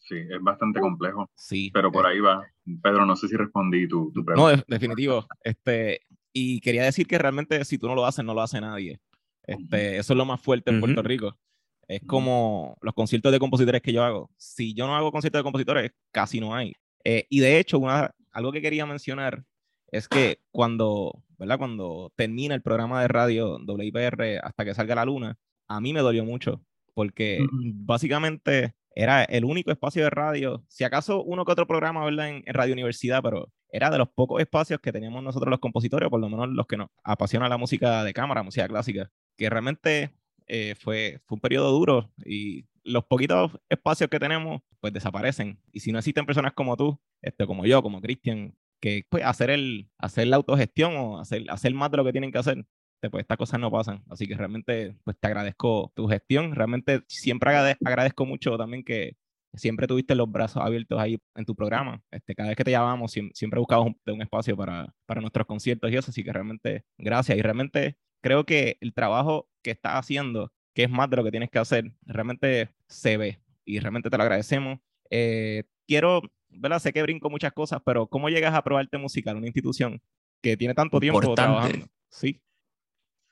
sí, 0.00 0.16
es 0.16 0.42
bastante 0.42 0.80
complejo. 0.80 1.30
Sí. 1.36 1.70
Pero 1.72 1.92
por 1.92 2.04
ahí 2.04 2.18
va. 2.18 2.44
Pedro, 2.82 3.06
no 3.06 3.14
sé 3.14 3.28
si 3.28 3.36
respondí 3.36 3.86
tu, 3.86 4.10
tu 4.12 4.24
pregunta. 4.24 4.50
No, 4.50 4.56
de, 4.56 4.64
definitivo. 4.66 5.24
Este, 5.44 6.00
y 6.32 6.60
quería 6.60 6.82
decir 6.82 7.06
que 7.06 7.16
realmente 7.16 7.64
si 7.64 7.78
tú 7.78 7.86
no 7.86 7.94
lo 7.94 8.04
haces, 8.04 8.24
no 8.24 8.34
lo 8.34 8.42
hace 8.42 8.60
nadie. 8.60 8.98
Este, 9.44 9.98
eso 9.98 10.12
es 10.12 10.16
lo 10.16 10.24
más 10.24 10.40
fuerte 10.40 10.72
en 10.72 10.80
Puerto 10.80 11.00
Rico. 11.02 11.38
Es 11.86 12.02
como 12.06 12.76
los 12.82 12.92
conciertos 12.92 13.30
de 13.30 13.38
compositores 13.38 13.82
que 13.82 13.92
yo 13.92 14.02
hago. 14.02 14.30
Si 14.36 14.74
yo 14.74 14.88
no 14.88 14.96
hago 14.96 15.12
conciertos 15.12 15.38
de 15.38 15.44
compositores, 15.44 15.92
casi 16.10 16.40
no 16.40 16.56
hay. 16.56 16.72
Eh, 17.04 17.24
y 17.30 17.38
de 17.38 17.60
hecho, 17.60 17.78
una, 17.78 18.10
algo 18.32 18.50
que 18.50 18.60
quería 18.60 18.84
mencionar 18.84 19.44
es 19.92 20.08
que 20.08 20.40
cuando, 20.50 21.22
¿verdad? 21.38 21.58
cuando 21.58 22.12
termina 22.16 22.56
el 22.56 22.62
programa 22.62 23.00
de 23.00 23.08
radio 23.08 23.58
WIPR 23.64 24.40
hasta 24.42 24.64
que 24.64 24.74
salga 24.74 24.96
la 24.96 25.04
luna, 25.04 25.38
a 25.68 25.80
mí 25.80 25.92
me 25.92 26.00
dolió 26.00 26.24
mucho 26.24 26.60
porque 26.98 27.46
básicamente 27.52 28.74
era 28.92 29.22
el 29.22 29.44
único 29.44 29.70
espacio 29.70 30.02
de 30.02 30.10
radio, 30.10 30.64
si 30.66 30.82
acaso 30.82 31.22
uno 31.22 31.44
que 31.44 31.52
otro 31.52 31.64
programa, 31.64 32.04
¿verdad? 32.04 32.28
En, 32.28 32.42
en, 32.44 32.54
Radio 32.54 32.72
Universidad, 32.72 33.22
pero 33.22 33.52
era 33.70 33.88
de 33.88 33.98
los 33.98 34.08
pocos 34.08 34.40
espacios 34.40 34.80
que 34.80 34.90
teníamos 34.90 35.22
nosotros 35.22 35.48
los 35.48 35.60
compositores, 35.60 36.08
por 36.08 36.18
lo 36.18 36.28
menos 36.28 36.48
los 36.48 36.66
que 36.66 36.76
nos 36.76 36.88
apasiona 37.04 37.48
la 37.48 37.56
música 37.56 38.02
de 38.02 38.12
cámara, 38.12 38.42
música 38.42 38.66
clásica, 38.66 39.12
que 39.36 39.48
realmente 39.48 40.10
eh, 40.48 40.74
fue, 40.74 41.20
fue 41.24 41.36
un 41.36 41.40
periodo 41.40 41.70
duro 41.70 42.10
y 42.26 42.64
los 42.82 43.04
poquitos 43.04 43.52
espacios 43.68 44.10
que 44.10 44.18
tenemos, 44.18 44.60
pues 44.80 44.92
desaparecen. 44.92 45.60
Y 45.70 45.78
si 45.78 45.92
no 45.92 46.00
existen 46.00 46.26
personas 46.26 46.52
como 46.52 46.76
tú, 46.76 46.98
este, 47.22 47.46
como 47.46 47.64
yo, 47.64 47.80
como 47.80 48.00
Cristian, 48.00 48.56
que 48.80 49.06
pues 49.08 49.22
hacer, 49.24 49.50
el, 49.50 49.88
hacer 49.98 50.26
la 50.26 50.34
autogestión 50.34 50.96
o 50.96 51.20
hacer, 51.20 51.44
hacer 51.48 51.72
más 51.74 51.92
de 51.92 51.98
lo 51.98 52.04
que 52.04 52.10
tienen 52.10 52.32
que 52.32 52.38
hacer, 52.38 52.66
pues 53.10 53.22
estas 53.22 53.38
cosas 53.38 53.60
no 53.60 53.70
pasan. 53.70 54.02
Así 54.10 54.26
que 54.26 54.36
realmente 54.36 54.96
pues 55.04 55.16
te 55.18 55.26
agradezco 55.28 55.92
tu 55.94 56.08
gestión. 56.08 56.54
Realmente 56.54 57.02
siempre 57.06 57.50
agradezco 57.84 58.26
mucho 58.26 58.56
también 58.56 58.82
que 58.84 59.16
siempre 59.54 59.86
tuviste 59.86 60.14
los 60.14 60.30
brazos 60.30 60.62
abiertos 60.62 60.98
ahí 60.98 61.18
en 61.34 61.44
tu 61.44 61.54
programa. 61.54 62.02
Este, 62.10 62.34
cada 62.34 62.48
vez 62.48 62.56
que 62.56 62.64
te 62.64 62.70
llamamos, 62.70 63.12
siempre, 63.12 63.58
buscabas 63.58 63.86
un, 64.06 64.22
espacio 64.22 64.56
para, 64.56 64.94
para 65.06 65.20
nuestros 65.20 65.46
conciertos 65.46 65.90
y 65.90 65.96
eso. 65.96 66.10
Así 66.10 66.24
que 66.24 66.32
realmente 66.32 66.84
gracias. 66.96 67.38
Y 67.38 67.42
realmente 67.42 67.96
creo 68.20 68.44
que 68.44 68.76
el 68.80 68.94
trabajo 68.94 69.48
que 69.62 69.70
estás 69.70 69.94
haciendo, 69.94 70.52
que 70.74 70.84
es 70.84 70.90
más 70.90 71.08
de 71.10 71.16
lo 71.16 71.24
que 71.24 71.30
tienes 71.30 71.50
que 71.50 71.58
hacer, 71.58 71.92
realmente 72.02 72.74
se 72.88 73.16
ve. 73.16 73.40
Y 73.64 73.78
realmente 73.80 74.10
te 74.10 74.16
lo 74.16 74.22
agradecemos. 74.22 74.78
Eh, 75.10 75.64
quiero, 75.86 76.22
¿verdad? 76.48 76.78
Sé 76.78 76.92
que 76.92 77.02
brinco 77.02 77.30
muchas 77.30 77.52
cosas, 77.52 77.80
pero 77.84 78.06
¿cómo 78.06 78.28
llegas 78.28 78.54
a 78.54 78.62
probarte 78.62 78.98
musical, 78.98 79.36
una 79.36 79.46
institución 79.46 80.00
que 80.42 80.56
tiene 80.56 80.74
tanto 80.74 81.00
tiempo 81.00 81.34
trabajando? 81.34 81.86
Sí. 82.10 82.40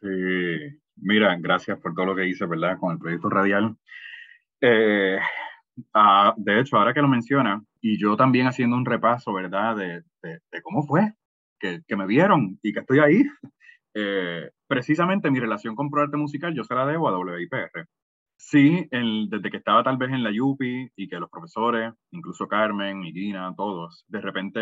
Sí, 0.01 0.81
mira, 0.97 1.37
gracias 1.39 1.79
por 1.81 1.95
todo 1.95 2.07
lo 2.07 2.17
que 2.17 2.23
dices, 2.23 2.49
¿verdad? 2.49 2.79
Con 2.79 2.93
el 2.93 2.99
proyecto 2.99 3.29
radial. 3.31 3.77
Eh, 4.61 5.19
Ah, 5.93 6.35
de 6.37 6.61
hecho, 6.61 6.77
ahora 6.77 6.95
que 6.95 7.03
lo 7.03 7.09
menciona, 7.09 7.63
y 7.81 7.99
yo 7.99 8.17
también 8.17 8.47
haciendo 8.47 8.77
un 8.77 8.87
repaso, 8.87 9.33
¿verdad? 9.33 9.77
De, 9.77 10.03
cómo 10.63 10.83
fue 10.87 11.13
que, 11.59 11.83
que, 11.87 11.97
me 11.97 12.07
vieron 12.07 12.59
y 12.63 12.73
que 12.73 12.81
estoy 12.81 12.99
ahí. 13.01 13.23
Eh, 13.99 14.51
precisamente 14.67 15.31
mi 15.31 15.41
relación 15.41 15.75
con 15.75 15.89
ProArte 15.89 16.19
Musical 16.19 16.55
yo 16.55 16.65
se 16.65 16.75
la 16.75 16.85
debo 16.85 17.09
a 17.09 17.19
WIPR. 17.19 17.89
Sí, 18.39 18.87
el, 18.91 19.29
desde 19.31 19.51
que 19.51 19.57
estaba 19.57 19.83
tal 19.83 19.97
vez 19.97 20.11
en 20.11 20.23
la 20.23 20.31
UPI 20.31 20.91
y 20.95 21.09
que 21.09 21.19
los 21.19 21.31
profesores, 21.31 21.93
incluso 22.11 22.47
Carmen 22.47 23.03
y 23.05 23.13
Gina, 23.13 23.53
todos, 23.57 24.05
de 24.09 24.21
repente 24.21 24.61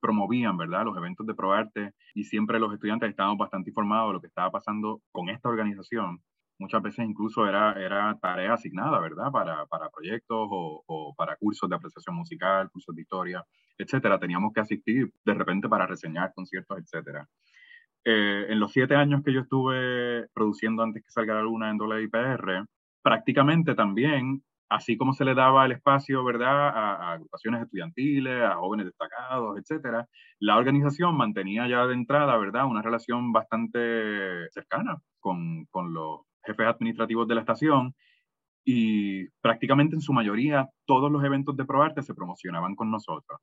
promovían, 0.00 0.56
¿verdad?, 0.56 0.84
los 0.84 0.96
eventos 0.96 1.26
de 1.26 1.34
ProArte 1.34 1.92
y 2.14 2.24
siempre 2.24 2.60
los 2.60 2.72
estudiantes 2.72 3.10
estaban 3.10 3.36
bastante 3.38 3.70
informados 3.70 4.10
de 4.10 4.12
lo 4.14 4.20
que 4.20 4.28
estaba 4.28 4.50
pasando 4.50 5.00
con 5.10 5.30
esta 5.30 5.48
organización 5.48 6.20
muchas 6.58 6.82
veces 6.82 7.04
incluso 7.04 7.46
era, 7.46 7.72
era 7.72 8.16
tarea 8.20 8.54
asignada, 8.54 9.00
¿verdad? 9.00 9.30
Para, 9.30 9.66
para 9.66 9.90
proyectos 9.90 10.48
o, 10.50 10.82
o, 10.86 11.14
para 11.14 11.36
cursos 11.36 11.68
de 11.68 11.76
apreciación 11.76 12.16
musical, 12.16 12.70
cursos 12.70 12.94
de 12.94 13.02
historia, 13.02 13.44
etcétera. 13.78 14.18
Teníamos 14.18 14.52
que 14.52 14.60
asistir 14.60 15.12
de 15.24 15.34
repente 15.34 15.68
para 15.68 15.86
reseñar 15.86 16.32
conciertos, 16.34 16.78
etcétera. 16.78 17.28
Eh, 18.04 18.46
en 18.50 18.60
los 18.60 18.72
siete 18.72 18.94
años 18.94 19.22
que 19.24 19.32
yo 19.32 19.40
estuve 19.40 20.28
produciendo 20.34 20.82
antes 20.82 21.02
que 21.02 21.10
salga 21.10 21.34
la 21.34 21.42
luna 21.42 21.70
en 21.70 21.80
WIPR, 21.80 22.66
prácticamente 23.04 23.76
también, 23.76 24.42
así 24.70 24.98
como 24.98 25.14
se 25.14 25.26
le 25.26 25.36
daba 25.36 25.66
el 25.66 25.74
espacio, 25.74 26.24
¿verdad?, 26.24 26.70
a, 26.70 26.96
a 26.96 27.12
agrupaciones 27.14 27.62
estudiantiles, 27.62 28.42
a 28.44 28.56
jóvenes 28.56 28.86
destacados, 28.88 29.58
etcétera, 29.60 30.08
la 30.40 30.58
organización 30.58 31.16
mantenía 31.16 31.68
ya 31.68 31.86
de 31.86 31.94
entrada, 31.94 32.36
¿verdad?, 32.38 32.66
una 32.66 32.82
relación 32.82 33.32
bastante 33.32 34.50
cercana 34.52 34.98
con, 35.20 35.66
con 35.72 35.94
los 35.94 36.22
jefes 36.44 36.66
administrativos 36.68 37.28
de 37.28 37.36
la 37.36 37.42
estación 37.42 37.94
y 38.64 39.28
prácticamente 39.42 39.96
en 39.96 40.02
su 40.02 40.12
mayoría 40.12 40.68
todos 40.86 41.12
los 41.12 41.24
eventos 41.24 41.56
de 41.56 41.64
ProArte 41.66 42.02
se 42.02 42.14
promocionaban 42.14 42.74
con 42.76 42.90
nosotros. 42.90 43.40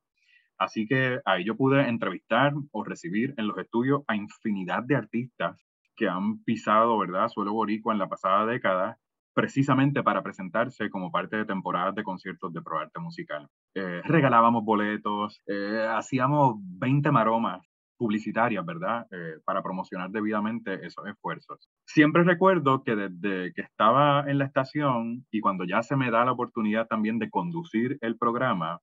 Así 0.58 0.86
que 0.86 1.20
ahí 1.26 1.44
yo 1.44 1.56
pude 1.56 1.88
entrevistar 1.88 2.54
o 2.72 2.84
recibir 2.84 3.34
en 3.38 3.48
los 3.48 3.58
estudios 3.58 4.02
a 4.08 4.16
infinidad 4.16 4.84
de 4.84 4.96
artistas 4.96 5.64
que 5.96 6.08
han 6.08 6.42
pisado, 6.44 6.98
¿verdad?, 6.98 7.28
suelo 7.28 7.52
boricua 7.54 7.94
en 7.94 8.00
la 8.00 8.08
pasada 8.08 8.46
década, 8.46 8.98
precisamente 9.34 10.02
para 10.02 10.22
presentarse 10.22 10.90
como 10.90 11.10
parte 11.10 11.36
de 11.36 11.44
temporadas 11.44 11.94
de 11.94 12.02
conciertos 12.02 12.52
de 12.52 12.62
ProArte 12.62 13.00
musical. 13.00 13.48
Eh, 13.74 14.02
regalábamos 14.04 14.64
boletos, 14.64 15.40
eh, 15.46 15.88
hacíamos 15.90 16.56
20 16.78 17.10
maromas 17.10 17.66
publicitarias, 17.96 18.66
¿verdad? 18.66 19.06
Eh, 19.12 19.38
para 19.44 19.62
promocionar 19.62 20.10
debidamente 20.10 20.84
esos 20.84 21.06
esfuerzos. 21.06 21.70
Siempre 21.86 22.24
recuerdo 22.24 22.82
que 22.82 22.96
desde 22.96 23.52
que 23.54 23.62
estaba 23.62 24.28
en 24.28 24.38
la 24.38 24.44
estación 24.44 25.24
y 25.30 25.40
cuando 25.40 25.64
ya 25.64 25.82
se 25.82 25.96
me 25.96 26.10
da 26.10 26.24
la 26.24 26.32
oportunidad 26.32 26.88
también 26.88 27.18
de 27.20 27.30
conducir 27.30 27.98
el 28.00 28.18
programa, 28.18 28.80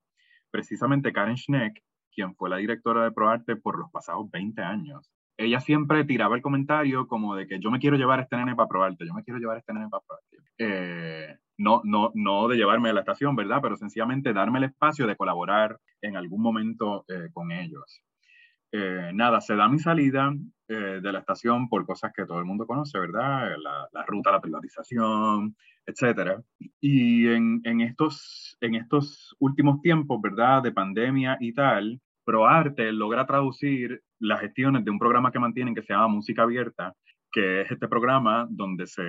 precisamente 0.51 1.11
Karen 1.11 1.37
Schneck, 1.37 1.81
quien 2.13 2.33
fue 2.35 2.49
la 2.49 2.57
directora 2.57 3.03
de 3.03 3.11
ProArte 3.11 3.55
por 3.57 3.77
los 3.77 3.91
pasados 3.91 4.31
20 4.31 4.61
años, 4.61 5.11
ella 5.39 5.61
siempre 5.61 6.03
tiraba 6.03 6.35
el 6.35 6.41
comentario 6.41 7.07
como 7.07 7.33
de 7.33 7.47
que 7.47 7.59
yo 7.59 7.71
me 7.71 7.79
quiero 7.79 7.95
llevar 7.95 8.19
a 8.19 8.23
este 8.23 8.35
nene 8.35 8.55
para 8.55 8.67
ProArte, 8.67 9.07
yo 9.07 9.13
me 9.13 9.23
quiero 9.23 9.39
llevar 9.39 9.55
a 9.55 9.59
este 9.59 9.73
nene 9.73 9.87
para 9.89 10.03
ProArte. 10.05 10.37
Eh, 10.57 11.37
no, 11.57 11.79
no, 11.85 12.11
no 12.13 12.49
de 12.49 12.57
llevarme 12.57 12.89
a 12.89 12.93
la 12.93 12.99
estación, 12.99 13.37
¿verdad? 13.37 13.59
Pero 13.61 13.77
sencillamente 13.77 14.33
darme 14.33 14.59
el 14.59 14.65
espacio 14.65 15.07
de 15.07 15.15
colaborar 15.15 15.79
en 16.01 16.17
algún 16.17 16.41
momento 16.41 17.05
eh, 17.07 17.29
con 17.31 17.51
ellos. 17.53 18.03
Eh, 18.73 19.11
nada, 19.13 19.39
se 19.39 19.55
da 19.55 19.69
mi 19.69 19.79
salida 19.79 20.33
eh, 20.67 20.99
de 21.01 21.11
la 21.11 21.19
estación 21.19 21.69
por 21.69 21.85
cosas 21.85 22.11
que 22.13 22.25
todo 22.25 22.39
el 22.39 22.45
mundo 22.45 22.67
conoce, 22.67 22.99
¿verdad? 22.99 23.55
La, 23.63 23.87
la 23.93 24.05
ruta, 24.05 24.31
la 24.31 24.41
privatización, 24.41 25.55
etcétera. 25.85 26.41
Y 26.81 27.27
en, 27.27 27.61
en, 27.63 27.79
estos, 27.79 28.57
en 28.59 28.75
estos 28.75 29.37
últimos 29.39 29.81
tiempos, 29.81 30.21
¿verdad? 30.21 30.63
De 30.63 30.73
pandemia 30.73 31.37
y 31.39 31.53
tal, 31.53 32.01
ProArte 32.29 32.91
logra 32.91 33.25
traducir 33.25 34.03
las 34.19 34.41
gestiones 34.41 34.85
de 34.85 34.91
un 34.91 34.99
programa 34.99 35.31
que 35.31 35.39
mantienen 35.39 35.73
que 35.73 35.81
se 35.81 35.93
llama 35.93 36.09
Música 36.09 36.43
Abierta, 36.43 36.93
que 37.31 37.61
es 37.61 37.71
este 37.71 37.87
programa 37.87 38.47
donde 38.51 38.85
se 38.85 39.01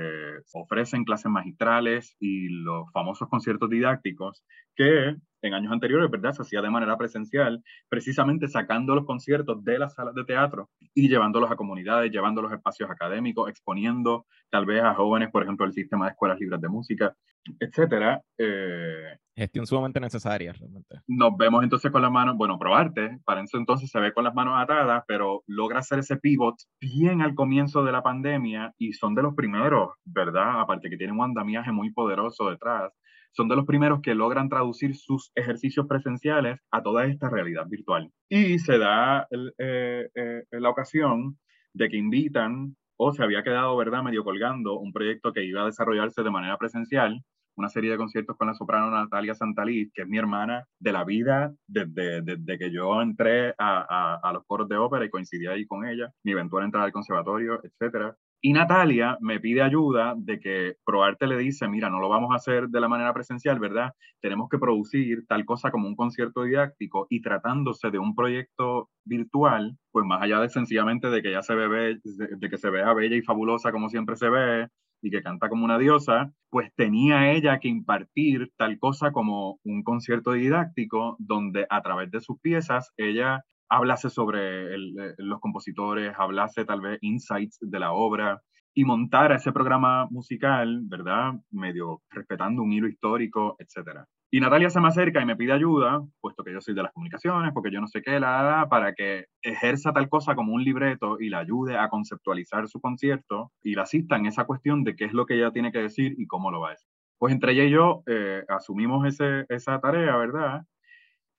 ofrecen 0.55 1.05
clases 1.05 1.31
magistrales 1.31 2.16
y 2.18 2.49
los 2.49 2.91
famosos 2.95 3.29
conciertos 3.29 3.68
didácticos 3.68 4.43
que 4.75 5.16
en 5.43 5.55
años 5.55 5.72
anteriores, 5.72 6.11
¿verdad? 6.11 6.32
Se 6.32 6.43
hacía 6.43 6.62
de 6.62 6.70
manera 6.70 6.97
presencial, 6.97 7.62
precisamente 7.88 8.49
sacando 8.49 8.95
los 8.95 9.07
conciertos 9.07 9.62
de 9.64 9.78
las 9.78 9.95
salas 9.95 10.14
de 10.14 10.24
teatro 10.24 10.70
y 10.95 11.09
llevándolos 11.09 11.51
a 11.51 11.57
comunidades, 11.57 12.11
llevándolos 12.11 12.53
a 12.53 12.57
espacios 12.57 12.91
académicos, 12.91 13.49
exponiendo 13.49 14.26
tal 14.51 14.66
vez 14.66 14.82
a 14.82 14.95
jóvenes, 14.95 15.30
por 15.30 15.43
ejemplo, 15.43 15.66
el 15.66 15.72
sistema 15.72 16.07
de 16.07 16.12
escuelas 16.12 16.38
libres 16.41 16.61
de 16.61 16.68
música, 16.68 17.14
etcétera. 17.59 18.20
Eh, 18.38 19.16
Gestión 19.36 19.66
sumamente 19.66 20.01
necesaria, 20.01 20.53
realmente. 20.53 21.01
Nos 21.07 21.36
vemos 21.36 21.62
entonces 21.62 21.91
con 21.91 22.03
las 22.03 22.11
manos, 22.11 22.36
bueno, 22.36 22.59
probarte, 22.59 23.20
para 23.24 23.43
eso 23.43 23.57
entonces 23.57 23.88
se 23.91 23.99
ve 23.99 24.12
con 24.12 24.24
las 24.24 24.34
manos 24.34 24.55
atadas, 24.59 25.05
pero 25.07 25.43
logra 25.47 25.78
hacer 25.78 26.01
ese 26.01 26.16
pivot 26.16 26.57
bien 26.80 27.22
al 27.22 27.34
comienzo 27.34 27.82
de 27.82 27.93
la 27.93 28.03
pandemia 28.03 28.74
y 28.76 28.93
son 28.93 29.14
de 29.14 29.22
los 29.22 29.34
primeros, 29.34 29.95
¿verdad? 30.05 30.61
Aparte 30.61 30.91
que 30.91 30.97
tienen 30.97 31.16
un 31.16 31.24
andamiaje 31.24 31.72
muy 31.72 31.91
poderoso 31.93 32.51
detrás 32.51 32.93
son 33.33 33.49
de 33.49 33.57
los 33.57 33.66
primeros 33.66 34.01
que 34.01 34.14
logran 34.14 34.49
traducir 34.49 34.97
sus 34.97 35.31
ejercicios 35.35 35.87
presenciales 35.87 36.59
a 36.70 36.83
toda 36.83 37.07
esta 37.07 37.28
realidad 37.28 37.66
virtual. 37.68 38.11
Y 38.28 38.59
se 38.59 38.78
da 38.78 39.26
eh, 39.59 40.09
eh, 40.14 40.43
la 40.51 40.70
ocasión 40.70 41.39
de 41.72 41.89
que 41.89 41.97
invitan, 41.97 42.76
o 42.97 43.12
se 43.12 43.22
había 43.22 43.43
quedado, 43.43 43.76
¿verdad?, 43.76 44.03
medio 44.03 44.24
colgando 44.24 44.78
un 44.78 44.93
proyecto 44.93 45.33
que 45.33 45.45
iba 45.45 45.62
a 45.62 45.66
desarrollarse 45.66 46.22
de 46.22 46.31
manera 46.31 46.59
presencial, 46.59 47.22
una 47.57 47.68
serie 47.68 47.91
de 47.91 47.97
conciertos 47.97 48.37
con 48.37 48.49
la 48.49 48.55
soprano 48.55 48.91
Natalia 48.91 49.35
Santaliz, 49.35 49.91
que 49.95 50.03
es 50.03 50.09
mi 50.09 50.18
hermana 50.18 50.64
de 50.78 50.93
la 50.93 51.05
vida 51.05 51.53
desde, 51.66 52.22
desde 52.22 52.59
que 52.59 52.70
yo 52.70 53.01
entré 53.03 53.55
a, 53.59 54.18
a, 54.22 54.33
los 54.33 54.45
coros 54.47 54.68
de 54.68 54.76
ópera 54.76 55.05
y 55.05 55.11
coincidí 55.11 55.47
ahí 55.47 55.66
con 55.66 55.87
ella, 55.87 56.11
mi 56.24 56.33
eventual 56.33 56.64
entrada 56.64 56.87
al 56.87 56.93
conservatorio, 56.93 57.61
etcétera. 57.62 58.16
Y 58.43 58.55
Natalia 58.55 59.18
me 59.20 59.38
pide 59.38 59.61
ayuda 59.61 60.14
de 60.16 60.41
que 60.41 60.76
ProArte 60.84 61.26
le 61.26 61.36
dice, 61.36 61.68
mira, 61.68 61.91
no 61.91 62.01
lo 62.01 62.09
vamos 62.09 62.30
a 62.32 62.36
hacer 62.36 62.68
de 62.68 62.80
la 62.80 62.88
manera 62.88 63.12
presencial, 63.12 63.59
¿verdad? 63.59 63.93
Tenemos 64.20 64.49
que 64.49 64.59
producir 64.59 65.26
tal 65.28 65.45
cosa 65.45 65.70
como 65.70 65.86
un 65.86 65.95
concierto 65.95 66.45
didáctico 66.45 67.07
y 67.11 67.20
tratándose 67.20 67.91
de 67.91 67.99
un 67.99 68.14
proyecto 68.14 68.88
virtual, 69.05 69.76
pues 69.93 70.07
más 70.07 70.22
allá 70.22 70.41
de 70.41 70.49
sencillamente 70.49 71.11
de 71.11 71.20
que 71.20 71.28
ella 71.28 71.43
se 71.43 71.55
ve, 71.55 71.99
de 72.03 72.49
que 72.49 72.57
se 72.57 72.70
vea 72.70 72.95
bella 72.95 73.16
y 73.16 73.22
fabulosa 73.22 73.72
como 73.72 73.91
siempre 73.91 74.16
se 74.16 74.30
ve 74.30 74.68
y 75.03 75.11
que 75.11 75.22
canta 75.22 75.51
como 75.51 75.64
una 75.64 75.78
diosa, 75.78 76.32
pues 76.49 76.70
tenía 76.76 77.32
ella 77.32 77.59
que 77.59 77.68
impartir 77.68 78.51
tal 78.57 78.78
cosa 78.78 79.12
como 79.12 79.59
un 79.64 79.82
concierto 79.82 80.32
didáctico 80.32 81.16
donde 81.18 81.66
a 81.68 81.82
través 81.82 82.11
de 82.11 82.20
sus 82.20 82.38
piezas 82.41 82.93
ella 82.97 83.45
hablase 83.71 84.11
sobre 84.11 84.75
eh, 84.75 85.14
los 85.18 85.41
compositores, 85.41 86.12
hablase 86.18 86.64
tal 86.64 86.81
vez 86.81 86.99
insights 87.01 87.59
de 87.61 87.79
la 87.79 87.93
obra 87.93 88.43
y 88.75 88.85
montara 88.85 89.37
ese 89.37 89.53
programa 89.53 90.07
musical, 90.11 90.81
¿verdad? 90.85 91.35
Medio 91.51 92.03
respetando 92.11 92.62
un 92.62 92.73
hilo 92.73 92.89
histórico, 92.89 93.57
etc. 93.59 94.05
Y 94.31 94.41
Natalia 94.41 94.71
se 94.71 94.81
me 94.81 94.89
acerca 94.89 95.21
y 95.21 95.27
me 95.27 95.37
pide 95.37 95.53
ayuda, 95.53 96.03
puesto 96.21 96.45
que 96.45 96.53
yo 96.53 96.61
soy 96.61 96.75
de 96.75 96.83
las 96.85 96.93
comunicaciones, 96.93 97.53
porque 97.53 97.73
yo 97.73 97.81
no 97.81 97.89
sé 97.89 98.01
qué, 98.01 98.21
la, 98.21 98.43
da 98.43 98.68
para 98.68 98.95
que 98.95 99.27
ejerza 99.43 99.93
tal 99.93 100.09
cosa 100.09 100.37
como 100.37 100.53
un 100.53 100.62
libreto 100.62 101.18
y 101.18 101.31
la 101.31 101.41
ayude 101.41 101.77
a 101.77 101.89
conceptualizar 101.89 102.68
su 102.68 102.81
concierto 102.81 103.51
y 103.62 103.75
la 103.75 103.83
asista 103.83 104.16
en 104.16 104.27
esa 104.27 104.45
cuestión 104.45 104.85
de 104.85 104.95
qué 104.95 105.07
es 105.07 105.12
lo 105.12 105.27
que 105.27 105.35
ella 105.35 105.51
tiene 105.51 105.73
que 105.73 105.81
decir 105.81 106.14
y 106.16 106.27
cómo 106.27 106.53
lo 106.53 106.61
va 106.61 106.68
a 106.68 106.73
decir. 106.73 106.89
Pues 107.18 107.35
entre 107.35 107.53
ella 107.53 107.64
y 107.64 107.71
yo 107.71 108.03
eh, 108.07 108.45
asumimos 108.49 109.05
ese, 109.07 109.47
esa 109.49 109.81
tarea, 109.81 110.16
¿verdad? 110.16 110.62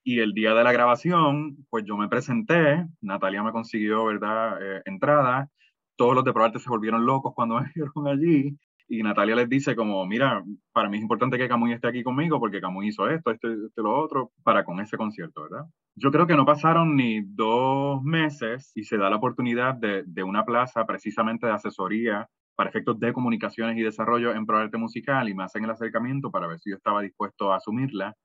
Y 0.03 0.19
el 0.19 0.33
día 0.33 0.53
de 0.53 0.63
la 0.63 0.71
grabación, 0.71 1.65
pues 1.69 1.83
yo 1.85 1.95
me 1.95 2.07
presenté, 2.09 2.87
Natalia 3.01 3.43
me 3.43 3.51
consiguió, 3.51 4.05
¿verdad?, 4.05 4.57
eh, 4.61 4.81
entrada. 4.85 5.49
Todos 5.95 6.15
los 6.15 6.23
de 6.23 6.33
ProArte 6.33 6.59
se 6.59 6.69
volvieron 6.69 7.05
locos 7.05 7.33
cuando 7.35 7.55
me 7.61 7.71
vieron 7.75 8.07
allí. 8.07 8.57
y 8.87 9.03
Natalia 9.03 9.35
les 9.35 9.47
dice 9.49 9.75
como, 9.75 10.05
mira, 10.05 10.43
para 10.73 10.89
mí 10.89 10.97
es 10.97 11.03
importante 11.03 11.37
que 11.37 11.47
Camuy 11.47 11.73
esté 11.73 11.87
aquí 11.87 12.03
conmigo 12.03 12.39
porque 12.39 12.59
Camuy 12.61 12.87
hizo 12.87 13.09
esto, 13.09 13.31
esto, 13.31 13.47
esto, 13.51 13.81
lo 13.83 13.97
otro, 13.97 14.31
para 14.43 14.65
con 14.65 14.79
ese 14.79 14.97
concierto, 14.97 15.43
¿verdad? 15.43 15.65
Yo 15.95 16.11
creo 16.11 16.27
que 16.27 16.35
no 16.35 16.45
pasaron 16.45 16.95
ni 16.95 17.21
dos 17.21 18.01
meses 18.03 18.71
y 18.75 18.83
se 18.83 18.97
da 18.97 19.09
la 19.09 19.17
oportunidad 19.17 19.75
de, 19.75 20.03
de 20.05 20.23
una 20.23 20.43
plaza 20.45 20.85
precisamente 20.85 21.47
de 21.47 21.53
asesoría 21.53 22.27
para 22.55 22.69
efectos 22.69 22.99
de 22.99 23.13
comunicaciones 23.13 23.77
y 23.77 23.81
desarrollo 23.81 24.33
en 24.33 24.45
ProArte 24.45 24.77
Musical 24.77 25.29
y 25.29 25.33
me 25.33 25.43
hacen 25.43 25.63
el 25.63 25.69
acercamiento 25.69 26.31
para 26.31 26.47
ver 26.47 26.59
si 26.59 26.71
yo 26.71 26.75
estaba 26.75 27.01
dispuesto 27.01 27.51
a 27.51 27.57
asumirla, 27.57 28.15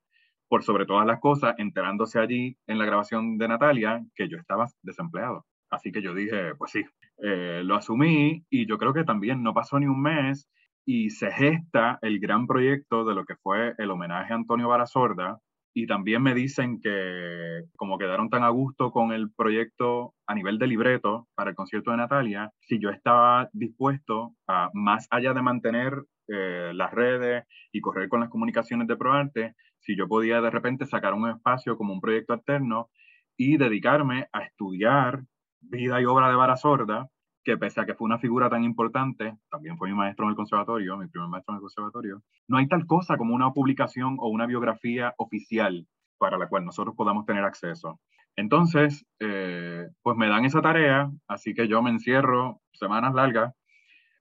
por 0.49 0.62
sobre 0.62 0.86
todas 0.86 1.07
las 1.07 1.20
cosas, 1.20 1.55
enterándose 1.59 2.18
allí 2.18 2.57
en 2.66 2.78
la 2.78 2.86
grabación 2.86 3.38
de 3.38 3.49
Natalia 3.49 4.05
que 4.14 4.28
yo 4.28 4.38
estaba 4.38 4.66
desempleado. 4.82 5.44
Así 5.70 5.90
que 5.90 6.03
yo 6.03 6.14
dije, 6.14 6.55
pues 6.57 6.70
sí, 6.70 6.84
eh, 7.18 7.62
lo 7.64 7.74
asumí 7.74 8.44
y 8.51 8.66
yo 8.66 8.78
creo 8.78 8.92
que 8.92 9.05
también 9.05 9.42
no 9.42 9.53
pasó 9.53 9.78
ni 9.78 9.86
un 9.86 10.01
mes 10.01 10.49
y 10.84 11.11
se 11.11 11.30
gesta 11.32 11.99
el 12.03 12.20
gran 12.20 12.47
proyecto 12.47 13.05
de 13.05 13.14
lo 13.14 13.24
que 13.24 13.34
fue 13.36 13.74
el 13.78 13.90
homenaje 13.90 14.32
a 14.32 14.36
Antonio 14.36 14.68
Barazorda. 14.68 15.40
Y 15.74 15.86
también 15.86 16.22
me 16.22 16.32
dicen 16.32 16.80
que 16.80 17.64
como 17.76 17.99
quedaron 17.99 18.30
tan 18.30 18.44
a 18.44 18.49
gusto 18.49 18.92
con 18.92 19.12
el 19.12 19.30
proyecto 19.30 20.14
a 20.26 20.34
nivel 20.34 20.59
de 20.59 20.68
libreto 20.68 21.28
para 21.34 21.51
el 21.51 21.57
concierto 21.57 21.90
de 21.90 21.99
Natalia, 21.99 22.51
si 22.61 22.78
yo 22.78 22.88
estaba 22.88 23.51
dispuesto 23.53 24.32
a, 24.47 24.70
más 24.72 25.07
allá 25.11 25.34
de 25.34 25.42
mantener 25.42 26.03
eh, 26.28 26.72
las 26.72 26.92
redes 26.92 27.44
y 27.72 27.80
correr 27.80 28.09
con 28.09 28.20
las 28.20 28.30
comunicaciones 28.30 28.88
de 28.88 28.97
ProArte, 28.97 29.55
si 29.87 29.97
yo 29.97 30.09
podía 30.09 30.41
de 30.41 30.51
repente 30.51 30.84
sacar 30.84 31.14
un 31.14 31.30
espacio 31.30 31.76
como 31.76 31.93
un 31.93 32.01
proyecto 32.01 32.32
alterno 32.32 32.91
y 33.37 33.57
dedicarme 33.57 34.28
a 34.32 34.43
estudiar 34.43 35.22
vida 35.61 36.01
y 36.01 36.05
obra 36.05 36.28
de 36.28 36.34
Vara 36.34 36.57
Sorda, 36.57 37.09
que 37.45 37.57
pese 37.57 37.80
a 37.80 37.87
que 37.87 37.95
fue 37.95 38.07
una 38.07 38.18
figura 38.18 38.51
tan 38.51 38.64
importante, 38.64 39.37
también 39.49 39.78
fue 39.78 39.89
mi 39.89 39.95
maestro 39.95 40.24
en 40.24 40.30
el 40.30 40.37
conservatorio, 40.37 40.97
mi 40.97 41.07
primer 41.07 41.28
maestro 41.28 41.53
en 41.53 41.57
el 41.59 41.61
conservatorio, 41.61 42.22
no 42.49 42.59
hay 42.59 42.66
tal 42.66 42.84
cosa 42.87 43.16
como 43.16 43.34
una 43.34 43.53
publicación 43.53 44.16
o 44.18 44.28
una 44.28 44.47
biografía 44.47 45.14
oficial 45.18 45.87
para 46.18 46.37
la 46.37 46.49
cual 46.49 46.64
nosotros 46.64 46.97
podamos 46.97 47.24
tener 47.24 47.45
acceso. 47.45 48.01
Entonces, 48.34 49.07
eh, 49.20 49.87
pues 50.03 50.16
me 50.16 50.28
dan 50.28 50.45
esa 50.45 50.61
tarea, 50.61 51.11
así 51.28 51.55
que 51.55 51.68
yo 51.68 51.80
me 51.82 51.91
encierro 51.91 52.61
semanas 52.72 53.14
largas 53.14 53.55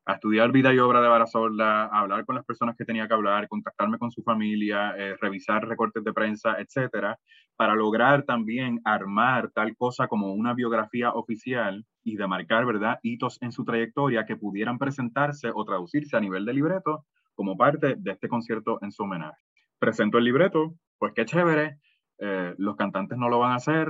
a 0.06 0.14
estudiar 0.14 0.52
vida 0.52 0.74
y 0.74 0.80
obra 0.80 1.02
de 1.02 1.08
Barasolda, 1.08 1.86
a 1.86 2.00
hablar 2.00 2.26
con 2.26 2.36
las 2.36 2.46
personas 2.46 2.76
que 2.78 2.86
tenía 2.86 3.08
que 3.08 3.14
hablar, 3.14 3.48
contactarme 3.48 3.98
con 3.98 4.12
su 4.12 4.22
familia, 4.22 4.94
eh, 4.98 5.16
revisar 5.20 5.68
recortes 5.68 6.04
de 6.04 6.14
prensa, 6.14 6.58
etcétera, 6.60 7.18
para 7.56 7.76
lograr 7.76 8.24
también 8.24 8.82
armar 8.86 9.50
tal 9.52 9.76
cosa 9.76 10.08
como 10.08 10.34
una 10.34 10.54
biografía 10.54 11.12
oficial 11.12 11.86
y 12.04 12.18
de 12.18 12.28
marcar, 12.28 12.66
¿verdad?, 12.66 13.00
hitos 13.02 13.42
en 13.42 13.52
su 13.52 13.66
trayectoria 13.66 14.26
que 14.26 14.38
pudieran 14.38 14.78
presentarse 14.78 15.50
o 15.54 15.66
traducirse 15.66 16.16
a 16.16 16.20
nivel 16.20 16.46
de 16.46 16.54
libreto 16.54 17.06
como 17.34 17.58
parte 17.58 17.96
de 17.98 18.12
este 18.12 18.28
concierto 18.28 18.78
en 18.82 18.92
su 18.92 19.04
homenaje. 19.04 19.38
Presento 19.80 20.18
el 20.18 20.26
libreto, 20.26 20.76
pues 21.00 21.14
qué 21.14 21.26
chévere, 21.26 21.80
eh, 22.20 22.56
los 22.58 22.76
cantantes 22.76 23.18
no 23.18 23.30
lo 23.30 23.40
van 23.40 23.52
a 23.52 23.56
hacer, 23.56 23.90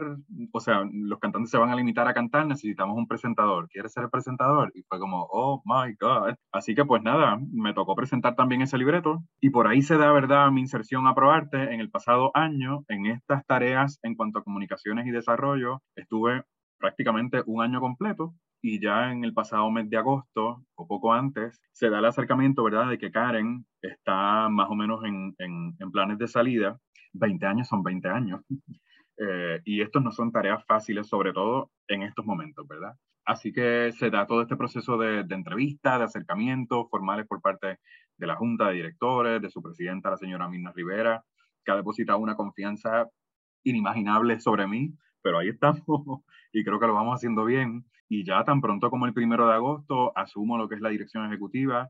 o 0.51 0.59
sea, 0.59 0.83
los 0.91 1.19
cantantes 1.19 1.51
se 1.51 1.57
van 1.57 1.69
a 1.69 1.75
limitar 1.75 2.07
a 2.07 2.13
cantar, 2.13 2.47
necesitamos 2.47 2.97
un 2.97 3.07
presentador. 3.07 3.67
¿Quieres 3.69 3.93
ser 3.93 4.05
el 4.05 4.09
presentador? 4.09 4.71
Y 4.75 4.83
fue 4.83 4.99
como, 4.99 5.27
oh 5.29 5.61
my 5.65 5.95
God. 5.99 6.35
Así 6.51 6.75
que 6.75 6.85
pues 6.85 7.03
nada, 7.03 7.39
me 7.51 7.73
tocó 7.73 7.95
presentar 7.95 8.35
también 8.35 8.61
ese 8.61 8.77
libreto 8.77 9.23
y 9.39 9.49
por 9.51 9.67
ahí 9.67 9.81
se 9.81 9.97
da, 9.97 10.11
¿verdad?, 10.11 10.51
mi 10.51 10.61
inserción 10.61 11.07
a 11.07 11.15
ProArte 11.15 11.73
en 11.73 11.79
el 11.79 11.89
pasado 11.91 12.31
año 12.33 12.83
en 12.87 13.05
estas 13.07 13.45
tareas 13.45 13.99
en 14.03 14.15
cuanto 14.15 14.39
a 14.39 14.43
comunicaciones 14.43 15.05
y 15.07 15.11
desarrollo. 15.11 15.81
Estuve 15.95 16.43
prácticamente 16.79 17.43
un 17.45 17.61
año 17.61 17.79
completo 17.79 18.33
y 18.67 18.81
ya 18.81 19.11
en 19.11 19.23
el 19.23 19.33
pasado 19.33 19.69
mes 19.69 19.89
de 19.89 19.97
agosto 19.97 20.63
o 20.73 20.87
poco 20.87 21.13
antes 21.13 21.61
se 21.71 21.89
da 21.89 21.99
el 21.99 22.05
acercamiento, 22.05 22.63
¿verdad?, 22.63 22.89
de 22.89 22.97
que 22.97 23.11
Karen 23.11 23.65
está 23.81 24.49
más 24.49 24.69
o 24.69 24.75
menos 24.75 25.03
en, 25.05 25.35
en, 25.37 25.75
en 25.79 25.91
planes 25.91 26.17
de 26.17 26.27
salida 26.27 26.79
20 27.15 27.45
años 27.45 27.67
son 27.67 27.83
20 27.83 28.07
años. 28.09 28.41
Eh, 29.17 29.61
y 29.63 29.79
estos 29.79 30.03
no 30.03 30.11
son 30.11 30.29
tareas 30.33 30.65
fáciles, 30.65 31.07
sobre 31.07 31.31
todo 31.31 31.71
en 31.87 32.01
estos 32.01 32.25
momentos, 32.25 32.67
¿verdad? 32.67 32.95
Así 33.23 33.53
que 33.53 33.93
se 33.93 34.09
da 34.09 34.27
todo 34.27 34.41
este 34.41 34.57
proceso 34.57 34.97
de, 34.97 35.23
de 35.23 35.35
entrevista, 35.35 35.97
de 35.97 36.03
acercamiento 36.03 36.89
formales 36.89 37.25
por 37.25 37.39
parte 37.39 37.79
de 38.17 38.27
la 38.27 38.35
Junta 38.35 38.67
de 38.67 38.73
Directores, 38.73 39.41
de 39.41 39.49
su 39.49 39.61
presidenta, 39.61 40.09
la 40.09 40.17
señora 40.17 40.49
Mirna 40.49 40.73
Rivera, 40.73 41.23
que 41.63 41.71
ha 41.71 41.77
depositado 41.77 42.19
una 42.19 42.35
confianza 42.35 43.07
inimaginable 43.63 44.41
sobre 44.41 44.67
mí, 44.67 44.93
pero 45.21 45.37
ahí 45.37 45.47
estamos 45.47 45.85
y 46.51 46.65
creo 46.65 46.77
que 46.77 46.87
lo 46.87 46.93
vamos 46.93 47.15
haciendo 47.15 47.45
bien. 47.45 47.85
Y 48.09 48.25
ya 48.25 48.43
tan 48.43 48.61
pronto 48.61 48.89
como 48.89 49.05
el 49.05 49.13
primero 49.13 49.47
de 49.47 49.53
agosto 49.53 50.11
asumo 50.17 50.57
lo 50.57 50.69
que 50.69 50.75
es 50.75 50.81
la 50.81 50.89
dirección 50.89 51.25
ejecutiva 51.25 51.89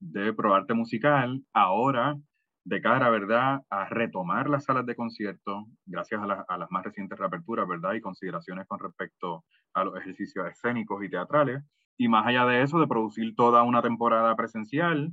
de 0.00 0.32
ProArte 0.32 0.74
Musical. 0.74 1.42
Ahora 1.52 2.16
de 2.64 2.80
cara, 2.80 3.10
¿verdad?, 3.10 3.60
a 3.70 3.88
retomar 3.88 4.48
las 4.48 4.64
salas 4.64 4.86
de 4.86 4.94
concierto, 4.94 5.66
gracias 5.84 6.20
a, 6.20 6.44
a, 6.46 6.58
las 6.58 6.70
más 6.70 6.84
recientes 6.84 7.18
reaperturas, 7.18 7.66
¿verdad?, 7.66 7.94
y 7.94 8.00
consideraciones 8.00 8.66
con 8.68 8.78
respecto 8.78 9.44
a 9.74 9.84
los 9.84 9.96
ejercicios 9.96 10.46
escénicos 10.46 11.02
y 11.04 11.10
teatrales. 11.10 11.64
Y 11.96 12.08
más 12.08 12.26
allá 12.26 12.46
de 12.46 12.62
eso, 12.62 12.78
de 12.78 12.86
producir 12.86 13.34
toda 13.34 13.62
una 13.64 13.82
temporada 13.82 14.34
presencial, 14.36 15.10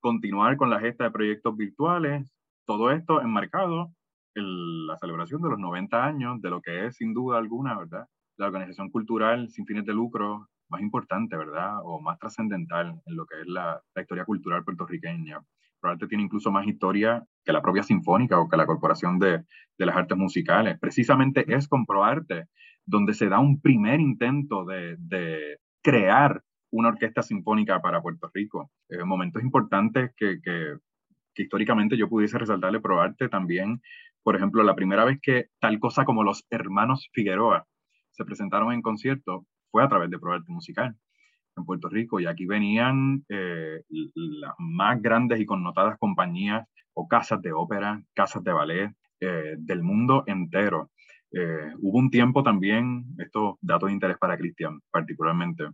continuar 0.00 0.56
con 0.56 0.70
la 0.70 0.80
gesta 0.80 1.04
de 1.04 1.10
proyectos 1.10 1.56
virtuales, 1.56 2.30
todo 2.66 2.90
esto 2.90 3.22
enmarcado 3.22 3.92
en 4.34 4.86
la 4.86 4.96
celebración 4.98 5.42
de 5.42 5.50
los 5.50 5.58
90 5.58 6.04
años 6.04 6.40
de 6.42 6.50
lo 6.50 6.60
que 6.60 6.86
es, 6.86 6.96
sin 6.96 7.14
duda 7.14 7.38
alguna, 7.38 7.76
¿verdad?, 7.78 8.06
la 8.42 8.48
organización 8.48 8.90
cultural 8.90 9.48
sin 9.48 9.66
fines 9.66 9.86
de 9.86 9.94
lucro 9.94 10.48
más 10.68 10.80
importante, 10.80 11.36
¿verdad?, 11.36 11.78
o 11.84 12.00
más 12.00 12.18
trascendental 12.18 13.00
en 13.06 13.16
lo 13.16 13.24
que 13.26 13.40
es 13.40 13.46
la, 13.46 13.80
la 13.94 14.02
historia 14.02 14.24
cultural 14.24 14.64
puertorriqueña. 14.64 15.40
ProArte 15.80 16.06
tiene 16.06 16.24
incluso 16.24 16.50
más 16.50 16.66
historia 16.66 17.24
que 17.44 17.52
la 17.52 17.60
propia 17.60 17.82
Sinfónica 17.82 18.38
o 18.38 18.48
que 18.48 18.56
la 18.56 18.66
Corporación 18.66 19.18
de, 19.18 19.44
de 19.78 19.86
las 19.86 19.96
Artes 19.96 20.16
Musicales. 20.16 20.78
Precisamente 20.78 21.44
es 21.54 21.68
con 21.68 21.86
ProArte 21.86 22.46
donde 22.86 23.14
se 23.14 23.28
da 23.28 23.38
un 23.38 23.60
primer 23.60 24.00
intento 24.00 24.64
de, 24.64 24.96
de 24.98 25.58
crear 25.82 26.42
una 26.70 26.88
orquesta 26.88 27.22
sinfónica 27.22 27.80
para 27.80 28.00
Puerto 28.00 28.30
Rico. 28.32 28.70
Eh, 28.88 29.04
momentos 29.04 29.42
importantes 29.42 30.12
que, 30.16 30.40
que, 30.42 30.78
que, 31.34 31.42
históricamente 31.42 31.96
yo 31.96 32.08
pudiese 32.08 32.38
resaltarle 32.38 32.80
ProArte 32.80 33.28
también. 33.28 33.82
Por 34.22 34.36
ejemplo, 34.36 34.62
la 34.62 34.74
primera 34.74 35.04
vez 35.04 35.18
que 35.20 35.48
tal 35.60 35.78
cosa 35.80 36.04
como 36.04 36.24
los 36.24 36.46
hermanos 36.50 37.08
Figueroa 37.12 37.66
se 38.12 38.24
presentaron 38.24 38.72
en 38.72 38.82
concierto 38.82 39.46
fue 39.70 39.82
a 39.82 39.88
través 39.88 40.10
de 40.10 40.18
ProArte 40.18 40.52
Musical 40.52 40.96
en 41.56 41.64
Puerto 41.64 41.88
Rico 41.88 42.20
y 42.20 42.26
aquí 42.26 42.46
venían 42.46 43.24
eh, 43.28 43.82
las 43.88 44.54
más 44.58 45.00
grandes 45.02 45.40
y 45.40 45.46
connotadas 45.46 45.98
compañías 45.98 46.66
o 46.94 47.08
casas 47.08 47.40
de 47.42 47.52
ópera, 47.52 48.02
casas 48.14 48.44
de 48.44 48.52
ballet 48.52 48.90
eh, 49.20 49.54
del 49.58 49.82
mundo 49.82 50.24
entero. 50.26 50.90
Eh, 51.30 51.72
hubo 51.80 51.98
un 51.98 52.10
tiempo 52.10 52.42
también, 52.42 53.04
estos 53.18 53.56
datos 53.60 53.88
de 53.88 53.94
interés 53.94 54.18
para 54.18 54.36
Cristian 54.36 54.80
particularmente, 54.90 55.64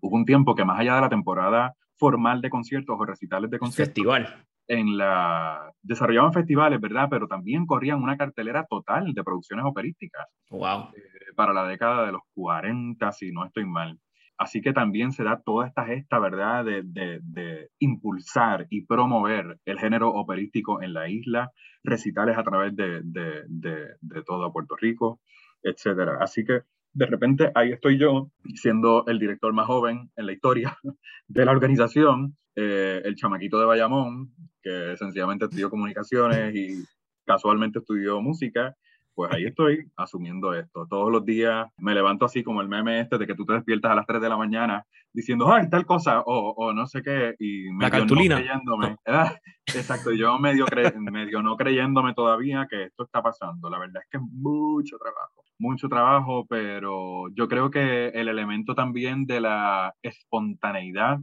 hubo 0.00 0.16
un 0.16 0.24
tiempo 0.24 0.54
que 0.54 0.64
más 0.64 0.78
allá 0.78 0.96
de 0.96 1.00
la 1.02 1.08
temporada 1.08 1.74
formal 1.96 2.40
de 2.40 2.50
conciertos 2.50 2.96
o 2.98 3.04
recitales 3.04 3.50
de 3.50 3.58
conciertos, 3.58 3.94
Festival. 3.94 4.46
En 4.68 4.98
la, 4.98 5.72
desarrollaban 5.82 6.32
festivales, 6.32 6.80
¿verdad? 6.80 7.08
Pero 7.10 7.26
también 7.26 7.66
corrían 7.66 8.02
una 8.02 8.18
cartelera 8.18 8.66
total 8.68 9.14
de 9.14 9.24
producciones 9.24 9.64
operísticas. 9.64 10.26
Wow. 10.50 10.90
Eh, 10.94 11.32
para 11.34 11.54
la 11.54 11.66
década 11.66 12.04
de 12.04 12.12
los 12.12 12.22
40, 12.34 13.10
si 13.12 13.32
no 13.32 13.46
estoy 13.46 13.64
mal. 13.64 13.98
Así 14.36 14.60
que 14.60 14.72
también 14.72 15.12
se 15.12 15.24
da 15.24 15.40
toda 15.44 15.66
esta 15.66 15.84
gesta, 15.84 16.18
¿verdad?, 16.18 16.64
de, 16.64 16.82
de, 16.84 17.18
de, 17.22 17.70
impulsar 17.80 18.66
y 18.70 18.86
promover 18.86 19.58
el 19.64 19.78
género 19.80 20.10
operístico 20.10 20.80
en 20.80 20.92
la 20.92 21.08
isla, 21.08 21.50
recitales 21.82 22.38
a 22.38 22.44
través 22.44 22.76
de, 22.76 23.00
de 23.02 24.22
todo 24.24 24.52
Puerto 24.52 24.76
Rico, 24.76 25.20
etcétera. 25.62 26.18
Así 26.20 26.44
que 26.44 26.60
de 26.92 27.06
repente 27.06 27.52
ahí 27.54 27.72
estoy 27.72 27.98
yo, 27.98 28.30
siendo 28.54 29.04
el 29.06 29.18
director 29.18 29.52
más 29.52 29.66
joven 29.66 30.10
en 30.16 30.26
la 30.26 30.32
historia 30.32 30.76
de 31.28 31.44
la 31.44 31.52
organización, 31.52 32.36
eh, 32.60 33.02
el 33.04 33.14
chamaquito 33.14 33.60
de 33.60 33.66
Bayamón, 33.66 34.32
que 34.60 34.96
sencillamente 34.96 35.44
estudió 35.44 35.70
comunicaciones 35.70 36.52
y 36.56 36.84
casualmente 37.24 37.78
estudió 37.78 38.20
música, 38.20 38.74
pues 39.14 39.32
ahí 39.32 39.44
estoy 39.44 39.88
asumiendo 39.96 40.52
esto. 40.54 40.88
Todos 40.90 41.12
los 41.12 41.24
días 41.24 41.68
me 41.78 41.94
levanto 41.94 42.24
así 42.24 42.42
como 42.42 42.60
el 42.60 42.68
meme 42.68 42.98
este 42.98 43.16
de 43.16 43.28
que 43.28 43.36
tú 43.36 43.44
te 43.46 43.52
despiertas 43.52 43.92
a 43.92 43.94
las 43.94 44.06
3 44.06 44.20
de 44.20 44.28
la 44.28 44.36
mañana 44.36 44.84
diciendo, 45.12 45.52
ay, 45.52 45.70
tal 45.70 45.86
cosa, 45.86 46.20
o, 46.20 46.54
o 46.56 46.72
no 46.72 46.84
sé 46.88 47.00
qué, 47.00 47.36
y 47.38 47.70
medio 47.70 47.78
la 47.80 47.90
cartulina. 47.90 48.34
no 48.34 48.40
creyéndome. 48.40 48.96
Ah, 49.06 49.36
exacto, 49.66 50.10
yo 50.10 50.36
medio, 50.40 50.66
cre 50.66 50.92
medio 50.98 51.42
no 51.42 51.56
creyéndome 51.56 52.12
todavía 52.14 52.66
que 52.68 52.84
esto 52.84 53.04
está 53.04 53.22
pasando. 53.22 53.70
La 53.70 53.78
verdad 53.78 54.02
es 54.02 54.08
que 54.10 54.16
es 54.16 54.22
mucho 54.32 54.98
trabajo, 54.98 55.44
mucho 55.60 55.88
trabajo, 55.88 56.44
pero 56.48 57.28
yo 57.34 57.46
creo 57.46 57.70
que 57.70 58.08
el 58.08 58.26
elemento 58.26 58.74
también 58.74 59.26
de 59.26 59.42
la 59.42 59.94
espontaneidad 60.02 61.20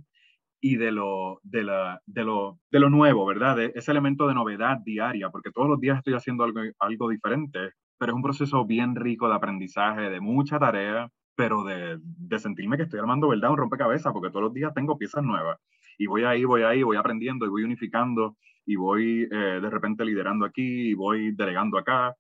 y 0.68 0.78
de 0.78 0.92
lo, 0.92 1.40
de, 1.44 1.64
la, 1.64 2.02
de, 2.08 2.24
lo, 2.24 2.58
de 2.72 2.80
lo 2.80 2.90
nuevo, 2.90 3.24
¿verdad? 3.26 3.56
De 3.56 3.72
ese 3.76 3.92
elemento 3.92 4.28
de 4.28 4.34
novedad 4.34 4.80
diaria, 4.84 5.30
porque 5.30 5.52
todos 5.52 5.70
los 5.70 5.80
días 5.80 6.00
estoy 6.00 6.16
haciendo 6.16 6.44
algo, 6.44 6.62
algo 6.80 7.10
diferente 7.10 7.74
pero 7.98 8.12
es 8.12 8.16
un 8.16 8.24
proceso 8.24 8.66
bien 8.66 8.96
rico 8.96 9.28
de 9.30 9.36
aprendizaje, 9.36 10.10
de 10.10 10.20
mucha 10.20 10.60
tarea, 10.60 11.10
pero 11.36 11.64
de, 11.64 11.98
de 12.02 12.40
sentirme 12.40 12.78
que 12.78 12.84
estoy 12.84 13.00
armando, 13.00 13.30
¿verdad? 13.30 13.52
Un 13.52 13.58
rompecabezas, 13.58 14.12
porque 14.12 14.30
todos 14.30 14.44
los 14.44 14.54
días 14.54 14.74
tengo 14.74 14.98
piezas 14.98 15.24
nuevas. 15.24 15.58
y 15.98 16.08
voy 16.08 16.24
ahí, 16.24 16.44
voy 16.44 16.64
ahí, 16.64 16.84
voy 16.84 16.98
aprendiendo 16.98 17.46
y 17.46 17.50
voy 17.50 17.64
unificando 17.64 18.36
y 18.66 18.76
voy 18.76 19.28
eh, 19.32 19.60
de 19.62 19.70
repente 19.70 20.04
liderando 20.04 20.46
aquí 20.46 20.90
y 20.90 20.94
voy 20.94 21.32
delegando 21.32 21.78
acá. 21.78 22.16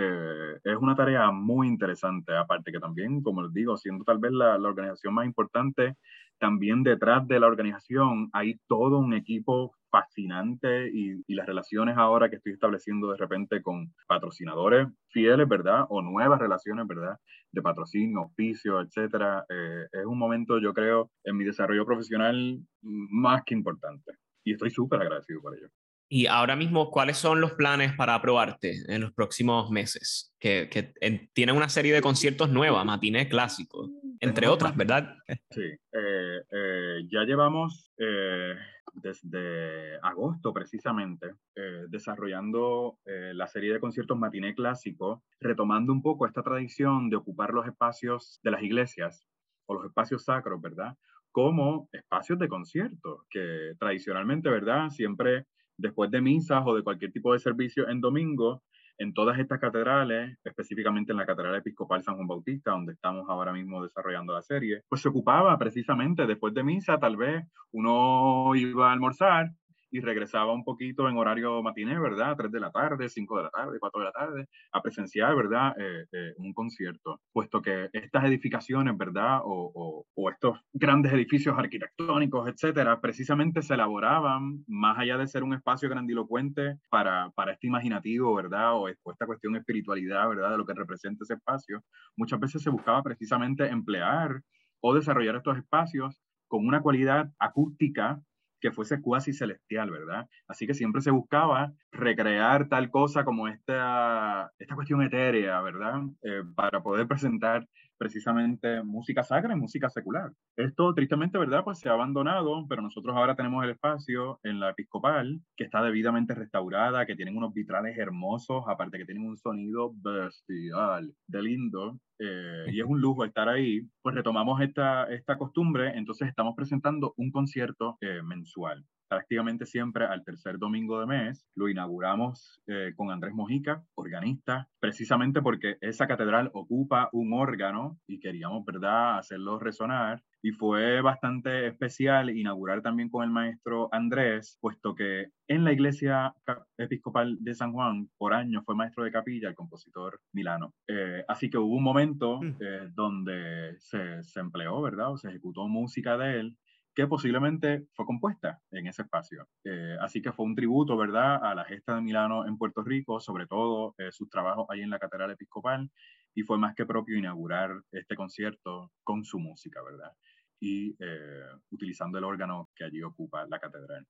Eh, 0.00 0.60
es 0.62 0.76
una 0.76 0.94
tarea 0.94 1.32
muy 1.32 1.66
interesante, 1.66 2.32
aparte 2.36 2.70
que 2.70 2.78
también, 2.78 3.20
como 3.20 3.42
les 3.42 3.52
digo, 3.52 3.76
siendo 3.76 4.04
tal 4.04 4.18
vez 4.18 4.30
la, 4.30 4.54
organización 4.54 5.12
más 5.12 5.26
importante, 5.26 5.96
también 6.38 6.84
detrás 6.84 7.26
de 7.26 7.40
la 7.40 7.48
organización 7.48 8.30
hay 8.32 8.60
todo 8.68 8.98
un 9.00 9.12
equipo 9.12 9.74
fascinante 9.90 10.88
y, 10.92 11.20
y, 11.26 11.34
las 11.34 11.46
relaciones 11.46 11.96
ahora 11.96 12.30
que 12.30 12.36
estoy 12.36 12.52
estableciendo 12.52 13.10
de 13.10 13.16
repente 13.16 13.60
con 13.60 13.92
patrocinadores 14.06 14.86
fieles, 15.08 15.48
¿verdad? 15.48 15.86
O 15.88 16.00
nuevas 16.00 16.38
relaciones, 16.38 16.86
¿verdad? 16.86 17.16
De 17.50 17.60
patrocinio, 17.60 18.20
oficio, 18.22 18.80
etcétera. 18.80 19.44
Eh, 19.48 19.86
es 19.90 20.06
un 20.06 20.18
momento, 20.18 20.60
yo 20.60 20.72
creo, 20.74 21.10
en 21.24 21.36
mi 21.36 21.44
desarrollo 21.44 21.84
profesional 21.84 22.60
más 22.82 23.42
que 23.44 23.54
importante. 23.54 24.12
Y 24.44 24.52
estoy 24.52 24.70
súper 24.70 25.00
agradecido 25.00 25.40
por 25.40 25.56
ello. 25.56 25.68
Y 26.10 26.26
ahora 26.26 26.56
mismo, 26.56 26.90
¿cuáles 26.90 27.18
son 27.18 27.40
los 27.40 27.52
planes 27.52 27.92
para 27.94 28.14
aprobarte 28.14 28.82
en 28.88 29.02
los 29.02 29.12
próximos 29.12 29.70
meses? 29.70 30.34
Que, 30.38 30.68
que 30.70 30.94
en, 31.00 31.28
tienen 31.34 31.56
una 31.56 31.68
serie 31.68 31.92
de 31.92 32.00
conciertos 32.00 32.48
nuevas, 32.48 32.84
matiné 32.86 33.28
clásico, 33.28 33.90
entre 34.20 34.48
otras, 34.48 34.74
¿verdad? 34.74 35.16
Sí, 35.50 35.62
eh, 35.62 36.42
eh, 36.50 37.06
ya 37.10 37.24
llevamos 37.24 37.92
eh, 37.98 38.54
desde 38.94 39.98
agosto 40.02 40.52
precisamente 40.52 41.34
eh, 41.54 41.84
desarrollando 41.88 42.98
eh, 43.04 43.32
la 43.34 43.46
serie 43.46 43.72
de 43.72 43.80
conciertos 43.80 44.18
matiné 44.18 44.54
clásico, 44.54 45.22
retomando 45.40 45.92
un 45.92 46.02
poco 46.02 46.26
esta 46.26 46.42
tradición 46.42 47.10
de 47.10 47.16
ocupar 47.16 47.52
los 47.52 47.66
espacios 47.66 48.40
de 48.42 48.50
las 48.50 48.62
iglesias 48.62 49.26
o 49.66 49.74
los 49.74 49.84
espacios 49.84 50.24
sacros, 50.24 50.60
¿verdad? 50.60 50.96
Como 51.30 51.88
espacios 51.92 52.38
de 52.38 52.48
conciertos, 52.48 53.22
que 53.30 53.74
tradicionalmente, 53.78 54.48
¿verdad? 54.48 54.88
Siempre 54.90 55.46
después 55.78 56.10
de 56.10 56.20
misas 56.20 56.62
o 56.66 56.74
de 56.74 56.82
cualquier 56.82 57.12
tipo 57.12 57.32
de 57.32 57.38
servicio 57.38 57.88
en 57.88 58.00
domingo, 58.00 58.62
en 58.98 59.14
todas 59.14 59.38
estas 59.38 59.60
catedrales, 59.60 60.36
específicamente 60.44 61.12
en 61.12 61.18
la 61.18 61.26
Catedral 61.26 61.54
Episcopal 61.54 62.02
San 62.02 62.16
Juan 62.16 62.26
Bautista, 62.26 62.72
donde 62.72 62.94
estamos 62.94 63.26
ahora 63.28 63.52
mismo 63.52 63.82
desarrollando 63.82 64.32
la 64.32 64.42
serie, 64.42 64.82
pues 64.88 65.00
se 65.00 65.08
ocupaba 65.08 65.56
precisamente 65.56 66.26
después 66.26 66.52
de 66.52 66.64
misa, 66.64 66.98
tal 66.98 67.16
vez 67.16 67.44
uno 67.70 68.54
iba 68.56 68.90
a 68.90 68.92
almorzar 68.92 69.52
y 69.90 70.00
regresaba 70.00 70.52
un 70.52 70.64
poquito 70.64 71.08
en 71.08 71.16
horario 71.16 71.62
matiné, 71.62 71.98
¿verdad? 71.98 72.36
3 72.36 72.52
de 72.52 72.60
la 72.60 72.70
tarde, 72.70 73.08
5 73.08 73.36
de 73.36 73.42
la 73.44 73.50
tarde, 73.50 73.78
4 73.78 74.00
de 74.00 74.04
la 74.04 74.12
tarde, 74.12 74.48
a 74.72 74.82
presenciar, 74.82 75.34
¿verdad? 75.34 75.74
Eh, 75.78 76.06
eh, 76.12 76.34
un 76.38 76.52
concierto, 76.52 77.20
puesto 77.32 77.62
que 77.62 77.88
estas 77.92 78.24
edificaciones, 78.24 78.96
¿verdad? 78.96 79.40
O, 79.44 80.04
o, 80.14 80.30
estos 80.30 80.58
grandes 80.72 81.12
edificios 81.12 81.58
arquitectónicos, 81.58 82.48
etcétera, 82.48 83.00
precisamente 83.00 83.62
se 83.62 83.74
elaboraban 83.74 84.64
más 84.66 84.98
allá 84.98 85.16
de 85.16 85.26
ser 85.26 85.42
un 85.42 85.54
espacio 85.54 85.88
grandilocuente 85.88 86.78
para, 86.90 87.30
para 87.30 87.52
este 87.52 87.66
imaginativo, 87.66 88.34
¿verdad? 88.34 88.74
O, 88.74 88.88
o 89.02 89.12
esta 89.12 89.26
cuestión 89.26 89.54
de 89.54 89.60
espiritualidad, 89.60 90.28
¿verdad? 90.28 90.50
De 90.50 90.58
lo 90.58 90.66
que 90.66 90.74
representa 90.74 91.24
ese 91.24 91.34
espacio, 91.34 91.82
muchas 92.16 92.38
veces 92.38 92.62
se 92.62 92.70
buscaba 92.70 93.02
precisamente 93.02 93.66
emplear 93.66 94.42
o 94.80 94.94
desarrollar 94.94 95.36
estos 95.36 95.56
espacios 95.56 96.20
con 96.48 96.66
una 96.66 96.82
cualidad 96.82 97.30
acústica 97.38 98.20
que 98.60 98.72
fuese 98.72 99.00
cuasi 99.00 99.32
celestial, 99.32 99.90
¿verdad? 99.90 100.28
Así 100.46 100.66
que 100.66 100.74
siempre 100.74 101.02
se 101.02 101.10
buscaba 101.10 101.72
recrear 101.92 102.68
tal 102.68 102.90
cosa 102.90 103.24
como 103.24 103.48
esta, 103.48 104.52
esta 104.58 104.74
cuestión 104.74 105.02
etérea, 105.02 105.60
¿verdad? 105.60 106.02
Eh, 106.22 106.42
para 106.54 106.82
poder 106.82 107.06
presentar 107.06 107.66
precisamente 107.98 108.82
música 108.82 109.22
sacra 109.22 109.54
y 109.54 109.58
música 109.58 109.90
secular. 109.90 110.32
Esto, 110.56 110.94
tristemente, 110.94 111.38
¿verdad? 111.38 111.64
Pues 111.64 111.78
se 111.78 111.88
ha 111.88 111.92
abandonado, 111.92 112.66
pero 112.68 112.82
nosotros 112.82 113.16
ahora 113.16 113.36
tenemos 113.36 113.64
el 113.64 113.70
espacio 113.70 114.40
en 114.44 114.60
la 114.60 114.70
Episcopal, 114.70 115.40
que 115.56 115.64
está 115.64 115.82
debidamente 115.82 116.34
restaurada, 116.34 117.04
que 117.06 117.16
tienen 117.16 117.36
unos 117.36 117.52
vitrales 117.52 117.98
hermosos, 117.98 118.64
aparte 118.66 118.98
que 118.98 119.04
tienen 119.04 119.26
un 119.26 119.36
sonido 119.36 119.92
bestial, 119.94 121.12
de 121.26 121.42
lindo, 121.42 121.98
eh, 122.18 122.66
y 122.72 122.80
es 122.80 122.86
un 122.86 123.00
lujo 123.00 123.24
estar 123.24 123.48
ahí, 123.48 123.82
pues 124.02 124.14
retomamos 124.14 124.60
esta, 124.60 125.04
esta 125.04 125.36
costumbre, 125.36 125.96
entonces 125.96 126.28
estamos 126.28 126.54
presentando 126.56 127.14
un 127.16 127.30
concierto 127.30 127.98
eh, 128.00 128.22
mensual 128.22 128.84
prácticamente 129.08 129.66
siempre 129.66 130.04
al 130.04 130.24
tercer 130.24 130.58
domingo 130.58 131.00
de 131.00 131.06
mes. 131.06 131.46
Lo 131.54 131.68
inauguramos 131.68 132.62
eh, 132.66 132.92
con 132.96 133.10
Andrés 133.10 133.34
Mojica, 133.34 133.82
organista, 133.94 134.68
precisamente 134.78 135.42
porque 135.42 135.76
esa 135.80 136.06
catedral 136.06 136.50
ocupa 136.54 137.08
un 137.12 137.32
órgano 137.32 137.98
y 138.06 138.20
queríamos, 138.20 138.64
¿verdad?, 138.64 139.18
hacerlo 139.18 139.58
resonar. 139.58 140.22
Y 140.40 140.52
fue 140.52 141.00
bastante 141.00 141.66
especial 141.66 142.30
inaugurar 142.30 142.80
también 142.80 143.08
con 143.08 143.24
el 143.24 143.30
maestro 143.30 143.88
Andrés, 143.90 144.56
puesto 144.60 144.94
que 144.94 145.32
en 145.48 145.64
la 145.64 145.72
iglesia 145.72 146.32
episcopal 146.76 147.38
de 147.40 147.54
San 147.54 147.72
Juan, 147.72 148.08
por 148.18 148.34
años 148.34 148.62
fue 148.64 148.76
maestro 148.76 149.02
de 149.02 149.10
capilla 149.10 149.48
el 149.48 149.56
compositor 149.56 150.20
Milano. 150.32 150.74
Eh, 150.86 151.24
así 151.26 151.50
que 151.50 151.58
hubo 151.58 151.74
un 151.74 151.82
momento 151.82 152.40
mm. 152.40 152.56
eh, 152.60 152.88
donde 152.94 153.74
se, 153.80 154.22
se 154.22 154.40
empleó, 154.40 154.80
¿verdad? 154.80 155.12
O 155.12 155.16
se 155.16 155.28
ejecutó 155.28 155.66
música 155.66 156.16
de 156.16 156.40
él 156.40 156.56
que 156.98 157.06
posiblemente 157.06 157.86
fue 157.92 158.04
compuesta 158.04 158.58
en 158.72 158.88
ese 158.88 159.02
espacio. 159.02 159.46
Eh, 159.62 159.96
así 160.00 160.20
que 160.20 160.32
fue 160.32 160.46
un 160.46 160.56
tributo, 160.56 160.96
¿verdad?, 160.96 161.38
a 161.44 161.54
la 161.54 161.64
gesta 161.64 161.94
de 161.94 162.00
Milano 162.00 162.44
en 162.44 162.58
Puerto 162.58 162.82
Rico, 162.82 163.20
sobre 163.20 163.46
todo 163.46 163.94
eh, 163.98 164.10
sus 164.10 164.28
trabajos 164.28 164.66
ahí 164.68 164.80
en 164.80 164.90
la 164.90 164.98
Catedral 164.98 165.30
Episcopal, 165.30 165.88
y 166.34 166.42
fue 166.42 166.58
más 166.58 166.74
que 166.74 166.86
propio 166.86 167.16
inaugurar 167.16 167.70
este 167.92 168.16
concierto 168.16 168.90
con 169.04 169.24
su 169.24 169.38
música, 169.38 169.80
¿verdad? 169.80 170.10
Y 170.58 170.96
eh, 170.98 171.44
utilizando 171.70 172.18
el 172.18 172.24
órgano 172.24 172.68
que 172.74 172.82
allí 172.82 173.00
ocupa 173.00 173.46
la 173.46 173.60
catedral. 173.60 174.04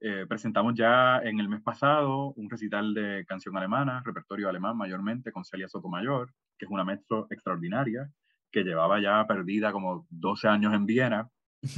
Eh, 0.00 0.26
presentamos 0.28 0.74
ya 0.74 1.20
en 1.22 1.38
el 1.38 1.48
mes 1.48 1.62
pasado 1.62 2.32
un 2.32 2.50
recital 2.50 2.94
de 2.94 3.24
canción 3.28 3.56
alemana, 3.56 4.02
repertorio 4.04 4.48
alemán 4.48 4.76
mayormente, 4.76 5.30
con 5.30 5.44
Celia 5.44 5.68
Sotomayor, 5.68 6.32
que 6.58 6.64
es 6.64 6.70
una 6.72 6.82
maestro 6.82 7.28
extraordinaria, 7.30 8.10
que 8.50 8.64
llevaba 8.64 9.00
ya 9.00 9.24
perdida 9.24 9.70
como 9.70 10.04
12 10.10 10.48
años 10.48 10.74
en 10.74 10.86
Viena, 10.86 11.28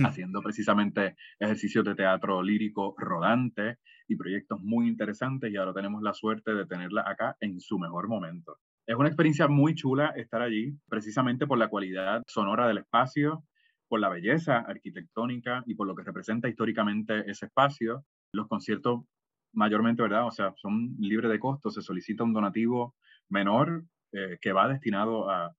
haciendo 0.04 0.42
precisamente 0.42 1.16
ejercicios 1.38 1.84
de 1.84 1.94
teatro 1.94 2.42
lírico 2.42 2.94
rodante 2.98 3.78
y 4.08 4.16
proyectos 4.16 4.60
muy 4.62 4.88
interesantes 4.88 5.52
y 5.52 5.56
ahora 5.56 5.74
tenemos 5.74 6.02
la 6.02 6.14
suerte 6.14 6.54
de 6.54 6.66
tenerla 6.66 7.04
acá 7.06 7.36
en 7.40 7.60
su 7.60 7.78
mejor 7.78 8.08
momento. 8.08 8.58
Es 8.86 8.94
una 8.94 9.08
experiencia 9.08 9.48
muy 9.48 9.74
chula 9.74 10.12
estar 10.16 10.42
allí, 10.42 10.78
precisamente 10.88 11.46
por 11.46 11.58
la 11.58 11.68
cualidad 11.68 12.22
sonora 12.28 12.68
del 12.68 12.78
espacio, 12.78 13.44
por 13.88 14.00
la 14.00 14.08
belleza 14.08 14.58
arquitectónica 14.58 15.62
y 15.66 15.74
por 15.74 15.86
lo 15.86 15.94
que 15.94 16.04
representa 16.04 16.48
históricamente 16.48 17.28
ese 17.28 17.46
espacio. 17.46 18.04
Los 18.32 18.46
conciertos 18.46 19.04
mayormente, 19.52 20.02
¿verdad? 20.02 20.26
O 20.26 20.30
sea, 20.30 20.54
son 20.56 20.94
libres 20.98 21.30
de 21.30 21.40
costo, 21.40 21.70
se 21.70 21.82
solicita 21.82 22.22
un 22.22 22.32
donativo 22.32 22.94
menor 23.28 23.84
eh, 24.12 24.38
que 24.40 24.52
va 24.52 24.68
destinado 24.68 25.28
a, 25.30 25.52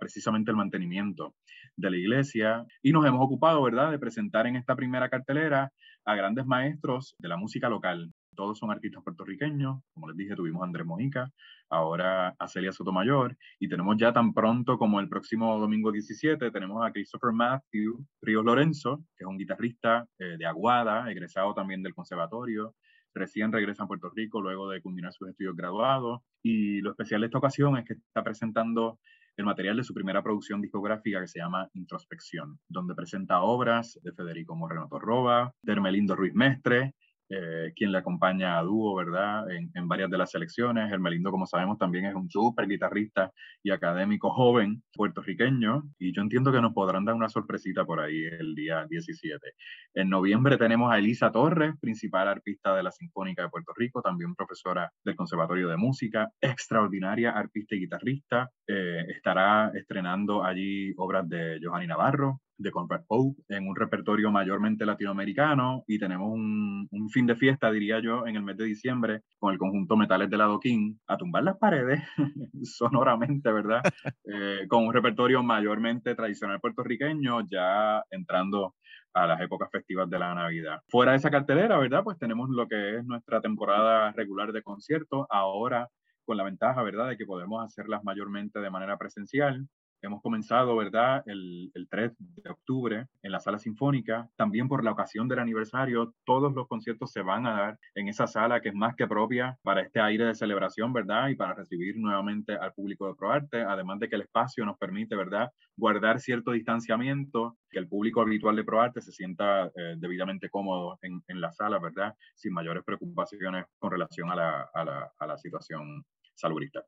precisamente 0.00 0.50
el 0.50 0.56
mantenimiento 0.56 1.34
de 1.76 1.90
la 1.90 1.96
iglesia 1.96 2.66
y 2.82 2.92
nos 2.92 3.06
hemos 3.06 3.20
ocupado, 3.22 3.62
¿verdad?, 3.62 3.90
de 3.90 3.98
presentar 3.98 4.46
en 4.46 4.56
esta 4.56 4.76
primera 4.76 5.08
cartelera 5.08 5.72
a 6.04 6.14
grandes 6.14 6.46
maestros 6.46 7.14
de 7.18 7.28
la 7.28 7.36
música 7.36 7.68
local. 7.68 8.12
Todos 8.34 8.58
son 8.58 8.70
artistas 8.70 9.02
puertorriqueños, 9.02 9.82
como 9.92 10.08
les 10.08 10.16
dije, 10.16 10.34
tuvimos 10.34 10.62
a 10.62 10.66
Andrés 10.66 10.86
Mojica, 10.86 11.30
ahora 11.68 12.34
a 12.38 12.48
Celia 12.48 12.72
Sotomayor, 12.72 13.36
y 13.58 13.68
tenemos 13.68 13.96
ya 13.98 14.12
tan 14.12 14.32
pronto 14.32 14.78
como 14.78 15.00
el 15.00 15.08
próximo 15.08 15.58
domingo 15.58 15.92
17, 15.92 16.50
tenemos 16.50 16.84
a 16.84 16.92
Christopher 16.92 17.32
Matthew 17.32 18.04
Ríos 18.22 18.44
Lorenzo, 18.44 19.04
que 19.16 19.24
es 19.24 19.28
un 19.28 19.36
guitarrista 19.36 20.06
eh, 20.18 20.36
de 20.38 20.46
Aguada, 20.46 21.10
egresado 21.10 21.54
también 21.54 21.82
del 21.82 21.94
conservatorio, 21.94 22.74
recién 23.14 23.52
regresa 23.52 23.84
a 23.84 23.88
Puerto 23.88 24.10
Rico 24.10 24.40
luego 24.40 24.70
de 24.70 24.80
culminar 24.80 25.12
sus 25.12 25.28
estudios 25.28 25.56
graduados, 25.56 26.22
y 26.42 26.80
lo 26.80 26.90
especial 26.90 27.20
de 27.20 27.26
esta 27.26 27.38
ocasión 27.38 27.76
es 27.76 27.84
que 27.84 27.94
está 27.94 28.22
presentando 28.22 28.98
el 29.40 29.46
material 29.46 29.76
de 29.76 29.84
su 29.84 29.94
primera 29.94 30.22
producción 30.22 30.60
discográfica 30.60 31.20
que 31.20 31.26
se 31.26 31.40
llama 31.40 31.68
Introspección, 31.74 32.58
donde 32.68 32.94
presenta 32.94 33.40
obras 33.40 33.98
de 34.02 34.12
Federico 34.12 34.54
Moreno 34.54 34.86
Torroba, 34.88 35.52
de 35.62 35.72
Hermelindo 35.72 36.14
Ruiz 36.14 36.34
Mestre, 36.34 36.94
eh, 37.30 37.72
quien 37.76 37.92
le 37.92 37.98
acompaña 37.98 38.58
a 38.58 38.62
dúo, 38.62 38.96
¿verdad? 38.96 39.48
En, 39.50 39.70
varias 39.86 40.10
de 40.10 40.18
las 40.18 40.32
selecciones. 40.32 40.92
Hermelindo, 40.92 41.30
como 41.30 41.46
sabemos, 41.46 41.78
también 41.78 42.04
es 42.06 42.14
un 42.14 42.28
súper 42.28 42.66
guitarrista 42.66 43.32
y 43.62 43.70
académico 43.70 44.30
joven 44.30 44.82
puertorriqueño. 44.92 45.84
Y 45.98 46.12
yo 46.12 46.22
entiendo 46.22 46.50
que 46.50 46.60
nos 46.60 46.74
podrán 46.74 47.04
dar 47.04 47.14
una 47.14 47.28
sorpresita 47.28 47.84
por 47.84 48.00
ahí 48.00 48.24
el 48.24 48.54
día 48.56 48.84
17. 48.88 49.54
En 49.94 50.10
noviembre 50.10 50.56
tenemos 50.56 50.92
a 50.92 50.98
Elisa 50.98 51.30
Torres, 51.30 51.74
principal 51.80 52.26
arpista 52.26 52.74
de 52.74 52.82
la 52.82 52.90
Sinfónica 52.90 53.42
de 53.42 53.48
Puerto 53.48 53.72
Rico, 53.76 54.02
también 54.02 54.34
profesora 54.34 54.90
del 55.04 55.14
Conservatorio 55.14 55.68
de 55.68 55.76
Música, 55.76 56.30
extraordinaria 56.40 57.30
arpista 57.30 57.76
y 57.76 57.80
guitarrista. 57.80 58.50
Eh, 58.66 59.06
estará 59.08 59.70
estrenando 59.74 60.44
allí 60.44 60.92
obras 60.96 61.28
de 61.28 61.60
Johanny 61.62 61.86
Navarro, 61.86 62.40
de 62.60 62.70
Conrad 62.70 63.04
Pope 63.06 63.42
en 63.48 63.66
un 63.66 63.74
repertorio 63.74 64.30
mayormente 64.30 64.84
latinoamericano 64.84 65.82
y 65.86 65.98
tenemos 65.98 66.30
un, 66.30 66.86
un, 66.90 67.10
fin 67.10 67.26
de 67.26 67.36
fiesta, 67.36 67.70
diría 67.70 68.00
yo, 68.00 68.26
en 68.26 68.36
el 68.36 68.42
mes 68.42 68.56
de 68.56 68.66
diciembre 68.66 69.22
con 69.38 69.52
el 69.52 69.58
conjunto 69.58 69.96
Metales 69.96 70.28
del 70.30 70.42
Adoquín 70.42 71.00
a 71.06 71.16
tumbar 71.16 71.42
las 71.42 71.56
paredes 71.56 72.02
sonoramente, 72.62 73.50
¿verdad? 73.50 73.80
eh, 74.24 74.66
con 74.68 74.86
un 74.86 74.92
repertorio 74.92 75.42
mayormente 75.42 76.14
tradicional 76.14 76.60
puertorriqueño, 76.60 77.46
ya 77.50 78.04
entrando 78.10 78.74
a 79.14 79.26
las 79.26 79.40
épocas 79.40 79.70
festivas 79.72 80.08
de 80.08 80.18
la 80.18 80.34
Navidad. 80.34 80.80
Fuera 80.88 81.12
de 81.12 81.18
esa 81.18 81.30
cartelera, 81.30 81.78
¿verdad? 81.78 82.04
Pues 82.04 82.18
tenemos 82.18 82.48
lo 82.50 82.68
que 82.68 82.98
es 82.98 83.04
nuestra 83.04 83.40
temporada 83.40 84.12
regular 84.12 84.52
de 84.52 84.62
conciertos, 84.62 85.26
ahora 85.30 85.88
con 86.24 86.36
la 86.36 86.44
ventaja, 86.44 86.82
¿verdad?, 86.82 87.08
de 87.08 87.16
que 87.16 87.26
podemos 87.26 87.64
hacerlas 87.64 88.04
mayormente 88.04 88.60
de 88.60 88.70
manera 88.70 88.96
presencial. 88.98 89.66
Hemos 90.02 90.22
comenzado, 90.22 90.76
¿verdad?, 90.76 91.22
el, 91.26 91.70
el, 91.74 91.88
3 91.88 92.12
de 92.18 92.50
octubre 92.50 93.06
en 93.22 93.32
la 93.32 93.40
sala 93.40 93.58
sinfónica. 93.58 94.28
También 94.36 94.68
por 94.68 94.82
la 94.82 94.92
ocasión 94.92 95.28
del 95.28 95.40
aniversario, 95.40 96.14
todos 96.24 96.54
los 96.54 96.68
conciertos 96.68 97.12
se 97.12 97.22
van 97.22 97.46
a 97.46 97.52
dar 97.52 97.78
en 97.94 98.08
esa 98.08 98.26
sala 98.26 98.60
que 98.60 98.70
es 98.70 98.74
más 98.74 98.96
que 98.96 99.06
propia 99.06 99.58
para 99.62 99.82
este 99.82 100.00
aire 100.00 100.24
de 100.24 100.34
celebración, 100.34 100.92
¿verdad? 100.92 101.28
Y 101.28 101.36
para 101.36 101.54
recibir 101.54 101.96
nuevamente 101.96 102.54
al 102.54 102.72
público 102.72 103.08
de 103.08 103.14
ProArte, 103.14 103.62
además 103.62 104.00
de 104.00 104.08
que 104.08 104.16
el 104.16 104.22
espacio 104.22 104.64
nos 104.64 104.78
permite, 104.78 105.16
¿verdad?, 105.16 105.50
guardar 105.76 106.20
cierto 106.20 106.52
distanciamiento, 106.52 107.56
que 107.70 107.78
el 107.78 107.88
público 107.88 108.20
habitual 108.20 108.56
de 108.56 108.64
ProArte 108.64 109.00
se 109.00 109.12
sienta 109.12 109.66
eh, 109.66 109.94
debidamente 109.96 110.48
cómodo 110.48 110.98
en, 111.02 111.22
la 111.40 111.52
sala, 111.52 111.78
¿verdad? 111.78 112.14
Sin 112.34 112.52
mayores 112.52 112.84
preocupaciones 112.84 113.66
con 113.78 113.90
relación 113.90 114.30
a 114.30 114.36
la, 114.36 114.70
a 114.74 114.84
la, 114.84 115.12
a 115.18 115.26
la 115.26 115.38
situación 115.38 116.04
salubrista. 116.34 116.84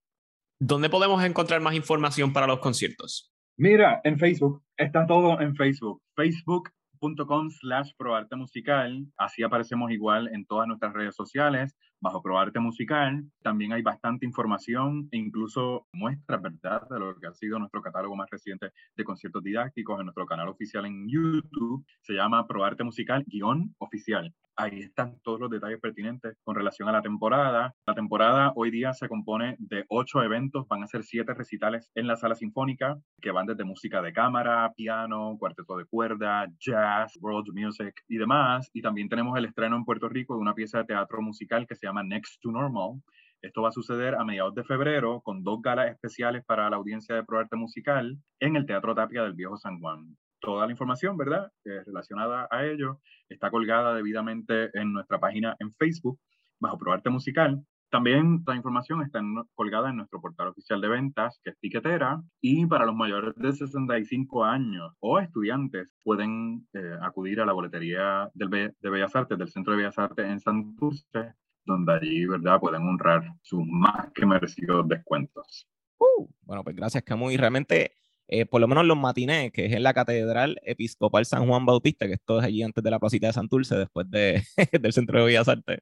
¿Dónde 0.65 0.89
podemos 0.89 1.25
encontrar 1.25 1.61
más 1.61 1.75
información 1.75 2.33
para 2.33 2.47
los 2.47 2.61
conciertos? 2.61 3.33
Mira, 3.57 4.01
en 4.05 4.17
Facebook, 4.17 4.63
está 4.77 5.09
todo 5.09 5.41
en 5.41 5.57
Facebook. 5.57 6.01
Facebook.com 6.15 7.51
slash 7.51 7.91
proarte 7.99 8.37
musical. 8.37 9.05
Así 9.17 9.43
aparecemos 9.43 9.91
igual 9.91 10.29
en 10.33 10.47
todas 10.47 10.69
nuestras 10.69 10.93
redes 10.93 11.17
sociales, 11.17 11.75
bajo 12.03 12.21
Proarte 12.21 12.61
Musical. 12.61 13.25
También 13.43 13.73
hay 13.73 13.81
bastante 13.81 14.27
información 14.27 15.09
e 15.13 15.17
incluso 15.17 15.87
muestras, 15.93 16.43
¿verdad?, 16.43 16.87
de 16.91 16.99
lo 16.99 17.19
que 17.19 17.29
ha 17.29 17.33
sido 17.33 17.59
nuestro 17.59 17.81
catálogo 17.81 18.17
más 18.17 18.29
reciente 18.31 18.71
de 18.97 19.05
conciertos 19.05 19.43
didácticos 19.43 19.99
en 20.01 20.07
nuestro 20.07 20.27
canal 20.27 20.49
oficial 20.49 20.85
en 20.85 21.09
YouTube. 21.09 21.85
Se 22.01 22.15
llama 22.15 22.47
Proarte 22.47 22.85
Musical 22.85 23.25
guion 23.27 23.75
oficial. 23.79 24.35
Ahí 24.55 24.81
están 24.81 25.19
todos 25.23 25.41
los 25.41 25.51
detalles 25.51 25.81
pertinentes 25.81 26.37
con 26.45 26.55
relación 26.55 26.89
a 26.89 26.93
la 26.93 27.01
temporada. 27.01 27.75
La 27.87 27.95
temporada 27.95 28.53
hoy 28.55 28.71
día 28.71 28.93
se 28.93 29.09
compone 29.09 29.57
de 29.59 29.85
ocho 29.89 30.23
eventos, 30.23 30.69
van 30.69 30.83
a 30.83 30.87
ser 30.87 31.05
siete 31.05 31.33
recitales 31.33 31.91
en 31.95 32.07
la 32.07 32.17
sala 32.17 32.35
sinfónica, 32.35 32.99
que 33.23 33.31
van 33.31 33.47
desde 33.47 33.65
música 33.65 34.03
de 34.03 34.13
cámara, 34.13 34.71
piano, 34.77 35.37
cuarteto 35.39 35.79
de 35.79 35.87
cuerda, 35.87 36.47
jazz, 36.59 37.17
world 37.23 37.49
music 37.55 37.95
y 38.09 38.19
demás. 38.19 38.69
Y 38.75 38.83
también 38.83 39.09
tenemos 39.09 39.39
el 39.39 39.47
estreno 39.47 39.77
en 39.77 39.85
Puerto 39.85 40.09
Rico 40.09 40.35
de 40.35 40.41
una 40.41 40.55
pieza 40.55 40.79
de 40.79 40.85
teatro 40.85 41.23
musical 41.23 41.67
que 41.67 41.75
se 41.75 41.87
llama 41.87 41.92
Next 42.03 42.41
to 42.41 42.51
Normal. 42.51 43.03
Esto 43.43 43.63
va 43.63 43.69
a 43.69 43.73
suceder 43.73 44.15
a 44.15 44.25
mediados 44.25 44.55
de 44.55 44.65
febrero 44.65 45.21
con 45.21 45.43
dos 45.43 45.61
galas 45.61 45.91
especiales 45.91 46.45
para 46.45 46.71
la 46.71 46.77
audiencia 46.77 47.15
de 47.15 47.25
ProArte 47.25 47.57
Musical 47.57 48.17
en 48.41 48.57
el 48.57 48.67
Teatro 48.67 48.95
Tapia 48.95 49.23
del 49.23 49.35
Viejo 49.35 49.57
San 49.57 49.81
Juan 49.81 50.17
toda 50.43 50.67
la 50.67 50.73
información, 50.73 51.17
¿verdad? 51.17 51.51
Eh, 51.65 51.83
relacionada 51.87 52.47
a 52.51 52.67
ello 52.67 53.01
está 53.29 53.51
colgada 53.51 53.95
debidamente 53.95 54.77
en 54.79 54.93
nuestra 54.93 55.19
página 55.19 55.57
en 55.61 55.73
Facebook, 55.73 56.19
bajo 56.61 56.77
ProArte 56.77 57.09
Musical. 57.09 57.65
También 57.89 58.43
la 58.47 58.57
información 58.57 59.03
está 59.03 59.21
colgada 59.55 59.91
en 59.91 59.97
nuestro 59.99 60.21
portal 60.21 60.49
oficial 60.49 60.81
de 60.81 60.89
ventas, 60.89 61.39
que 61.45 61.51
es 61.51 61.59
Tiquetera, 61.59 62.23
y 62.41 62.67
para 62.67 62.87
los 62.87 62.95
mayores 62.95 63.35
de 63.37 63.53
65 63.53 64.45
años 64.45 64.93
o 65.01 65.19
estudiantes 65.21 65.95
pueden 66.03 66.67
eh, 66.73 66.97
acudir 67.03 67.41
a 67.41 67.47
la 67.47 67.53
boletería 67.53 68.31
del 68.35 68.75
de 68.81 68.91
Bellas 68.91 69.15
Artes, 69.15 69.39
del 69.39 69.49
Centro 69.49 69.73
de 69.73 69.79
Bellas 69.79 69.99
Artes 69.99 70.27
en 70.27 70.41
Santurce, 70.41 71.35
donde 71.65 71.93
allí, 71.93 72.27
¿verdad?, 72.27 72.61
pueden 72.61 72.83
honrar 72.83 73.25
sus 73.43 73.65
más 73.67 74.11
que 74.15 74.27
merecidos 74.27 74.89
descuentos. 74.89 75.69
Uh, 75.99 76.29
bueno, 76.43 76.65
pues 76.65 76.77
gracias, 76.77 77.03
Camus. 77.05 77.33
Y 77.33 77.37
realmente 77.37 77.93
eh, 78.35 78.47
por 78.47 78.63
lo 78.63 78.67
menos 78.67 78.87
los 78.87 78.97
matinés, 78.97 79.53
que 79.53 79.67
es 79.67 79.73
en 79.75 79.83
la 79.83 79.93
Catedral 79.93 80.59
Episcopal 80.65 81.27
San 81.27 81.47
Juan 81.47 81.67
Bautista, 81.67 82.07
que 82.07 82.15
esto 82.15 82.39
es 82.39 82.45
allí 82.47 82.63
antes 82.63 82.83
de 82.83 82.91
la 82.91 82.99
placita 82.99 83.27
de 83.27 83.35
Santurce, 83.35 83.77
después 83.77 84.11
de, 84.11 84.43
del 84.81 84.93
Centro 84.95 85.19
de 85.19 85.27
Bellas 85.27 85.49
Artes. 85.49 85.81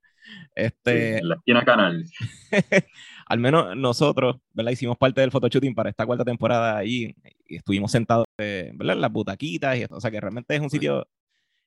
Este, 0.57 1.19
en 1.19 1.29
la 1.29 1.37
esquina 1.37 1.65
canal. 1.65 2.05
al 3.27 3.39
menos 3.39 3.77
nosotros, 3.77 4.39
¿verdad? 4.53 4.73
Hicimos 4.73 4.99
parte 4.99 5.21
del 5.21 5.31
photoshooting 5.31 5.77
para 5.77 5.91
esta 5.91 6.05
cuarta 6.05 6.25
temporada 6.25 6.77
allí 6.77 7.15
y 7.47 7.55
estuvimos 7.55 7.93
sentados, 7.93 8.27
eh, 8.39 8.73
¿verdad? 8.75 8.97
En 8.97 9.03
las 9.03 9.13
butaquitas 9.13 9.77
y 9.77 9.83
esto. 9.83 9.95
O 9.95 10.01
sea 10.01 10.11
que 10.11 10.21
realmente 10.21 10.53
es 10.53 10.61
un 10.61 10.71
sitio, 10.71 11.07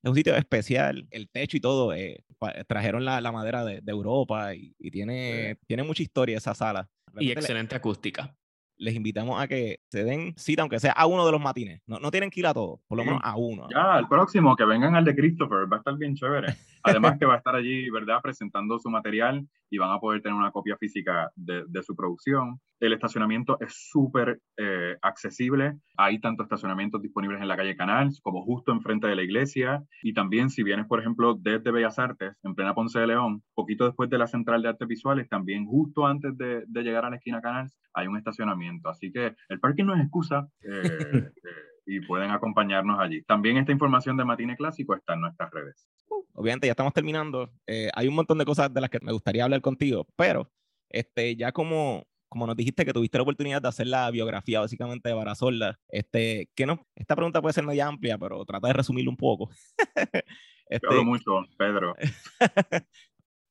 es 0.04 0.10
un 0.10 0.16
sitio 0.16 0.36
especial. 0.36 1.08
El 1.12 1.30
techo 1.30 1.58
y 1.58 1.62
todo, 1.62 1.94
eh, 1.94 2.24
trajeron 2.68 3.06
la, 3.06 3.22
la, 3.22 3.32
madera 3.32 3.64
de, 3.64 3.80
de 3.82 3.92
Europa 3.92 4.54
y, 4.54 4.76
y 4.78 4.92
tiene, 4.92 5.54
sí. 5.54 5.66
tiene 5.66 5.84
mucha 5.84 6.04
historia 6.04 6.38
esa 6.38 6.54
sala. 6.54 6.90
Realmente 7.08 7.26
y 7.26 7.32
excelente 7.32 7.76
le, 7.76 7.78
acústica 7.78 8.36
les 8.78 8.96
invitamos 8.96 9.42
a 9.42 9.48
que 9.48 9.80
se 9.90 10.04
den 10.04 10.34
cita, 10.38 10.62
aunque 10.62 10.80
sea 10.80 10.92
a 10.92 11.06
uno 11.06 11.26
de 11.26 11.32
los 11.32 11.42
matines. 11.42 11.82
No, 11.88 12.00
no 12.00 12.12
tienen 12.12 12.30
que 12.30 12.40
ir 12.40 12.48
a 12.48 12.54
todos, 12.54 12.80
por 12.88 12.98
lo 12.98 13.06
menos 13.06 13.22
a 13.24 13.36
uno. 13.38 13.68
Ya, 13.72 13.96
al 13.96 14.08
próximo, 14.08 14.56
que 14.56 14.66
vengan 14.66 14.96
al 14.96 15.06
de 15.06 15.16
Christopher, 15.16 15.72
va 15.72 15.78
a 15.78 15.80
estar 15.80 15.98
bien 15.98 16.16
chévere. 16.16 16.54
Además 16.84 17.18
que 17.18 17.26
va 17.26 17.36
a 17.36 17.38
estar 17.38 17.56
allí, 17.56 17.90
¿verdad?, 17.90 18.20
presentando 18.22 18.78
su 18.80 18.90
material 18.90 19.48
y 19.70 19.78
van 19.78 19.92
a 19.92 20.00
poder 20.00 20.22
tener 20.22 20.36
una 20.36 20.52
copia 20.52 20.76
física 20.78 21.32
de, 21.36 21.64
de 21.68 21.84
su 21.84 21.96
producción. 21.96 22.60
El 22.84 22.94
estacionamiento 22.94 23.58
es 23.60 23.74
súper 23.90 24.42
eh, 24.58 24.98
accesible. 25.02 25.78
Hay 25.98 26.20
tanto 26.20 26.44
estacionamientos 26.44 27.02
disponibles 27.02 27.42
en 27.42 27.48
la 27.48 27.56
calle 27.56 27.76
Canal 27.76 28.10
como 28.22 28.44
justo 28.44 28.72
enfrente 28.72 29.08
de 29.08 29.16
la 29.16 29.24
iglesia. 29.24 29.84
Y 30.02 30.14
también 30.14 30.50
si 30.50 30.64
vienes, 30.64 30.86
por 30.88 31.00
ejemplo, 31.00 31.36
desde 31.40 31.72
Bellas 31.72 31.98
Artes, 32.00 32.34
en 32.44 32.56
plena 32.56 32.76
Ponce 32.76 33.00
de 33.00 33.08
León, 33.08 33.44
poquito 33.54 33.86
después 33.86 34.10
de 34.10 34.18
la 34.18 34.28
Central 34.28 34.62
de 34.62 34.70
Artes 34.70 34.88
Visuales, 34.88 35.30
también 35.30 35.66
justo 35.66 36.06
antes 36.06 36.38
de, 36.38 36.64
de 36.68 36.84
llegar 36.84 37.06
a 37.06 37.10
la 37.10 37.16
esquina 37.16 37.42
Canal, 37.42 37.70
hay 37.94 38.08
un 38.08 38.18
estacionamiento. 38.18 38.90
Así 38.90 39.12
que 39.12 39.34
el 39.50 39.60
parking 39.60 39.86
no 39.86 39.96
es 39.96 40.02
excusa. 40.02 40.48
Eh, 40.62 40.72
eh, 41.44 41.74
y 41.86 42.00
pueden 42.02 42.32
acompañarnos 42.32 43.00
allí. 43.00 43.24
También 43.24 43.58
esta 43.58 43.72
información 43.72 44.18
de 44.18 44.26
Matine 44.26 44.56
Clásico 44.56 44.96
está 44.96 45.14
en 45.14 45.22
nuestras 45.22 45.52
redes. 45.52 45.88
Uh, 46.10 46.24
obviamente 46.34 46.68
ya 46.68 46.72
estamos 46.72 46.94
terminando. 46.94 47.50
Eh, 47.68 47.90
hay 47.94 48.08
un 48.08 48.16
montón 48.16 48.38
de 48.38 48.46
cosas 48.46 48.74
de 48.74 48.82
las 48.82 48.90
que 48.90 49.00
me 49.02 49.12
gustaría 49.12 49.44
hablar 49.44 49.62
contigo, 49.62 50.08
pero 50.16 50.52
este, 50.90 51.36
ya 51.36 51.52
como, 51.52 52.06
como 52.34 52.48
nos 52.48 52.56
dijiste 52.56 52.84
que 52.84 52.94
tuviste 52.94 53.20
la 53.20 53.22
oportunidad 53.22 53.62
de 53.62 53.68
hacer 53.68 53.86
la 53.86 54.10
biografía 54.10 54.60
básicamente 54.60 55.08
de 55.08 55.14
Barazola, 55.14 55.80
este, 55.88 56.50
¿qué 56.56 56.66
no? 56.66 56.84
esta 56.96 57.16
pregunta 57.16 57.44
puede 57.44 57.54
ser 57.54 57.64
media 57.64 57.86
amplia, 57.86 58.18
pero 58.18 58.44
trata 58.44 58.70
de 58.70 58.74
resumirlo 58.74 59.12
un 59.12 59.18
poco. 59.18 59.52
este, 60.66 60.88
Te 60.88 61.04
mucho, 61.04 61.46
Pedro. 61.60 61.94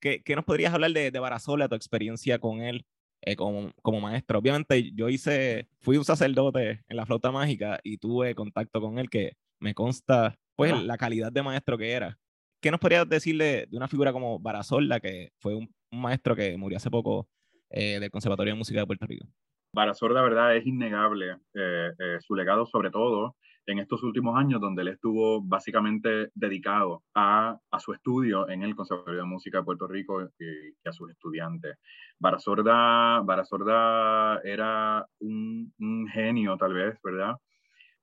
¿qué, 0.00 0.24
¿qué, 0.24 0.34
nos 0.34 0.44
podrías 0.44 0.74
hablar 0.74 0.90
de, 0.90 1.12
de 1.12 1.18
Barazola, 1.20 1.68
tu 1.68 1.76
experiencia 1.76 2.40
con 2.40 2.60
él? 2.60 2.84
Eh, 3.24 3.36
como, 3.36 3.70
como, 3.82 4.00
maestro. 4.00 4.40
Obviamente 4.40 4.90
yo 4.96 5.08
hice, 5.08 5.68
fui 5.80 5.96
un 5.96 6.04
sacerdote 6.04 6.82
en 6.88 6.96
la 6.96 7.06
flauta 7.06 7.30
mágica 7.30 7.78
y 7.84 7.98
tuve 7.98 8.34
contacto 8.34 8.80
con 8.80 8.98
él 8.98 9.08
que 9.08 9.36
me 9.60 9.74
consta 9.74 10.34
pues 10.56 10.72
ah. 10.72 10.82
la 10.82 10.98
calidad 10.98 11.30
de 11.30 11.44
maestro 11.44 11.78
que 11.78 11.92
era. 11.92 12.18
¿Qué 12.60 12.72
nos 12.72 12.80
podrías 12.80 13.08
decirle 13.08 13.68
de 13.70 13.76
una 13.76 13.86
figura 13.86 14.12
como 14.12 14.40
Barazola, 14.40 14.98
que 14.98 15.30
fue 15.38 15.54
un, 15.54 15.72
un 15.92 16.00
maestro 16.00 16.34
que 16.34 16.56
murió 16.56 16.78
hace 16.78 16.90
poco 16.90 17.28
eh, 17.72 17.98
del 18.00 18.10
Conservatorio 18.10 18.52
de 18.52 18.58
Música 18.58 18.80
de 18.80 18.86
Puerto 18.86 19.06
Rico? 19.06 19.26
Barazola, 19.74 20.14
la 20.14 20.22
verdad, 20.22 20.56
es 20.56 20.66
innegable 20.66 21.38
eh, 21.54 21.92
eh, 21.98 22.18
su 22.20 22.34
legado, 22.34 22.66
sobre 22.66 22.90
todo 22.90 23.36
en 23.66 23.78
estos 23.78 24.02
últimos 24.02 24.36
años, 24.36 24.60
donde 24.60 24.82
él 24.82 24.88
estuvo 24.88 25.40
básicamente 25.40 26.30
dedicado 26.34 27.02
a, 27.14 27.56
a, 27.70 27.80
su 27.80 27.92
estudio 27.92 28.48
en 28.48 28.62
el 28.62 28.74
Conservatorio 28.74 29.20
de 29.20 29.26
Música 29.26 29.58
de 29.58 29.64
Puerto 29.64 29.86
Rico 29.86 30.22
y, 30.22 30.44
y 30.84 30.88
a 30.88 30.92
sus 30.92 31.10
estudiantes. 31.10 31.76
Barasorda, 32.18 33.20
Barasorda 33.20 34.40
era 34.42 35.06
un, 35.20 35.72
un, 35.78 36.08
genio, 36.08 36.56
tal 36.56 36.74
vez, 36.74 36.98
¿verdad? 37.02 37.36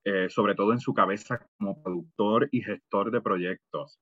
Eh, 0.03 0.28
sobre 0.30 0.55
todo 0.55 0.72
en 0.72 0.80
su 0.80 0.93
cabeza 0.93 1.45
como 1.57 1.84
productor 1.84 2.47
y 2.51 2.61
gestor 2.61 3.11
de 3.11 3.22
proyectos. 3.22 3.99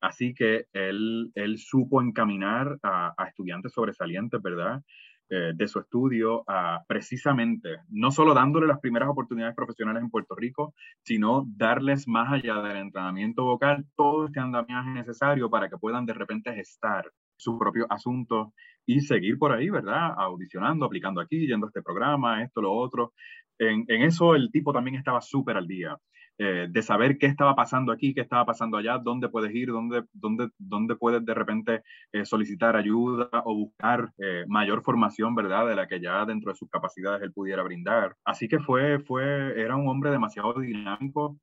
Así 0.00 0.32
que 0.32 0.66
él, 0.72 1.30
él 1.34 1.58
supo 1.58 2.00
encaminar 2.00 2.78
a, 2.82 3.12
a 3.18 3.28
estudiantes 3.28 3.72
sobresalientes, 3.72 4.40
¿verdad? 4.40 4.80
Eh, 5.32 5.52
de 5.54 5.68
su 5.68 5.78
estudio 5.78 6.42
a 6.48 6.82
precisamente, 6.88 7.76
no 7.88 8.10
solo 8.10 8.34
dándole 8.34 8.66
las 8.66 8.80
primeras 8.80 9.08
oportunidades 9.08 9.54
profesionales 9.54 10.02
en 10.02 10.10
Puerto 10.10 10.34
Rico, 10.34 10.74
sino 11.04 11.46
darles 11.56 12.08
más 12.08 12.32
allá 12.32 12.60
del 12.60 12.78
entrenamiento 12.78 13.44
vocal 13.44 13.86
todo 13.94 14.26
este 14.26 14.40
andamiaje 14.40 14.90
necesario 14.90 15.48
para 15.48 15.68
que 15.68 15.78
puedan 15.78 16.04
de 16.04 16.14
repente 16.14 16.52
gestar 16.52 17.12
su 17.36 17.56
propio 17.56 17.86
asunto 17.90 18.54
y 18.84 19.02
seguir 19.02 19.38
por 19.38 19.52
ahí, 19.52 19.70
¿verdad? 19.70 20.14
Audicionando, 20.16 20.84
aplicando 20.84 21.20
aquí, 21.20 21.46
yendo 21.46 21.66
a 21.66 21.68
este 21.68 21.82
programa, 21.82 22.42
esto, 22.42 22.60
lo 22.60 22.72
otro. 22.72 23.12
En, 23.56 23.84
en 23.86 24.02
eso 24.02 24.34
el 24.34 24.50
tipo 24.50 24.72
también 24.72 24.96
estaba 24.96 25.20
súper 25.20 25.56
al 25.56 25.68
día. 25.68 25.96
Eh, 26.42 26.68
de 26.70 26.80
saber 26.80 27.18
qué 27.18 27.26
estaba 27.26 27.54
pasando 27.54 27.92
aquí, 27.92 28.14
qué 28.14 28.22
estaba 28.22 28.46
pasando 28.46 28.78
allá, 28.78 28.96
dónde 28.96 29.28
puedes 29.28 29.54
ir, 29.54 29.68
dónde, 29.68 30.04
dónde, 30.14 30.48
dónde 30.56 30.96
puedes 30.96 31.22
de 31.22 31.34
repente 31.34 31.82
eh, 32.12 32.24
solicitar 32.24 32.76
ayuda 32.76 33.28
o 33.44 33.54
buscar 33.54 34.10
eh, 34.16 34.46
mayor 34.48 34.82
formación, 34.82 35.34
¿verdad? 35.34 35.68
De 35.68 35.74
la 35.74 35.86
que 35.86 36.00
ya 36.00 36.24
dentro 36.24 36.50
de 36.50 36.56
sus 36.56 36.70
capacidades 36.70 37.20
él 37.20 37.32
pudiera 37.34 37.62
brindar. 37.62 38.16
Así 38.24 38.48
que 38.48 38.58
fue, 38.58 39.00
fue, 39.00 39.60
era 39.60 39.76
un 39.76 39.86
hombre 39.86 40.10
demasiado 40.10 40.54
dinámico, 40.54 41.36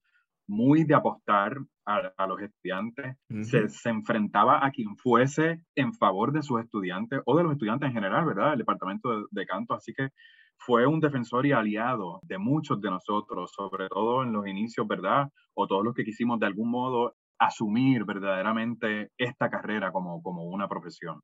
muy 0.47 0.83
de 0.83 0.95
apostar 0.95 1.59
a, 1.85 2.11
a 2.17 2.25
los 2.25 2.41
estudiantes, 2.41 3.17
uh 3.29 3.35
-huh. 3.35 3.43
se, 3.43 3.69
se, 3.69 3.89
enfrentaba 3.89 4.65
a 4.65 4.71
quien 4.71 4.97
fuese 4.97 5.61
en 5.75 5.93
favor 5.93 6.31
de 6.31 6.41
sus 6.41 6.59
estudiantes 6.59 7.21
o 7.25 7.37
de 7.37 7.43
los 7.43 7.51
estudiantes 7.51 7.89
en 7.89 7.93
general, 7.93 8.25
¿verdad? 8.25 8.53
El 8.53 8.59
departamento 8.59 9.11
de, 9.11 9.25
de 9.29 9.45
canto. 9.45 9.75
Así 9.75 9.93
que 9.93 10.09
fue 10.57 10.85
un 10.85 10.99
defensor 10.99 11.45
y 11.45 11.51
aliado 11.51 12.19
de 12.23 12.37
muchos 12.37 12.81
de 12.81 12.89
nosotros, 12.89 13.51
sobre 13.53 13.87
todo 13.89 14.23
en 14.23 14.33
los 14.33 14.47
inicios, 14.47 14.87
¿verdad? 14.87 15.29
O 15.53 15.67
todos 15.67 15.83
los 15.83 15.93
que 15.93 16.03
quisimos 16.03 16.39
de 16.39 16.47
algún 16.47 16.69
modo 16.69 17.15
asumir 17.39 18.03
verdaderamente 18.05 19.11
esta 19.17 19.49
carrera 19.49 19.91
como, 19.91 20.21
como 20.21 20.43
una 20.43 20.67
profesión. 20.67 21.21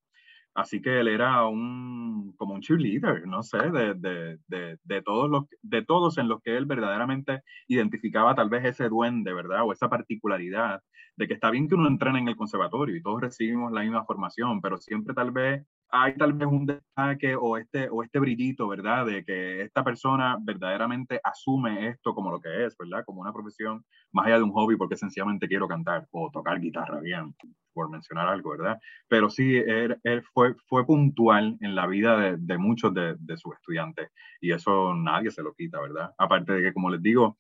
Así 0.56 0.82
que 0.82 1.00
él 1.00 1.08
era 1.08 1.48
un, 1.48 2.34
como 2.38 2.54
un 2.54 2.62
cheerleader, 2.62 3.26
no 3.28 3.42
sé, 3.42 3.58
de, 3.72 3.96
de, 3.96 4.38
de, 4.48 4.78
de, 4.84 5.02
todos 5.02 5.28
los, 5.28 5.46
de 5.64 5.84
todos 5.84 6.20
en 6.20 6.28
los 6.28 6.42
que 6.44 6.56
él 6.56 6.66
verdaderamente 6.66 7.42
identificaba 7.68 8.36
tal 8.36 8.50
vez 8.50 8.64
ese 8.64 8.88
duende, 8.88 9.34
¿verdad? 9.34 9.64
O 9.66 9.74
esa 9.74 9.90
particularidad 9.90 10.82
de 11.16 11.28
que 11.28 11.34
está 11.34 11.50
bien 11.50 11.68
que 11.68 11.76
uno 11.76 11.88
entrene 11.88 12.20
en 12.20 12.28
el 12.28 12.36
conservatorio 12.36 12.96
y 12.96 13.02
todos 13.02 13.22
recibimos 13.22 13.72
la 13.72 13.82
misma 13.82 14.06
formación, 14.06 14.62
pero 14.62 14.78
siempre 14.78 15.16
tal 15.16 15.32
vez 15.32 15.66
hay 15.96 16.16
tal 16.18 16.34
vez 16.34 16.48
un 16.48 16.66
destaque 16.66 17.36
o 17.36 17.56
este, 17.56 17.88
o 17.88 18.02
este 18.02 18.18
brillito, 18.18 18.68
¿verdad? 18.68 19.06
De 19.06 19.24
que 19.24 19.62
esta 19.62 19.84
persona 19.84 20.38
verdaderamente 20.42 21.22
asume 21.24 21.88
esto 21.90 22.16
como 22.16 22.32
lo 22.32 22.42
que 22.42 22.66
es, 22.66 22.76
¿verdad? 22.76 23.06
Como 23.06 23.22
una 23.22 23.32
profesión 23.32 23.86
más 24.12 24.26
allá 24.26 24.38
de 24.38 24.44
un 24.44 24.54
hobby 24.54 24.76
porque 24.76 24.98
sencillamente 24.98 25.48
quiero 25.48 25.68
cantar 25.68 26.08
o 26.10 26.32
tocar 26.32 26.60
guitarra 26.60 27.00
bien, 27.00 27.36
por 27.74 27.92
mencionar 27.92 28.28
algo, 28.28 28.50
¿verdad? 28.58 28.80
Pero 29.08 29.30
sí, 29.30 29.56
él, 29.56 29.96
fue, 30.34 30.56
fue 30.66 30.84
puntual 30.84 31.58
en 31.62 31.76
la 31.76 31.86
vida 31.86 32.18
de, 32.18 32.38
de 32.38 32.58
muchos 32.58 32.92
de, 32.96 33.16
de 33.20 33.38
sus 33.38 33.54
estudiantes 33.54 34.10
y 34.42 34.52
eso 34.52 34.96
nadie 34.96 35.30
se 35.30 35.44
lo 35.44 35.54
quita, 35.54 35.80
¿verdad? 35.80 36.12
Aparte 36.18 36.54
de 36.54 36.64
que, 36.64 36.74
como 36.74 36.90
les 36.90 37.04
digo, 37.04 37.38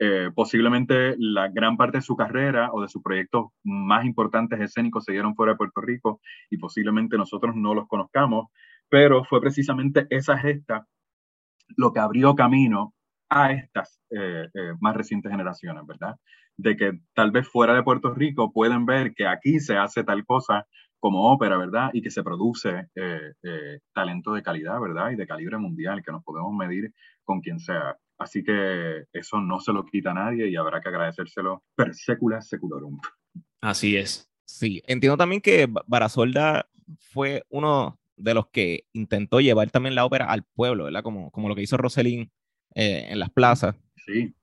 eh, 0.00 0.30
posiblemente 0.32 1.16
la 1.18 1.48
gran 1.48 1.76
parte 1.76 1.98
de 1.98 2.02
su 2.02 2.14
carrera 2.14 2.70
o 2.72 2.82
de 2.82 2.88
sus 2.88 3.02
proyectos 3.02 3.46
más 3.64 4.04
importantes 4.04 4.60
escénicos 4.60 5.04
se 5.04 5.12
dieron 5.12 5.34
fuera 5.34 5.52
de 5.52 5.58
Puerto 5.58 5.80
Rico 5.80 6.20
y 6.50 6.58
posiblemente 6.58 7.16
nosotros 7.16 7.56
no 7.56 7.74
los 7.74 7.88
conozcamos, 7.88 8.48
pero 8.88 9.24
fue 9.24 9.40
precisamente 9.40 10.06
esa 10.10 10.38
gesta 10.38 10.86
lo 11.76 11.92
que 11.92 11.98
abrió 11.98 12.36
camino 12.36 12.94
a 13.28 13.52
estas 13.52 14.00
eh, 14.10 14.48
eh, 14.54 14.72
más 14.80 14.96
recientes 14.96 15.32
generaciones, 15.32 15.84
¿verdad? 15.84 16.16
De 16.56 16.76
que 16.76 16.92
tal 17.14 17.32
vez 17.32 17.48
fuera 17.48 17.74
de 17.74 17.82
Puerto 17.82 18.14
Rico 18.14 18.52
pueden 18.52 18.86
ver 18.86 19.14
que 19.14 19.26
aquí 19.26 19.58
se 19.58 19.76
hace 19.76 20.04
tal 20.04 20.24
cosa 20.24 20.64
como 21.00 21.32
ópera, 21.32 21.56
¿verdad? 21.56 21.90
Y 21.92 22.02
que 22.02 22.10
se 22.10 22.22
produce 22.22 22.88
talento 23.92 24.32
de 24.32 24.42
calidad, 24.42 24.80
¿verdad? 24.80 25.10
Y 25.10 25.16
de 25.16 25.26
calibre 25.26 25.58
mundial, 25.58 26.02
que 26.04 26.10
nos 26.10 26.24
podemos 26.24 26.52
medir 26.54 26.92
con 27.24 27.40
quien 27.40 27.60
sea. 27.60 27.96
Así 28.18 28.42
que 28.42 29.04
eso 29.12 29.40
no 29.40 29.60
se 29.60 29.72
lo 29.72 29.84
quita 29.84 30.10
a 30.10 30.14
nadie 30.14 30.48
y 30.48 30.56
habrá 30.56 30.80
que 30.80 30.88
agradecérselo 30.88 31.62
per 31.74 31.94
secula 31.94 32.40
seculorum. 32.42 32.98
Así 33.60 33.96
es. 33.96 34.28
Sí, 34.44 34.82
entiendo 34.86 35.16
también 35.16 35.40
que 35.40 35.68
Barasolda 35.86 36.68
fue 36.98 37.44
uno 37.48 37.98
de 38.16 38.34
los 38.34 38.48
que 38.48 38.84
intentó 38.92 39.40
llevar 39.40 39.70
también 39.70 39.94
la 39.94 40.04
ópera 40.04 40.26
al 40.26 40.42
pueblo, 40.42 40.84
¿verdad? 40.84 41.02
Como, 41.02 41.30
como 41.30 41.48
lo 41.48 41.54
que 41.54 41.62
hizo 41.62 41.76
Roselín 41.76 42.32
eh, 42.74 43.06
en 43.10 43.18
las 43.20 43.30
plazas. 43.30 43.76
Sí. 44.04 44.34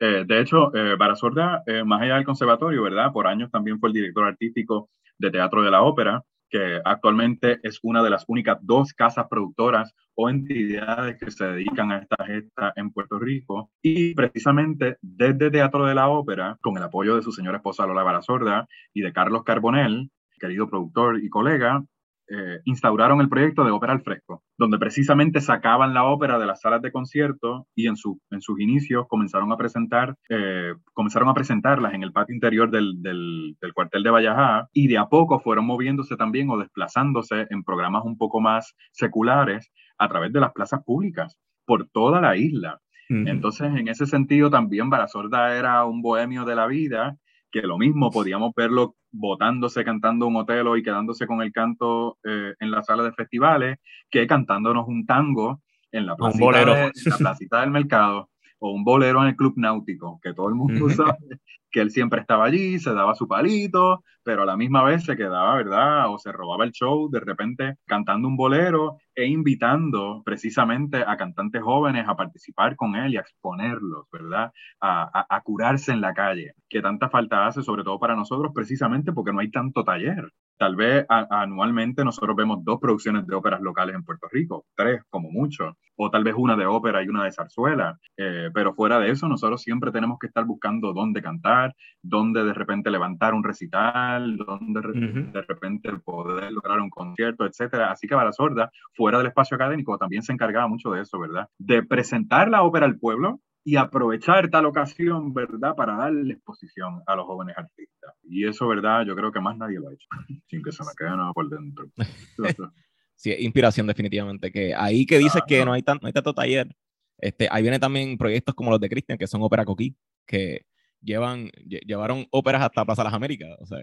Eh, 0.00 0.24
de 0.26 0.40
hecho, 0.40 0.74
eh, 0.74 0.96
Barasolda, 0.96 1.64
más 1.84 2.00
allá 2.00 2.14
del 2.14 2.24
conservatorio, 2.24 2.82
¿verdad? 2.82 3.12
Por 3.12 3.26
años 3.26 3.50
también 3.50 3.78
fue 3.78 3.90
el 3.90 3.94
director 3.94 4.24
artístico 4.24 4.90
de 5.18 5.30
Teatro 5.30 5.62
de 5.62 5.70
la 5.70 5.82
Ópera 5.82 6.24
que 6.50 6.80
actualmente 6.84 7.58
es 7.62 7.78
una 7.82 8.02
de 8.02 8.10
las 8.10 8.24
únicas 8.26 8.58
dos 8.62 8.92
casas 8.92 9.26
productoras 9.28 9.94
o 10.20 10.28
entidades 10.28 11.16
que 11.16 11.30
se 11.30 11.44
dedican 11.44 11.92
a 11.92 11.98
esta 11.98 12.16
gesta 12.26 12.72
en 12.74 12.90
Puerto 12.90 13.20
Rico. 13.20 13.70
Y 13.80 14.14
precisamente 14.14 14.96
desde 15.00 15.48
Teatro 15.48 15.86
de 15.86 15.94
la 15.94 16.08
Ópera, 16.08 16.58
con 16.60 16.76
el 16.76 16.82
apoyo 16.82 17.14
de 17.14 17.22
su 17.22 17.30
señora 17.30 17.58
esposa 17.58 17.86
Lola 17.86 18.02
Barazorda 18.02 18.66
y 18.92 19.02
de 19.02 19.12
Carlos 19.12 19.44
Carbonell, 19.44 20.10
querido 20.40 20.68
productor 20.68 21.22
y 21.22 21.28
colega, 21.28 21.84
eh, 22.30 22.60
instauraron 22.64 23.20
el 23.20 23.28
proyecto 23.28 23.64
de 23.64 23.70
ópera 23.70 23.92
al 23.92 24.02
fresco, 24.02 24.42
donde 24.58 24.76
precisamente 24.78 25.40
sacaban 25.40 25.94
la 25.94 26.04
ópera 26.04 26.38
de 26.38 26.46
las 26.46 26.60
salas 26.60 26.82
de 26.82 26.92
concierto 26.92 27.68
y 27.74 27.86
en, 27.86 27.96
su, 27.96 28.20
en 28.30 28.42
sus 28.42 28.60
inicios 28.60 29.06
comenzaron 29.08 29.50
a 29.52 29.56
presentar, 29.56 30.16
eh, 30.28 30.74
comenzaron 30.92 31.28
a 31.28 31.34
presentarlas 31.34 31.94
en 31.94 32.02
el 32.02 32.12
patio 32.12 32.34
interior 32.34 32.70
del, 32.70 33.00
del, 33.00 33.56
del, 33.60 33.72
cuartel 33.72 34.02
de 34.02 34.10
Vallajá 34.10 34.68
y 34.74 34.88
de 34.88 34.98
a 34.98 35.06
poco 35.06 35.40
fueron 35.40 35.64
moviéndose 35.64 36.16
también 36.16 36.50
o 36.50 36.58
desplazándose 36.58 37.46
en 37.48 37.62
programas 37.62 38.04
un 38.04 38.18
poco 38.18 38.40
más 38.40 38.74
seculares 38.92 39.70
a 39.98 40.08
través 40.08 40.32
de 40.32 40.40
las 40.40 40.52
plazas 40.52 40.82
públicas 40.84 41.38
por 41.64 41.88
toda 41.88 42.20
la 42.20 42.36
isla. 42.36 42.80
Entonces, 43.10 43.68
en 43.74 43.88
ese 43.88 44.04
sentido, 44.04 44.50
también 44.50 44.90
Barasorda 44.90 45.56
era 45.56 45.82
un 45.86 46.02
bohemio 46.02 46.44
de 46.44 46.54
la 46.54 46.66
vida 46.66 47.16
que 47.50 47.62
lo 47.62 47.78
mismo 47.78 48.10
podíamos 48.10 48.52
verlo 48.54 48.96
botándose, 49.10 49.82
cantando 49.82 50.26
un 50.26 50.36
otelo 50.36 50.76
y 50.76 50.82
quedándose 50.82 51.26
con 51.26 51.40
el 51.40 51.50
canto 51.50 52.18
eh, 52.22 52.54
en 52.60 52.70
la 52.70 52.82
sala 52.82 53.04
de 53.04 53.12
festivales, 53.12 53.78
que 54.10 54.26
cantándonos 54.26 54.86
un 54.86 55.06
tango 55.06 55.62
en 55.90 56.04
la 56.04 56.16
placita, 56.16 56.64
de, 56.64 56.82
en 56.82 56.92
la 57.06 57.16
placita 57.16 57.60
del 57.62 57.70
mercado 57.70 58.28
o 58.58 58.70
un 58.70 58.84
bolero 58.84 59.22
en 59.22 59.28
el 59.28 59.36
club 59.36 59.54
náutico, 59.56 60.20
que 60.22 60.34
todo 60.34 60.48
el 60.48 60.54
mundo 60.54 60.88
sabe 60.90 61.40
que 61.70 61.80
él 61.80 61.90
siempre 61.90 62.20
estaba 62.20 62.44
allí, 62.46 62.78
se 62.78 62.92
daba 62.94 63.14
su 63.14 63.28
palito, 63.28 64.02
pero 64.22 64.42
a 64.42 64.46
la 64.46 64.56
misma 64.56 64.82
vez 64.82 65.04
se 65.04 65.16
quedaba, 65.16 65.56
¿verdad? 65.56 66.12
O 66.12 66.18
se 66.18 66.32
robaba 66.32 66.64
el 66.64 66.72
show 66.72 67.10
de 67.10 67.20
repente 67.20 67.76
cantando 67.86 68.28
un 68.28 68.36
bolero 68.36 68.98
e 69.14 69.26
invitando 69.26 70.22
precisamente 70.24 71.04
a 71.06 71.16
cantantes 71.16 71.62
jóvenes 71.62 72.08
a 72.08 72.16
participar 72.16 72.76
con 72.76 72.96
él 72.96 73.14
y 73.14 73.16
a 73.16 73.20
exponerlos, 73.20 74.06
¿verdad? 74.10 74.52
A, 74.80 75.02
a, 75.02 75.36
a 75.36 75.40
curarse 75.42 75.92
en 75.92 76.00
la 76.00 76.14
calle, 76.14 76.54
que 76.68 76.82
tanta 76.82 77.10
falta 77.10 77.46
hace, 77.46 77.62
sobre 77.62 77.84
todo 77.84 77.98
para 77.98 78.16
nosotros, 78.16 78.52
precisamente 78.54 79.12
porque 79.12 79.32
no 79.32 79.40
hay 79.40 79.50
tanto 79.50 79.84
taller. 79.84 80.32
Tal 80.58 80.76
vez 80.76 81.06
a, 81.08 81.26
anualmente 81.42 82.04
nosotros 82.04 82.36
vemos 82.36 82.64
dos 82.64 82.80
producciones 82.80 83.26
de 83.26 83.34
óperas 83.34 83.60
locales 83.60 83.94
en 83.94 84.02
Puerto 84.02 84.26
Rico, 84.30 84.66
tres 84.74 85.02
como 85.08 85.30
mucho, 85.30 85.76
o 85.96 86.10
tal 86.10 86.24
vez 86.24 86.34
una 86.36 86.56
de 86.56 86.66
ópera 86.66 87.02
y 87.02 87.08
una 87.08 87.24
de 87.24 87.32
zarzuela, 87.32 87.98
eh, 88.16 88.50
pero 88.52 88.74
fuera 88.74 88.98
de 88.98 89.10
eso 89.10 89.28
nosotros 89.28 89.62
siempre 89.62 89.92
tenemos 89.92 90.18
que 90.18 90.26
estar 90.26 90.44
buscando 90.44 90.92
dónde 90.92 91.22
cantar, 91.22 91.74
dónde 92.02 92.44
de 92.44 92.54
repente 92.54 92.90
levantar 92.90 93.34
un 93.34 93.44
recital, 93.44 94.36
dónde 94.36 94.80
uh 94.80 94.82
-huh. 94.82 95.32
de 95.32 95.42
repente 95.42 95.92
poder 96.04 96.52
lograr 96.52 96.80
un 96.80 96.90
concierto, 96.90 97.44
etcétera. 97.46 97.90
Así 97.90 98.06
que 98.06 98.14
Bala 98.14 98.32
Sorda, 98.32 98.70
fuera 98.94 99.18
del 99.18 99.28
espacio 99.28 99.54
académico, 99.54 99.96
también 99.98 100.22
se 100.22 100.32
encargaba 100.32 100.68
mucho 100.68 100.90
de 100.90 101.02
eso, 101.02 101.18
¿verdad? 101.18 101.48
De 101.58 101.82
presentar 101.82 102.48
la 102.48 102.62
ópera 102.62 102.86
al 102.86 102.98
pueblo, 102.98 103.40
y 103.68 103.76
aprovechar 103.76 104.48
tal 104.48 104.64
ocasión, 104.64 105.34
¿verdad?, 105.34 105.74
para 105.76 105.94
darle 105.94 106.32
exposición 106.32 107.02
a 107.06 107.14
los 107.14 107.26
jóvenes 107.26 107.54
artistas. 107.58 108.14
Y 108.22 108.46
eso, 108.48 108.66
¿verdad?, 108.66 109.04
yo 109.04 109.14
creo 109.14 109.30
que 109.30 109.40
más 109.40 109.58
nadie 109.58 109.78
lo 109.78 109.90
ha 109.90 109.92
hecho, 109.92 110.08
sin 110.46 110.62
que 110.62 110.72
se 110.72 110.82
me 110.84 110.88
quede 110.96 111.10
nada 111.10 111.34
por 111.34 111.50
dentro. 111.50 111.86
sí, 113.14 113.34
inspiración 113.40 113.86
definitivamente, 113.86 114.50
que 114.50 114.74
ahí 114.74 115.04
que 115.04 115.18
dices 115.18 115.42
ah, 115.42 115.46
que 115.46 115.58
no. 115.58 115.66
no, 115.66 115.72
hay 115.74 115.82
tan, 115.82 115.98
no 116.00 116.06
hay 116.06 116.14
tanto 116.14 116.32
taller, 116.32 116.74
este, 117.18 117.46
ahí 117.50 117.60
viene 117.60 117.78
también 117.78 118.16
proyectos 118.16 118.54
como 118.54 118.70
los 118.70 118.80
de 118.80 118.88
Cristian, 118.88 119.18
que 119.18 119.26
son 119.26 119.42
ópera 119.42 119.66
coquí, 119.66 119.94
que 120.24 120.64
llevan, 121.02 121.50
llevaron 121.66 122.26
óperas 122.30 122.62
hasta 122.62 122.86
Plaza 122.86 123.04
Las 123.04 123.12
Américas, 123.12 123.54
o 123.60 123.66
sea. 123.66 123.80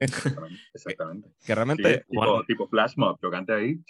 Exactamente. 0.00 0.60
exactamente. 0.74 1.28
Que 1.46 1.54
realmente... 1.54 1.94
Sí, 1.94 2.00
tipo, 2.10 2.26
bueno, 2.26 2.44
tipo 2.44 2.68
flash 2.68 2.92
mob, 2.96 3.18
yo 3.22 3.30
canté 3.30 3.54
ahí. 3.54 3.80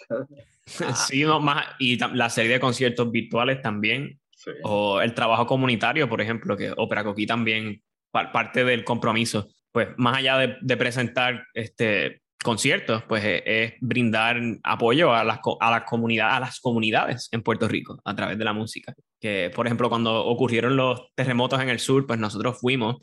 sí, 0.95 1.23
no, 1.23 1.41
más, 1.41 1.65
y 1.77 1.97
la 1.97 2.29
serie 2.29 2.53
de 2.53 2.59
conciertos 2.61 3.11
virtuales 3.11 3.61
también, 3.61 4.17
Sí. 4.39 4.51
O 4.63 5.01
el 5.01 5.13
trabajo 5.13 5.45
comunitario, 5.45 6.07
por 6.07 6.21
ejemplo, 6.21 6.55
que 6.55 6.73
Opera 6.77 7.03
Coquí 7.03 7.27
también 7.27 7.81
parte 8.11 8.63
del 8.63 8.85
compromiso, 8.85 9.49
pues 9.71 9.89
más 9.97 10.17
allá 10.17 10.37
de, 10.37 10.55
de 10.61 10.77
presentar 10.77 11.43
este, 11.53 12.21
conciertos, 12.41 13.03
pues 13.03 13.23
es, 13.25 13.43
es, 13.45 13.73
brindar 13.81 14.39
apoyo 14.63 15.13
a 15.13 15.25
las, 15.25 15.39
a, 15.59 15.71
la 15.71 15.83
comunidad, 15.83 16.35
a 16.35 16.39
las 16.39 16.61
comunidades 16.61 17.27
en 17.31 17.43
Puerto 17.43 17.67
Rico 17.67 17.99
a 18.05 18.15
través 18.15 18.37
de 18.37 18.45
la 18.45 18.53
música. 18.53 18.93
Que, 19.19 19.51
por 19.53 19.67
ejemplo, 19.67 19.89
cuando 19.89 20.25
ocurrieron 20.25 20.77
los 20.77 21.09
terremotos 21.15 21.61
en 21.61 21.69
el 21.69 21.79
sur, 21.79 22.07
pues 22.07 22.17
nosotros 22.17 22.57
fuimos 22.59 22.97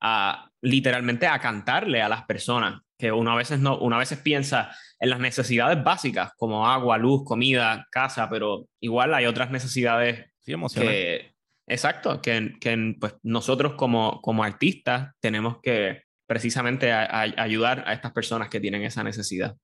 a 0.00 0.48
literalmente 0.60 1.28
a 1.28 1.38
cantarle 1.38 2.02
a 2.02 2.08
las 2.08 2.24
personas, 2.24 2.82
que 2.98 3.12
uno 3.12 3.30
a 3.30 3.36
veces, 3.36 3.60
no, 3.60 3.78
uno 3.78 3.96
a 3.96 4.00
veces 4.00 4.18
piensa 4.18 4.74
en 4.98 5.10
las 5.10 5.20
necesidades 5.20 5.82
básicas 5.82 6.32
como 6.36 6.66
agua, 6.68 6.98
luz, 6.98 7.22
comida, 7.24 7.86
casa, 7.90 8.28
pero 8.28 8.66
igual 8.80 9.14
hay 9.14 9.26
otras 9.26 9.52
necesidades 9.52 10.31
Sí, 10.42 10.52
emocionante. 10.52 11.34
Exacto, 11.66 12.20
que, 12.20 12.54
que 12.60 12.96
pues 13.00 13.14
nosotros 13.22 13.74
como, 13.74 14.20
como 14.20 14.44
artistas 14.44 15.12
tenemos 15.20 15.58
que 15.62 16.02
precisamente 16.26 16.92
a, 16.92 17.04
a 17.04 17.22
ayudar 17.42 17.84
a 17.86 17.92
estas 17.92 18.12
personas 18.12 18.48
que 18.48 18.60
tienen 18.60 18.82
esa 18.82 19.02
necesidad. 19.04 19.56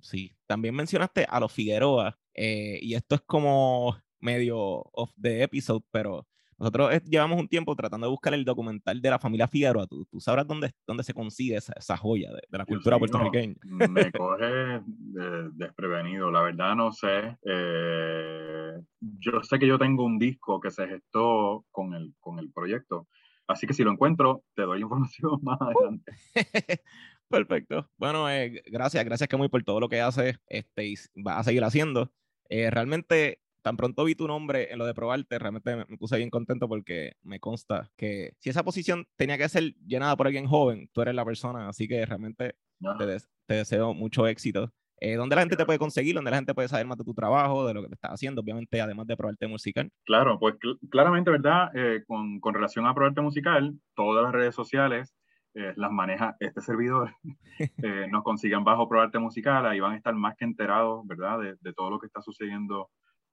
Sí, 0.00 0.36
también 0.46 0.74
mencionaste 0.74 1.26
a 1.28 1.40
los 1.40 1.52
Figueroa, 1.52 2.16
eh, 2.34 2.78
y 2.82 2.94
esto 2.94 3.16
es 3.16 3.22
como 3.26 3.98
medio 4.20 4.58
off 4.92 5.10
the 5.20 5.42
episode, 5.42 5.84
pero 5.90 6.26
nosotros 6.58 7.02
llevamos 7.04 7.38
un 7.38 7.48
tiempo 7.48 7.76
tratando 7.76 8.06
de 8.06 8.10
buscar 8.10 8.34
el 8.34 8.44
documental 8.44 9.00
de 9.00 9.10
la 9.10 9.18
familia 9.18 9.46
Figueroa. 9.46 9.86
¿Tú, 9.86 10.04
tú 10.06 10.20
sabrás 10.20 10.46
dónde, 10.46 10.72
dónde 10.86 11.04
se 11.04 11.14
consigue 11.14 11.56
esa, 11.56 11.72
esa 11.76 11.96
joya 11.96 12.30
de, 12.32 12.40
de, 12.48 12.58
la 12.58 12.66
cultura 12.66 12.96
sí, 12.96 12.98
puertorriqueña? 12.98 13.54
No, 13.62 13.88
me 13.88 14.10
coge 14.12 14.44
de, 14.44 15.50
desprevenido, 15.52 16.30
la 16.32 16.42
verdad 16.42 16.74
no 16.74 16.90
sé. 16.90 17.36
Eh, 17.44 18.72
yo 19.00 19.42
sé 19.42 19.58
que 19.58 19.68
yo 19.68 19.78
tengo 19.78 20.04
un 20.04 20.18
disco 20.18 20.60
que 20.60 20.70
se 20.70 20.88
gestó 20.88 21.64
con 21.70 21.94
el, 21.94 22.14
con 22.18 22.40
el 22.40 22.50
proyecto, 22.50 23.06
así 23.46 23.66
que 23.66 23.74
si 23.74 23.84
lo 23.84 23.92
encuentro, 23.92 24.42
te 24.54 24.62
doy 24.62 24.80
información 24.82 25.38
más 25.42 25.60
adelante. 25.60 26.12
Perfecto. 27.28 27.88
Bueno, 27.98 28.28
eh, 28.30 28.62
gracias, 28.66 29.04
gracias 29.04 29.28
Camuy 29.28 29.48
por 29.48 29.62
todo 29.62 29.80
lo 29.80 29.88
que 29.88 30.00
haces 30.00 30.40
este, 30.46 30.86
y 30.88 30.94
vas 31.14 31.38
a 31.38 31.44
seguir 31.44 31.62
haciendo. 31.62 32.10
Eh, 32.48 32.70
realmente 32.70 33.40
tan 33.68 33.76
pronto 33.76 34.04
vi 34.04 34.14
tu 34.14 34.26
nombre 34.26 34.72
en 34.72 34.78
lo 34.78 34.86
de 34.86 34.94
probarte, 34.94 35.38
realmente 35.38 35.76
me, 35.76 35.84
puse 35.98 36.16
bien 36.16 36.30
contento 36.30 36.66
porque 36.66 37.16
me 37.22 37.38
consta 37.38 37.90
que 37.98 38.32
si 38.38 38.48
esa 38.48 38.64
posición 38.64 39.06
tenía 39.14 39.36
que 39.36 39.46
ser 39.46 39.74
llenada 39.86 40.16
por 40.16 40.26
alguien 40.26 40.46
joven, 40.46 40.88
tú 40.94 41.02
eres 41.02 41.14
la 41.14 41.24
persona, 41.26 41.68
así 41.68 41.86
que 41.86 42.06
realmente 42.06 42.56
te, 42.98 43.18
te, 43.46 43.54
deseo 43.54 43.92
mucho 43.92 44.26
éxito. 44.26 44.72
Eh, 45.00 45.16
¿Dónde 45.16 45.36
la 45.36 45.42
gente 45.42 45.56
te 45.56 45.66
puede 45.66 45.78
conseguir? 45.78 46.14
¿Dónde 46.14 46.30
la 46.30 46.38
gente 46.38 46.54
puede 46.54 46.68
saber 46.68 46.86
más 46.86 46.96
de 46.96 47.04
tu 47.04 47.12
trabajo, 47.12 47.66
de 47.66 47.74
lo 47.74 47.82
que 47.82 47.88
te 47.88 47.94
estás 47.96 48.12
haciendo? 48.12 48.40
Obviamente, 48.40 48.80
además 48.80 49.06
de 49.06 49.18
probarte 49.18 49.46
musical. 49.46 49.90
Claro, 50.06 50.38
pues 50.38 50.54
claramente, 50.90 51.30
¿verdad? 51.30 51.70
Eh, 51.74 52.04
con, 52.06 52.40
con, 52.40 52.54
relación 52.54 52.86
a 52.86 52.94
probarte 52.94 53.20
musical, 53.20 53.78
todas 53.94 54.24
las 54.24 54.32
redes 54.32 54.54
sociales 54.54 55.14
eh, 55.52 55.74
las 55.76 55.92
maneja 55.92 56.36
este 56.40 56.62
servidor. 56.62 57.14
nos 58.10 58.22
consiguen 58.22 58.64
bajo 58.64 58.88
probarte 58.88 59.18
musical, 59.18 59.66
ahí 59.66 59.78
van 59.78 59.92
a 59.92 59.96
estar 59.96 60.14
más 60.14 60.36
que 60.36 60.46
enterados, 60.46 61.06
¿verdad? 61.06 61.38
De, 61.38 61.56
de 61.60 61.74
todo 61.74 61.90
lo 61.90 61.98
que 61.98 62.06
está 62.06 62.22
sucediendo 62.22 62.88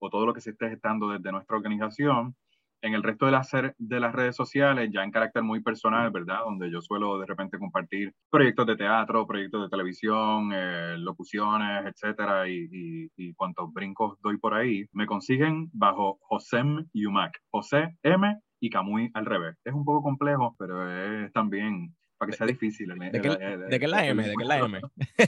o 0.05 0.09
todo 0.09 0.25
lo 0.25 0.33
que 0.33 0.41
se 0.41 0.51
esté 0.51 0.69
gestando 0.69 1.09
desde 1.09 1.31
nuestra 1.31 1.57
organización. 1.57 2.35
En 2.81 2.93
el 2.93 3.01
resto 3.01 3.25
de 3.25 3.31
las, 3.31 3.49
de 3.51 3.99
las 3.99 4.13
redes 4.13 4.35
sociales, 4.35 4.91
ya 4.93 5.03
en 5.03 5.09
carácter 5.09 5.41
muy 5.41 5.61
personal, 5.61 6.11
¿verdad? 6.11 6.41
Donde 6.45 6.69
yo 6.69 6.81
suelo 6.81 7.17
de 7.17 7.25
repente 7.25 7.57
compartir 7.57 8.13
proyectos 8.29 8.67
de 8.67 8.75
teatro, 8.75 9.25
proyectos 9.25 9.63
de 9.63 9.69
televisión, 9.69 10.51
eh, 10.53 10.95
locuciones, 10.99 11.85
etcétera, 11.87 12.47
y, 12.47 13.09
y, 13.17 13.33
cuantos 13.33 13.73
brincos 13.73 14.19
doy 14.21 14.37
por 14.37 14.53
ahí, 14.53 14.85
me 14.91 15.07
consiguen 15.07 15.69
bajo 15.73 16.19
Josem 16.21 16.85
Yumac. 16.93 17.41
José 17.49 17.97
M 18.03 18.37
y 18.59 18.69
Camuy 18.69 19.09
al 19.15 19.25
revés. 19.25 19.55
Es 19.63 19.73
un 19.73 19.83
poco 19.83 20.03
complejo, 20.03 20.55
pero 20.59 20.87
es 20.87 21.33
también 21.33 21.95
para 22.17 22.31
que 22.31 22.37
sea 22.37 22.47
difícil. 22.47 22.87
¿De, 22.87 23.21
qué, 23.21 23.27
es 23.27 23.39
la 23.89 24.05
M? 24.05 24.23
¿De 24.23 24.35
qué 24.35 24.45
la 24.45 24.57
M? 24.57 24.81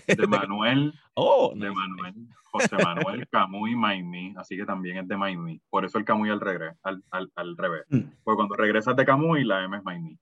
De 0.08 0.28
Manuel. 0.28 0.94
oh, 1.16 1.54
de 1.56 1.72
Manuel. 1.72 2.16
José 2.52 2.78
Manuel 2.82 3.28
Camuy 3.30 3.76
Maimí, 3.76 4.34
así 4.38 4.58
que 4.58 4.66
también 4.66 4.98
es 4.98 5.08
de 5.08 5.18
Maimí. 5.18 5.62
Por 5.70 5.86
eso 5.86 5.98
el 5.98 6.06
Camuy 6.06 6.30
al, 6.30 6.40
revés. 6.40 6.76
Al, 6.84 7.04
al, 7.12 7.32
al 7.36 7.58
revés. 7.58 7.84
Mm. 7.90 8.02
Porque 8.24 8.36
cuando 8.38 8.56
regresas 8.56 8.96
de 8.96 9.06
Camuy, 9.06 9.44
la 9.44 9.64
M 9.64 9.78
es 9.78 9.84
Maimí. 9.84 10.18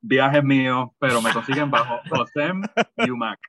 Viajes 0.00 0.44
míos, 0.44 0.90
pero 0.98 1.22
me 1.22 1.32
consiguen 1.32 1.70
bajo 1.70 2.00
José 2.10 2.52
Yumac. 3.06 3.40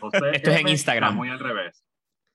José 0.00 0.30
Esto 0.32 0.50
es 0.50 0.60
en 0.60 0.68
Instagram. 0.68 1.10
Camuy 1.10 1.28
al 1.28 1.38
revés. 1.38 1.85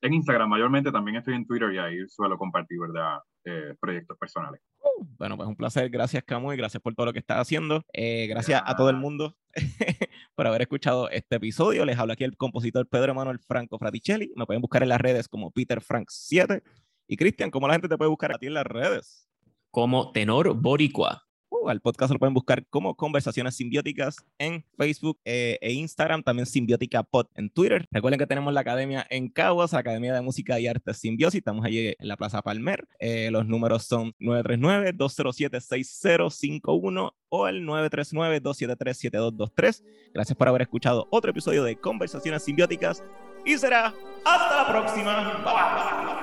En 0.01 0.13
Instagram, 0.13 0.49
mayormente 0.49 0.91
también 0.91 1.17
estoy 1.17 1.35
en 1.35 1.45
Twitter 1.45 1.71
y 1.73 1.77
ahí 1.77 2.07
suelo 2.07 2.35
compartir, 2.37 2.79
¿verdad? 2.79 3.19
Eh, 3.45 3.75
proyectos 3.79 4.17
personales. 4.17 4.59
Uh, 4.79 5.05
bueno, 5.17 5.37
pues 5.37 5.47
un 5.47 5.55
placer. 5.55 5.89
Gracias, 5.89 6.23
Camu, 6.23 6.51
y 6.53 6.57
gracias 6.57 6.81
por 6.81 6.95
todo 6.95 7.05
lo 7.05 7.13
que 7.13 7.19
estás 7.19 7.37
haciendo. 7.37 7.83
Eh, 7.93 8.25
gracias 8.27 8.63
a 8.65 8.75
todo 8.75 8.89
el 8.89 8.97
mundo 8.97 9.37
por 10.35 10.47
haber 10.47 10.63
escuchado 10.63 11.07
este 11.09 11.35
episodio. 11.35 11.85
Les 11.85 11.99
habla 11.99 12.13
aquí 12.13 12.23
el 12.23 12.35
compositor 12.35 12.87
Pedro 12.87 13.13
Manuel 13.13 13.39
Franco 13.39 13.77
Fraticelli. 13.77 14.31
Me 14.35 14.47
pueden 14.47 14.61
buscar 14.61 14.81
en 14.81 14.89
las 14.89 15.01
redes 15.01 15.27
como 15.27 15.51
Peter 15.51 15.81
Frank 15.81 16.07
7. 16.09 16.63
Y 17.07 17.17
Cristian, 17.17 17.51
¿cómo 17.51 17.67
la 17.67 17.75
gente 17.75 17.87
te 17.87 17.97
puede 17.97 18.09
buscar 18.09 18.33
a 18.33 18.39
ti 18.39 18.47
en 18.47 18.55
las 18.55 18.65
redes? 18.65 19.27
Como 19.69 20.11
Tenor 20.11 20.55
Boricua. 20.55 21.27
Uh, 21.53 21.69
al 21.69 21.81
podcast 21.81 22.13
lo 22.13 22.17
pueden 22.17 22.33
buscar 22.33 22.65
como 22.67 22.95
Conversaciones 22.95 23.57
Simbióticas 23.57 24.25
en 24.37 24.63
Facebook 24.77 25.19
eh, 25.25 25.57
e 25.59 25.73
Instagram, 25.73 26.23
también 26.23 26.45
Simbiótica 26.45 27.03
Pod 27.03 27.27
en 27.35 27.49
Twitter. 27.49 27.85
Recuerden 27.91 28.19
que 28.19 28.25
tenemos 28.25 28.53
la 28.53 28.61
academia 28.61 29.05
en 29.09 29.27
Caguas, 29.27 29.73
Academia 29.73 30.13
de 30.13 30.21
Música 30.21 30.61
y 30.61 30.67
Artes 30.67 30.99
Simbiosis, 30.99 31.39
estamos 31.39 31.65
allí 31.65 31.93
en 31.99 32.07
la 32.07 32.15
Plaza 32.15 32.41
Palmer. 32.41 32.87
Eh, 32.99 33.31
los 33.31 33.45
números 33.45 33.83
son 33.83 34.13
939-207-6051 34.21 37.11
o 37.27 37.47
el 37.49 37.67
939-273-7223. 37.67 39.83
Gracias 40.13 40.37
por 40.37 40.47
haber 40.47 40.61
escuchado 40.61 41.09
otro 41.11 41.31
episodio 41.31 41.65
de 41.65 41.75
Conversaciones 41.75 42.43
Simbióticas 42.43 43.03
y 43.43 43.57
será 43.57 43.93
hasta 44.23 44.63
la 44.63 44.69
próxima. 44.69 45.41
Bye. 45.43 46.20